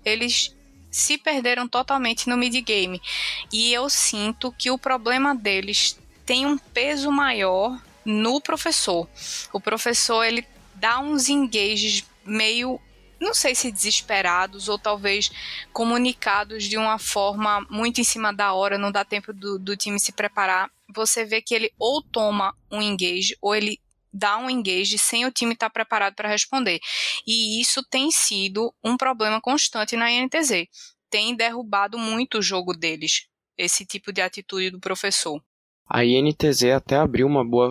eles 0.05 0.55
se 0.91 1.17
perderam 1.17 1.69
totalmente 1.69 2.29
no 2.29 2.37
mid 2.37 2.55
game. 2.65 3.01
E 3.53 3.73
eu 3.73 3.89
sinto 3.89 4.53
que 4.53 4.73
o 4.73 4.79
problema 4.79 5.37
deles 5.37 5.99
tem 6.27 6.47
um 6.47 6.59
peso 6.59 7.13
maior 7.13 7.81
no 8.05 8.41
professor. 8.41 9.09
O 9.53 9.61
professor 9.61 10.25
ele 10.25 10.45
dá 10.77 11.01
uns 11.01 11.29
engages 11.29 12.05
meio 12.25 12.81
não 13.21 13.33
sei 13.33 13.55
se 13.55 13.73
desesperados 13.73 14.69
ou 14.69 14.79
talvez 14.79 15.31
comunicados 15.73 16.65
de 16.65 16.77
uma 16.77 16.99
forma 16.99 17.67
muito 17.71 18.01
em 18.01 18.05
cima 18.05 18.33
da 18.33 18.53
hora, 18.53 18.77
não 18.77 18.93
dá 18.93 19.05
tempo 19.05 19.33
do, 19.33 19.59
do 19.59 19.77
time 19.77 19.99
se 19.99 20.13
preparar. 20.13 20.71
Você 20.95 21.25
vê 21.25 21.41
que 21.41 21.55
ele 21.55 21.73
ou 21.79 22.03
toma 22.03 22.55
um 22.71 22.83
engage 22.83 23.37
ou 23.41 23.55
ele 23.55 23.81
dá 24.13 24.37
um 24.37 24.49
engage 24.49 24.99
sem 24.99 25.25
o 25.27 25.33
time 25.33 25.55
estar 25.55 25.67
tá 25.67 25.73
preparado 25.73 26.15
para 26.15 26.29
responder. 26.29 26.79
E 27.27 27.61
isso 27.61 27.83
tem 27.83 28.11
sido 28.11 28.73
um 28.83 28.97
problema 28.97 29.41
constante 29.41 29.97
na 29.97 30.11
INTZ. 30.11 30.67
Tem 31.11 31.35
derrubado 31.35 31.99
muito 31.99 32.39
o 32.39 32.43
jogo 32.43 32.73
deles, 32.73 33.27
esse 33.57 33.85
tipo 33.87 34.13
de 34.13 34.21
atitude 34.21 34.71
do 34.71 34.79
professor. 34.81 35.43
A 35.89 36.05
INTZ 36.05 36.65
até 36.75 36.97
abriu 36.97 37.27
uma 37.27 37.45
boa 37.45 37.69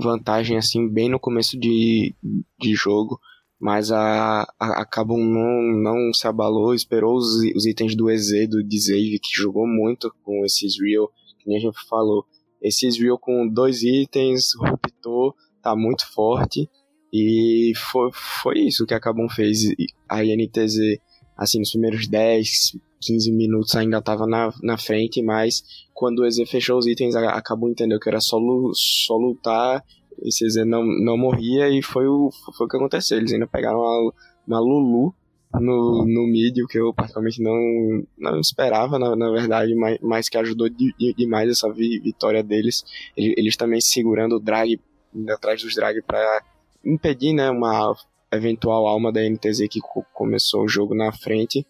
vantagem 0.00 0.56
assim 0.56 0.88
bem 0.88 1.08
no 1.08 1.18
começo 1.18 1.58
de, 1.58 2.14
de 2.60 2.74
jogo, 2.74 3.18
mas 3.58 3.90
a, 3.90 4.42
a, 4.60 4.82
a 4.82 5.04
não, 5.06 5.62
não 5.82 6.12
se 6.12 6.26
abalou, 6.26 6.74
esperou 6.74 7.16
os, 7.16 7.42
os 7.56 7.64
itens 7.66 7.96
do 7.96 8.10
EZ, 8.10 8.48
do 8.48 8.62
Dzave, 8.62 9.18
que 9.18 9.30
jogou 9.32 9.66
muito 9.66 10.14
com 10.22 10.44
esses 10.44 10.78
Real, 10.78 11.08
que 11.38 11.48
nem 11.48 11.56
a 11.56 11.60
gente 11.60 11.88
falou. 11.88 12.26
Esses 12.60 12.98
Real 12.98 13.18
com 13.18 13.48
dois 13.48 13.82
itens, 13.82 14.50
ruptor, 14.54 15.34
tá 15.62 15.74
muito 15.74 16.06
forte, 16.12 16.68
e 17.12 17.72
foi, 17.76 18.10
foi 18.12 18.58
isso 18.58 18.84
que 18.84 18.92
a 18.92 19.00
Kabum 19.00 19.28
fez. 19.28 19.60
A 20.08 20.24
INTZ, 20.24 20.98
assim, 21.36 21.60
nos 21.60 21.70
primeiros 21.70 22.06
10, 22.08 22.76
15 23.04 23.32
minutos 23.32 23.74
ainda 23.76 23.98
estava 23.98 24.26
na, 24.26 24.52
na 24.62 24.78
frente, 24.78 25.22
mas 25.22 25.62
quando 25.92 26.20
o 26.20 26.26
EZ 26.26 26.48
fechou 26.48 26.78
os 26.78 26.86
itens, 26.86 27.14
acabou 27.14 27.68
entendendo 27.68 28.00
que 28.00 28.08
era 28.08 28.20
só, 28.20 28.38
só 28.72 29.16
lutar, 29.16 29.84
esse 30.22 30.46
EZ 30.46 30.66
não, 30.66 30.84
não 30.84 31.16
morria 31.16 31.68
e 31.68 31.82
foi 31.82 32.06
o, 32.06 32.30
foi 32.56 32.66
o 32.66 32.68
que 32.68 32.76
aconteceu. 32.76 33.18
Eles 33.18 33.32
ainda 33.32 33.46
pegaram 33.46 33.80
uma, 33.80 34.12
uma 34.46 34.60
Lulu 34.60 35.14
no, 35.60 36.04
no 36.04 36.26
mid, 36.26 36.58
o 36.58 36.66
que 36.66 36.78
eu 36.78 36.92
particularmente 36.92 37.40
não, 37.42 38.04
não 38.18 38.40
esperava, 38.40 38.98
na, 38.98 39.14
na 39.14 39.30
verdade, 39.30 39.74
mas, 39.74 39.98
mas 40.00 40.28
que 40.28 40.38
ajudou 40.38 40.68
de, 40.68 40.94
de, 40.98 41.14
demais 41.14 41.50
essa 41.50 41.72
vi, 41.72 41.98
vitória 42.00 42.42
deles. 42.42 42.84
Eles, 43.16 43.34
eles, 43.36 43.56
também 43.56 43.80
segurando 43.80 44.36
o 44.36 44.40
drag, 44.40 44.80
atrás 45.28 45.62
dos 45.62 45.74
drag 45.74 46.02
para 46.02 46.42
impedir 46.84 47.32
né, 47.32 47.50
uma 47.50 47.94
eventual 48.32 48.86
alma 48.86 49.12
da 49.12 49.20
NTZ 49.22 49.68
que 49.70 49.80
começou 50.12 50.64
o 50.64 50.68
jogo 50.68 50.94
na 50.94 51.12
frente. 51.12 51.66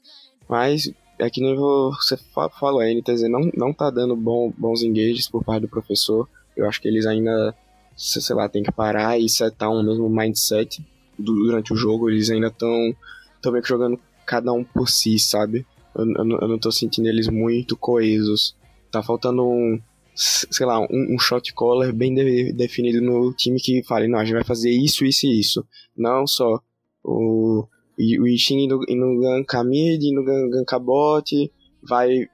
Mas 0.48 0.90
é 1.18 1.30
que 1.30 1.40
nem 1.40 1.56
você 1.56 2.16
falou, 2.58 2.80
a 2.80 2.86
NTZ 2.86 3.22
não, 3.28 3.50
não 3.56 3.72
tá 3.72 3.90
dando 3.90 4.16
bom, 4.16 4.52
bons 4.56 4.82
engages 4.82 5.28
por 5.28 5.44
parte 5.44 5.62
do 5.62 5.68
professor. 5.68 6.28
Eu 6.56 6.68
acho 6.68 6.80
que 6.80 6.88
eles 6.88 7.06
ainda, 7.06 7.54
sei 7.96 8.34
lá, 8.34 8.48
tem 8.48 8.62
que 8.62 8.72
parar 8.72 9.18
e 9.18 9.28
setar 9.28 9.70
um 9.70 9.82
mesmo 9.82 10.08
mindset 10.08 10.84
durante 11.18 11.72
o 11.72 11.76
jogo. 11.76 12.10
Eles 12.10 12.30
ainda 12.30 12.48
estão 12.48 12.94
meio 13.46 13.62
que 13.62 13.68
jogando 13.68 13.98
cada 14.26 14.52
um 14.52 14.64
por 14.64 14.88
si, 14.88 15.18
sabe? 15.18 15.66
Eu, 15.94 16.04
eu, 16.04 16.38
eu, 16.40 16.48
não 16.48 16.58
tô 16.58 16.72
sentindo 16.72 17.08
eles 17.08 17.28
muito 17.28 17.76
coesos. 17.76 18.56
Tá 18.90 19.02
faltando 19.02 19.44
um, 19.44 19.80
sei 20.14 20.66
lá, 20.66 20.80
um, 20.80 21.14
um 21.14 21.18
shot 21.18 21.52
caller 21.54 21.92
bem 21.92 22.14
de, 22.14 22.52
definido 22.52 23.00
no 23.00 23.32
time 23.32 23.60
que 23.60 23.82
fale, 23.82 24.08
não, 24.08 24.18
a 24.18 24.24
gente 24.24 24.34
vai 24.34 24.44
fazer 24.44 24.70
isso, 24.70 25.04
isso 25.04 25.26
e 25.26 25.40
isso. 25.40 25.66
Não 25.96 26.26
só 26.26 26.60
o 27.02 27.66
o 27.98 28.26
Ishin 28.26 28.64
indo, 28.64 29.20
gankar 29.20 29.64
mid, 29.64 30.02
indo 30.02 30.24
gankar 30.24 30.80
bot, 30.80 31.52
vai 31.82 32.28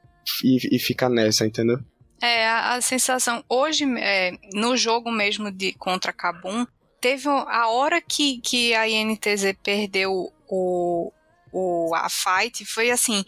e, 0.45 0.77
e 0.77 0.79
fica 0.79 1.09
nessa, 1.09 1.47
entendeu? 1.47 1.79
É, 2.23 2.47
a, 2.47 2.75
a 2.75 2.81
sensação. 2.81 3.43
Hoje, 3.49 3.85
é, 3.99 4.33
no 4.53 4.77
jogo 4.77 5.11
mesmo 5.11 5.51
de 5.51 5.73
contra 5.73 6.13
Kabum, 6.13 6.67
teve 7.01 7.29
a 7.29 7.69
hora 7.69 8.01
que, 8.01 8.41
que 8.41 8.75
a 8.75 8.89
INTZ 8.89 9.57
perdeu 9.63 10.31
o, 10.49 11.13
o, 11.53 11.95
a 11.95 12.09
fight, 12.09 12.65
foi 12.67 12.91
assim. 12.91 13.25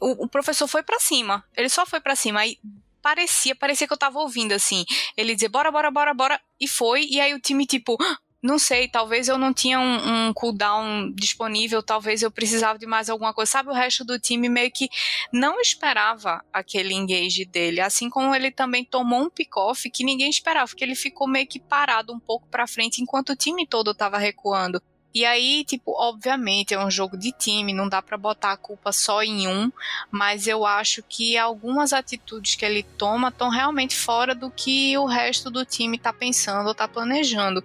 O, 0.00 0.24
o 0.24 0.28
professor 0.28 0.66
foi 0.66 0.82
para 0.82 0.98
cima. 0.98 1.44
Ele 1.56 1.68
só 1.68 1.84
foi 1.84 2.00
para 2.00 2.16
cima. 2.16 2.40
Aí 2.40 2.58
parecia, 3.02 3.54
parecia 3.54 3.86
que 3.86 3.92
eu 3.92 3.98
tava 3.98 4.18
ouvindo, 4.18 4.52
assim. 4.52 4.84
Ele 5.16 5.34
dizer, 5.34 5.48
bora, 5.48 5.70
bora, 5.70 5.90
bora, 5.90 6.14
bora. 6.14 6.40
E 6.58 6.66
foi. 6.66 7.04
E 7.04 7.20
aí 7.20 7.34
o 7.34 7.40
time, 7.40 7.66
tipo, 7.66 7.98
não 8.42 8.58
sei, 8.58 8.88
talvez 8.88 9.28
eu 9.28 9.38
não 9.38 9.54
tinha 9.54 9.78
um, 9.78 10.28
um, 10.28 10.34
cooldown 10.34 11.12
disponível, 11.12 11.80
talvez 11.80 12.22
eu 12.22 12.30
precisava 12.30 12.76
de 12.76 12.86
mais 12.86 13.08
alguma 13.08 13.32
coisa. 13.32 13.52
Sabe, 13.52 13.70
o 13.70 13.72
resto 13.72 14.04
do 14.04 14.18
time 14.18 14.48
meio 14.48 14.70
que 14.72 14.88
não 15.32 15.60
esperava 15.60 16.44
aquele 16.52 16.92
engage 16.92 17.44
dele. 17.44 17.80
Assim 17.80 18.10
como 18.10 18.34
ele 18.34 18.50
também 18.50 18.84
tomou 18.84 19.22
um 19.22 19.30
pick-off 19.30 19.88
que 19.88 20.04
ninguém 20.04 20.28
esperava, 20.28 20.66
porque 20.66 20.82
ele 20.84 20.96
ficou 20.96 21.28
meio 21.28 21.46
que 21.46 21.60
parado 21.60 22.12
um 22.12 22.18
pouco 22.18 22.48
para 22.48 22.66
frente 22.66 23.00
enquanto 23.00 23.30
o 23.30 23.36
time 23.36 23.64
todo 23.66 23.92
estava 23.92 24.18
recuando. 24.18 24.82
E 25.14 25.24
aí, 25.26 25.62
tipo, 25.64 25.92
obviamente 25.92 26.72
é 26.72 26.82
um 26.82 26.90
jogo 26.90 27.18
de 27.18 27.32
time, 27.32 27.74
não 27.74 27.88
dá 27.88 28.00
para 28.00 28.16
botar 28.16 28.52
a 28.52 28.56
culpa 28.56 28.92
só 28.92 29.22
em 29.22 29.46
um, 29.46 29.70
mas 30.10 30.46
eu 30.46 30.64
acho 30.64 31.02
que 31.02 31.36
algumas 31.36 31.92
atitudes 31.92 32.54
que 32.54 32.64
ele 32.64 32.82
toma 32.82 33.28
estão 33.28 33.50
realmente 33.50 33.94
fora 33.94 34.34
do 34.34 34.50
que 34.50 34.96
o 34.96 35.04
resto 35.04 35.50
do 35.50 35.66
time 35.66 35.98
tá 35.98 36.12
pensando 36.12 36.66
ou 36.66 36.74
tá 36.74 36.88
planejando. 36.88 37.62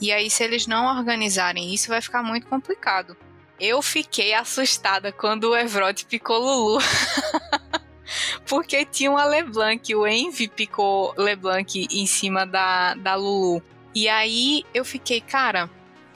E 0.00 0.10
aí, 0.10 0.28
se 0.28 0.42
eles 0.42 0.66
não 0.66 0.86
organizarem 0.86 1.72
isso, 1.72 1.88
vai 1.88 2.00
ficar 2.00 2.22
muito 2.22 2.46
complicado. 2.48 3.16
Eu 3.60 3.80
fiquei 3.82 4.34
assustada 4.34 5.12
quando 5.12 5.50
o 5.50 5.56
Evrod 5.56 6.04
picou 6.06 6.38
Lulu. 6.38 6.78
Porque 8.46 8.84
tinha 8.84 9.10
uma 9.10 9.24
LeBlanc, 9.24 9.94
o 9.94 10.06
Envy 10.06 10.48
picou 10.48 11.12
LeBlanc 11.16 11.86
em 11.90 12.06
cima 12.06 12.46
da, 12.46 12.94
da 12.94 13.14
Lulu. 13.14 13.62
E 13.94 14.08
aí 14.08 14.64
eu 14.72 14.84
fiquei, 14.84 15.20
cara, 15.20 15.68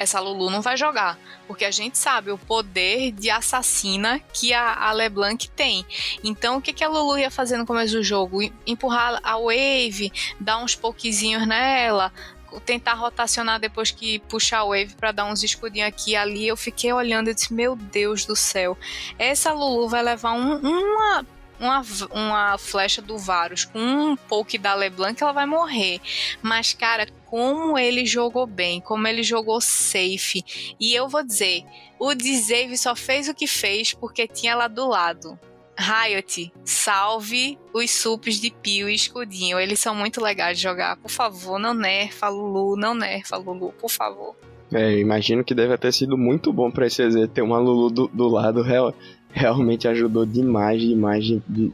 essa 0.03 0.21
Lulu 0.21 0.51
não 0.51 0.61
vai 0.61 0.77
jogar. 0.77 1.19
Porque 1.47 1.65
a 1.65 1.71
gente 1.71 1.99
sabe 1.99 2.31
o 2.31 2.39
poder 2.39 3.13
de 3.13 3.31
assassina 3.31 4.21
que 4.33 4.53
a, 4.53 4.75
a 4.75 4.93
LeBlanc 4.93 5.49
tem. 5.51 5.85
Então, 6.23 6.57
o 6.57 6.63
que, 6.63 6.73
que 6.73 6.85
a 6.85 6.89
Lulu 6.89 7.19
ia 7.19 7.31
fazer 7.31 7.57
no 7.57 7.67
começo 7.67 7.95
do 7.95 8.03
jogo? 8.03 8.43
Empurrar 8.67 9.21
a 9.23 9.39
Wave, 9.39 10.13
dar 10.39 10.59
uns 10.59 10.75
pouquinhos 10.75 11.47
nela, 11.47 12.13
tentar 12.61 12.95
rotacionar 12.95 13.59
depois 13.59 13.91
que 13.91 14.19
puxar 14.21 14.59
a 14.59 14.65
wave 14.65 14.95
para 14.95 15.13
dar 15.13 15.25
uns 15.25 15.43
escudinhos 15.43 15.89
aqui 15.89 16.13
e 16.13 16.17
ali. 16.17 16.47
Eu 16.47 16.57
fiquei 16.57 16.93
olhando 16.93 17.31
e 17.31 17.35
disse: 17.35 17.53
Meu 17.53 17.77
Deus 17.77 18.25
do 18.25 18.37
céu, 18.37 18.77
essa 19.19 19.53
Lulu 19.53 19.89
vai 19.89 20.03
levar 20.03 20.33
um, 20.33 20.57
uma 20.57 21.27
uma, 21.63 21.83
uma 22.11 22.59
flecha 22.59 23.01
do 23.01 23.17
Varus 23.17 23.65
com 23.65 23.79
um 23.79 24.17
poke 24.17 24.59
da 24.59 24.75
LeBlanc, 24.75 25.23
ela 25.23 25.33
vai 25.33 25.47
morrer. 25.47 26.01
Mas, 26.43 26.75
cara, 26.75 27.07
como 27.27 27.79
ele 27.79 28.05
jogou 28.05 28.47
bem, 28.47 28.81
como 28.81 29.07
ele 29.07 29.23
jogou 29.23 29.61
safe. 29.61 30.75
E 30.79 30.93
eu 30.93 31.09
vou 31.09 31.23
dizer, 31.23 31.65
o 31.99 32.15
Dzave 32.15 32.77
só 32.77 32.97
fez 32.97 33.29
o 33.29 33.35
que 33.35 33.47
fez 33.47 33.95
porque 33.95 34.27
tinha 34.27 34.57
lá 34.57 34.67
do 34.67 34.89
lado. 34.89 35.39
Riot, 35.79 36.53
salve 36.65 37.59
os 37.73 37.91
supes 37.91 38.41
de 38.41 38.51
Pio 38.51 38.89
e 38.89 38.95
Escudinho. 38.95 39.59
Eles 39.59 39.81
são 39.81 39.95
muito 39.95 40.21
legais 40.21 40.59
de 40.59 40.63
jogar. 40.65 40.97
Por 40.97 41.11
favor, 41.11 41.59
não 41.59 41.73
nerfa 41.73 42.29
Lulu, 42.29 42.77
não 42.77 42.95
nerfa 42.95 43.37
Lulu, 43.37 43.73
por 43.81 43.91
favor. 43.91 44.37
É, 44.73 44.99
imagino 44.99 45.45
que 45.45 45.55
deve 45.55 45.77
ter 45.77 45.93
sido 45.93 46.17
muito 46.17 46.51
bom 46.51 46.71
pra 46.71 46.87
esse 46.87 47.03
EZ 47.03 47.29
ter 47.33 47.43
uma 47.43 47.59
Lulu 47.59 47.91
do, 47.91 48.09
do 48.09 48.29
lado. 48.29 48.63
Real, 48.63 48.95
realmente 49.33 49.89
ajudou 49.89 50.25
demais, 50.25 50.81
demais, 50.81 51.25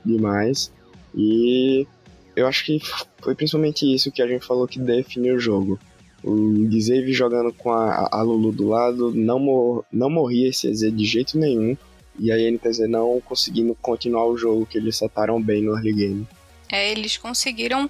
demais. 0.05 0.73
E 1.15 1.87
eu 2.35 2.47
acho 2.47 2.65
que 2.65 2.81
foi 3.21 3.35
principalmente 3.35 3.93
isso 3.93 4.13
que 4.13 4.23
a 4.23 4.27
gente 4.27 4.47
falou 4.47 4.67
que 4.67 4.79
definiu 4.79 5.37
o 5.37 5.41
jogo. 5.41 5.79
O 6.23 6.69
Gizave 6.71 7.13
jogando 7.13 7.53
com 7.53 7.71
a, 7.71 8.09
a 8.11 8.23
Lulu 8.23 8.53
do 8.53 8.69
lado, 8.69 9.13
não, 9.15 9.39
mor 9.39 9.85
não 9.93 10.11
morria 10.11 10.49
esse 10.49 10.69
EZ 10.69 10.93
de 10.93 11.05
jeito 11.05 11.39
nenhum. 11.39 11.77
E 12.19 12.33
a 12.33 12.37
NTZ 12.37 12.89
não 12.89 13.21
conseguindo 13.21 13.77
continuar 13.77 14.27
o 14.27 14.37
jogo 14.37 14.67
que 14.67 14.77
eles 14.77 14.97
setaram 14.97 15.41
bem 15.41 15.63
no 15.63 15.73
early 15.77 15.93
game. 15.93 16.29
É, 16.71 16.91
eles 16.91 17.17
conseguiram 17.17 17.89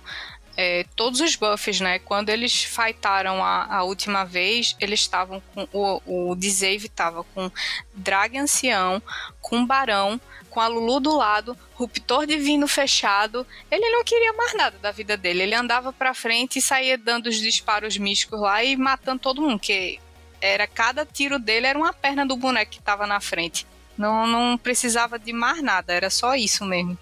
é, 0.61 0.85
todos 0.97 1.21
os 1.21 1.37
buffs, 1.37 1.81
né? 1.81 2.01
Quando 2.01 2.31
eles 2.31 2.65
fightaram 2.65 3.45
a, 3.45 3.77
a 3.77 3.85
última 3.85 4.25
vez, 4.25 4.75
eles 4.81 4.99
estavam 4.99 5.41
com. 5.55 5.69
O, 5.73 6.31
o 6.33 6.35
Dzave 6.35 6.87
estava 6.87 7.23
com 7.23 7.49
Drag 7.95 8.37
Ancião, 8.37 9.01
com 9.41 9.65
Barão, 9.65 10.21
com 10.51 10.61
a 10.61 10.67
Lulu 10.67 10.99
do 10.99 11.17
lado, 11.17 11.57
Ruptor 11.75 12.27
Divino 12.27 12.67
fechado. 12.67 13.47
Ele 13.71 13.89
não 13.89 14.03
queria 14.03 14.33
mais 14.33 14.53
nada 14.55 14.77
da 14.79 14.91
vida 14.91 15.17
dele. 15.17 15.45
Ele 15.45 15.55
andava 15.55 15.93
pra 15.93 16.13
frente 16.13 16.59
e 16.59 16.63
saía 16.63 16.99
dando 16.99 17.29
os 17.29 17.37
disparos 17.37 17.97
místicos 17.97 18.41
lá 18.41 18.65
e 18.65 18.77
matando 18.77 19.21
todo 19.21 19.41
mundo, 19.41 19.61
que 19.61 20.01
era 20.41 20.67
cada 20.67 21.07
tiro 21.07 21.39
dele 21.39 21.69
era 21.69 21.79
uma 21.79 21.93
perna 21.93 22.27
do 22.27 22.37
boneco 22.37 22.73
que 22.73 22.81
estava 22.81 23.07
na 23.07 23.21
frente. 23.21 23.65
Não, 23.97 24.27
não 24.27 24.59
precisava 24.59 25.21
de 25.21 25.33
mais 25.33 25.63
nada, 25.63 25.93
era 25.93 26.11
só 26.11 26.35
isso 26.35 26.65
mesmo. 26.65 26.99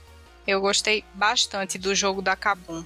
Eu 0.47 0.61
gostei 0.61 1.03
bastante 1.15 1.79
do 1.79 1.95
jogo 1.95 2.21
da 2.21 2.37
Kabum. 2.37 2.85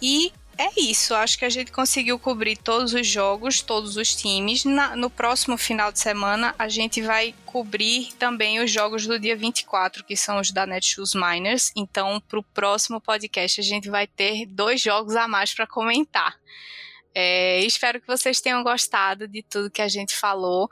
E 0.00 0.32
é 0.60 0.80
isso, 0.80 1.14
acho 1.14 1.38
que 1.38 1.44
a 1.44 1.48
gente 1.48 1.70
conseguiu 1.70 2.18
cobrir 2.18 2.56
todos 2.56 2.92
os 2.92 3.06
jogos, 3.06 3.62
todos 3.62 3.96
os 3.96 4.16
times. 4.16 4.64
Na, 4.64 4.96
no 4.96 5.08
próximo 5.08 5.56
final 5.56 5.92
de 5.92 6.00
semana, 6.00 6.52
a 6.58 6.68
gente 6.68 7.00
vai 7.00 7.32
cobrir 7.46 8.12
também 8.14 8.58
os 8.58 8.68
jogos 8.68 9.06
do 9.06 9.20
dia 9.20 9.36
24, 9.36 10.02
que 10.02 10.16
são 10.16 10.40
os 10.40 10.50
da 10.50 10.66
Netshoes 10.66 11.14
Miners. 11.14 11.70
Então, 11.76 12.20
para 12.28 12.40
o 12.40 12.42
próximo 12.42 13.00
podcast, 13.00 13.60
a 13.60 13.64
gente 13.64 13.88
vai 13.88 14.08
ter 14.08 14.46
dois 14.46 14.80
jogos 14.80 15.14
a 15.14 15.28
mais 15.28 15.54
para 15.54 15.64
comentar. 15.64 16.36
É, 17.14 17.60
espero 17.60 18.00
que 18.00 18.06
vocês 18.06 18.40
tenham 18.40 18.62
gostado 18.62 19.26
de 19.26 19.42
tudo 19.42 19.70
que 19.70 19.82
a 19.82 19.88
gente 19.88 20.14
falou. 20.14 20.68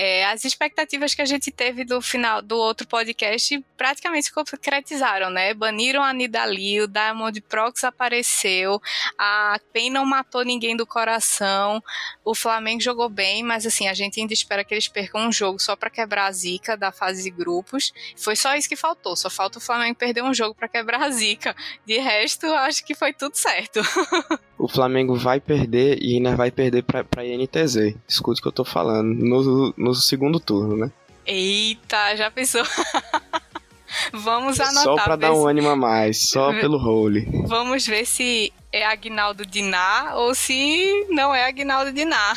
É, 0.00 0.24
as 0.26 0.44
expectativas 0.44 1.12
que 1.12 1.20
a 1.20 1.24
gente 1.24 1.50
teve 1.50 1.84
do 1.84 2.00
final 2.00 2.40
do 2.40 2.56
outro 2.56 2.86
podcast 2.86 3.60
praticamente 3.76 4.26
se 4.26 4.32
concretizaram, 4.32 5.28
né? 5.28 5.52
Baniram 5.52 6.04
a 6.04 6.12
Nidali, 6.12 6.80
o 6.80 6.86
Diamond 6.86 7.40
Prox 7.40 7.82
apareceu, 7.82 8.80
a 9.18 9.58
PEN 9.72 9.90
não 9.90 10.06
matou 10.06 10.44
ninguém 10.44 10.76
do 10.76 10.86
coração, 10.86 11.82
o 12.24 12.32
Flamengo 12.32 12.80
jogou 12.80 13.08
bem, 13.08 13.42
mas 13.42 13.66
assim, 13.66 13.88
a 13.88 13.94
gente 13.94 14.20
ainda 14.20 14.32
espera 14.32 14.62
que 14.62 14.72
eles 14.72 14.86
percam 14.86 15.26
um 15.26 15.32
jogo 15.32 15.58
só 15.58 15.74
para 15.74 15.90
quebrar 15.90 16.26
a 16.26 16.32
zica 16.32 16.76
da 16.76 16.92
fase 16.92 17.24
de 17.24 17.30
grupos. 17.30 17.92
Foi 18.16 18.36
só 18.36 18.54
isso 18.54 18.68
que 18.68 18.76
faltou, 18.76 19.16
só 19.16 19.28
falta 19.28 19.58
o 19.58 19.60
Flamengo 19.60 19.96
perder 19.96 20.22
um 20.22 20.32
jogo 20.32 20.54
para 20.54 20.68
quebrar 20.68 21.02
a 21.02 21.10
zica. 21.10 21.56
De 21.84 21.98
resto, 21.98 22.46
acho 22.46 22.84
que 22.84 22.94
foi 22.94 23.12
tudo 23.12 23.34
certo. 23.34 23.80
o 24.56 24.68
Flamengo 24.68 25.16
vai 25.16 25.40
perder 25.40 25.98
e 26.00 26.14
ainda 26.14 26.36
vai 26.36 26.52
perder 26.52 26.82
pra, 26.82 27.02
pra 27.02 27.24
INTZ. 27.24 27.96
Escute 28.06 28.40
o 28.40 28.42
que 28.42 28.48
eu 28.48 28.52
tô 28.52 28.64
falando. 28.64 29.08
No, 29.14 29.74
no 29.76 29.87
segundo 29.94 30.40
turno, 30.40 30.76
né? 30.76 30.90
Eita, 31.26 32.16
já 32.16 32.30
pensou? 32.30 32.62
Vamos 34.12 34.60
anotar. 34.60 34.82
Só 34.82 34.94
pra 34.96 35.16
dar 35.16 35.32
um 35.32 35.42
se... 35.42 35.48
ânimo 35.48 35.68
a 35.68 35.76
mais, 35.76 36.28
só 36.28 36.52
pelo 36.52 36.78
role. 36.78 37.26
Vamos 37.46 37.86
ver 37.86 38.06
se 38.06 38.52
é 38.72 38.84
Agnaldo 38.84 39.46
Diná 39.46 40.12
ou 40.14 40.34
se 40.34 41.06
não 41.10 41.34
é 41.34 41.44
Agnaldo 41.44 41.92
Diná. 41.92 42.34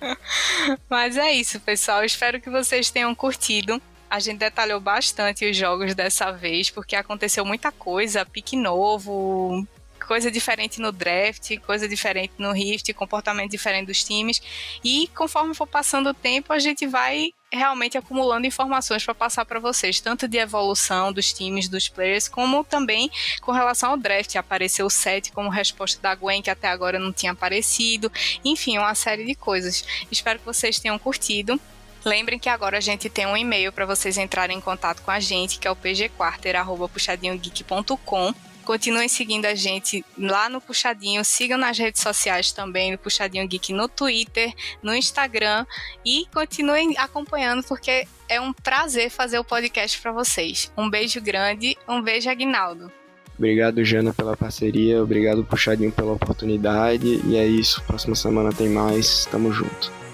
Mas 0.88 1.16
é 1.16 1.32
isso, 1.32 1.58
pessoal. 1.60 2.04
Espero 2.04 2.40
que 2.40 2.50
vocês 2.50 2.90
tenham 2.90 3.14
curtido. 3.14 3.80
A 4.08 4.20
gente 4.20 4.38
detalhou 4.38 4.78
bastante 4.80 5.48
os 5.48 5.56
jogos 5.56 5.94
dessa 5.94 6.30
vez, 6.30 6.70
porque 6.70 6.94
aconteceu 6.94 7.44
muita 7.44 7.72
coisa, 7.72 8.24
pique 8.24 8.56
novo, 8.56 9.66
coisa 10.06 10.30
diferente 10.30 10.80
no 10.80 10.92
draft, 10.92 11.58
coisa 11.58 11.88
diferente 11.88 12.34
no 12.38 12.52
Rift, 12.52 12.92
comportamento 12.94 13.50
diferente 13.50 13.86
dos 13.86 14.04
times. 14.04 14.40
E 14.82 15.08
conforme 15.14 15.54
for 15.54 15.66
passando 15.66 16.08
o 16.10 16.14
tempo, 16.14 16.52
a 16.52 16.58
gente 16.58 16.86
vai 16.86 17.32
realmente 17.52 17.98
acumulando 17.98 18.46
informações 18.46 19.04
para 19.04 19.14
passar 19.14 19.44
para 19.44 19.60
vocês, 19.60 20.00
tanto 20.00 20.26
de 20.28 20.38
evolução 20.38 21.12
dos 21.12 21.32
times, 21.32 21.68
dos 21.68 21.88
players, 21.88 22.28
como 22.28 22.62
também 22.64 23.08
com 23.40 23.52
relação 23.52 23.90
ao 23.90 23.96
draft. 23.96 24.34
Apareceu 24.36 24.86
o 24.86 24.90
set 24.90 25.32
como 25.32 25.48
resposta 25.48 26.00
da 26.00 26.14
Gwen, 26.14 26.42
que 26.42 26.50
até 26.50 26.68
agora 26.68 26.98
não 26.98 27.12
tinha 27.12 27.32
aparecido. 27.32 28.12
Enfim, 28.44 28.78
uma 28.78 28.94
série 28.94 29.24
de 29.24 29.34
coisas. 29.34 29.84
Espero 30.10 30.38
que 30.38 30.44
vocês 30.44 30.78
tenham 30.78 30.98
curtido. 30.98 31.58
Lembrem 32.04 32.38
que 32.38 32.48
agora 32.48 32.78
a 32.78 32.80
gente 32.80 33.10
tem 33.10 33.26
um 33.26 33.36
e-mail 33.36 33.72
para 33.72 33.84
vocês 33.84 34.16
entrarem 34.16 34.58
em 34.58 34.60
contato 34.60 35.02
com 35.02 35.10
a 35.10 35.18
gente, 35.18 35.58
que 35.58 35.66
é 35.66 35.70
o 35.70 35.74
pgquarter.puxadinhogeek.com. 35.74 38.32
Continuem 38.66 39.08
seguindo 39.08 39.44
a 39.44 39.54
gente 39.54 40.04
lá 40.18 40.48
no 40.48 40.60
Puxadinho. 40.60 41.24
Sigam 41.24 41.56
nas 41.56 41.78
redes 41.78 42.02
sociais 42.02 42.50
também, 42.50 42.90
no 42.90 42.98
Puxadinho 42.98 43.46
Geek 43.46 43.72
no 43.72 43.88
Twitter, 43.88 44.52
no 44.82 44.92
Instagram. 44.92 45.64
E 46.04 46.26
continuem 46.34 46.98
acompanhando, 46.98 47.62
porque 47.62 48.08
é 48.28 48.40
um 48.40 48.52
prazer 48.52 49.08
fazer 49.08 49.38
o 49.38 49.44
podcast 49.44 50.02
para 50.02 50.10
vocês. 50.10 50.72
Um 50.76 50.90
beijo 50.90 51.20
grande, 51.20 51.78
um 51.88 52.02
beijo, 52.02 52.28
Aguinaldo. 52.28 52.90
Obrigado, 53.38 53.84
Jana, 53.84 54.12
pela 54.12 54.36
parceria. 54.36 55.00
Obrigado, 55.00 55.44
Puxadinho, 55.44 55.92
pela 55.92 56.14
oportunidade. 56.14 57.20
E 57.24 57.36
é 57.36 57.46
isso. 57.46 57.80
Próxima 57.84 58.16
semana 58.16 58.52
tem 58.52 58.68
mais. 58.68 59.26
Tamo 59.26 59.52
junto. 59.52 60.05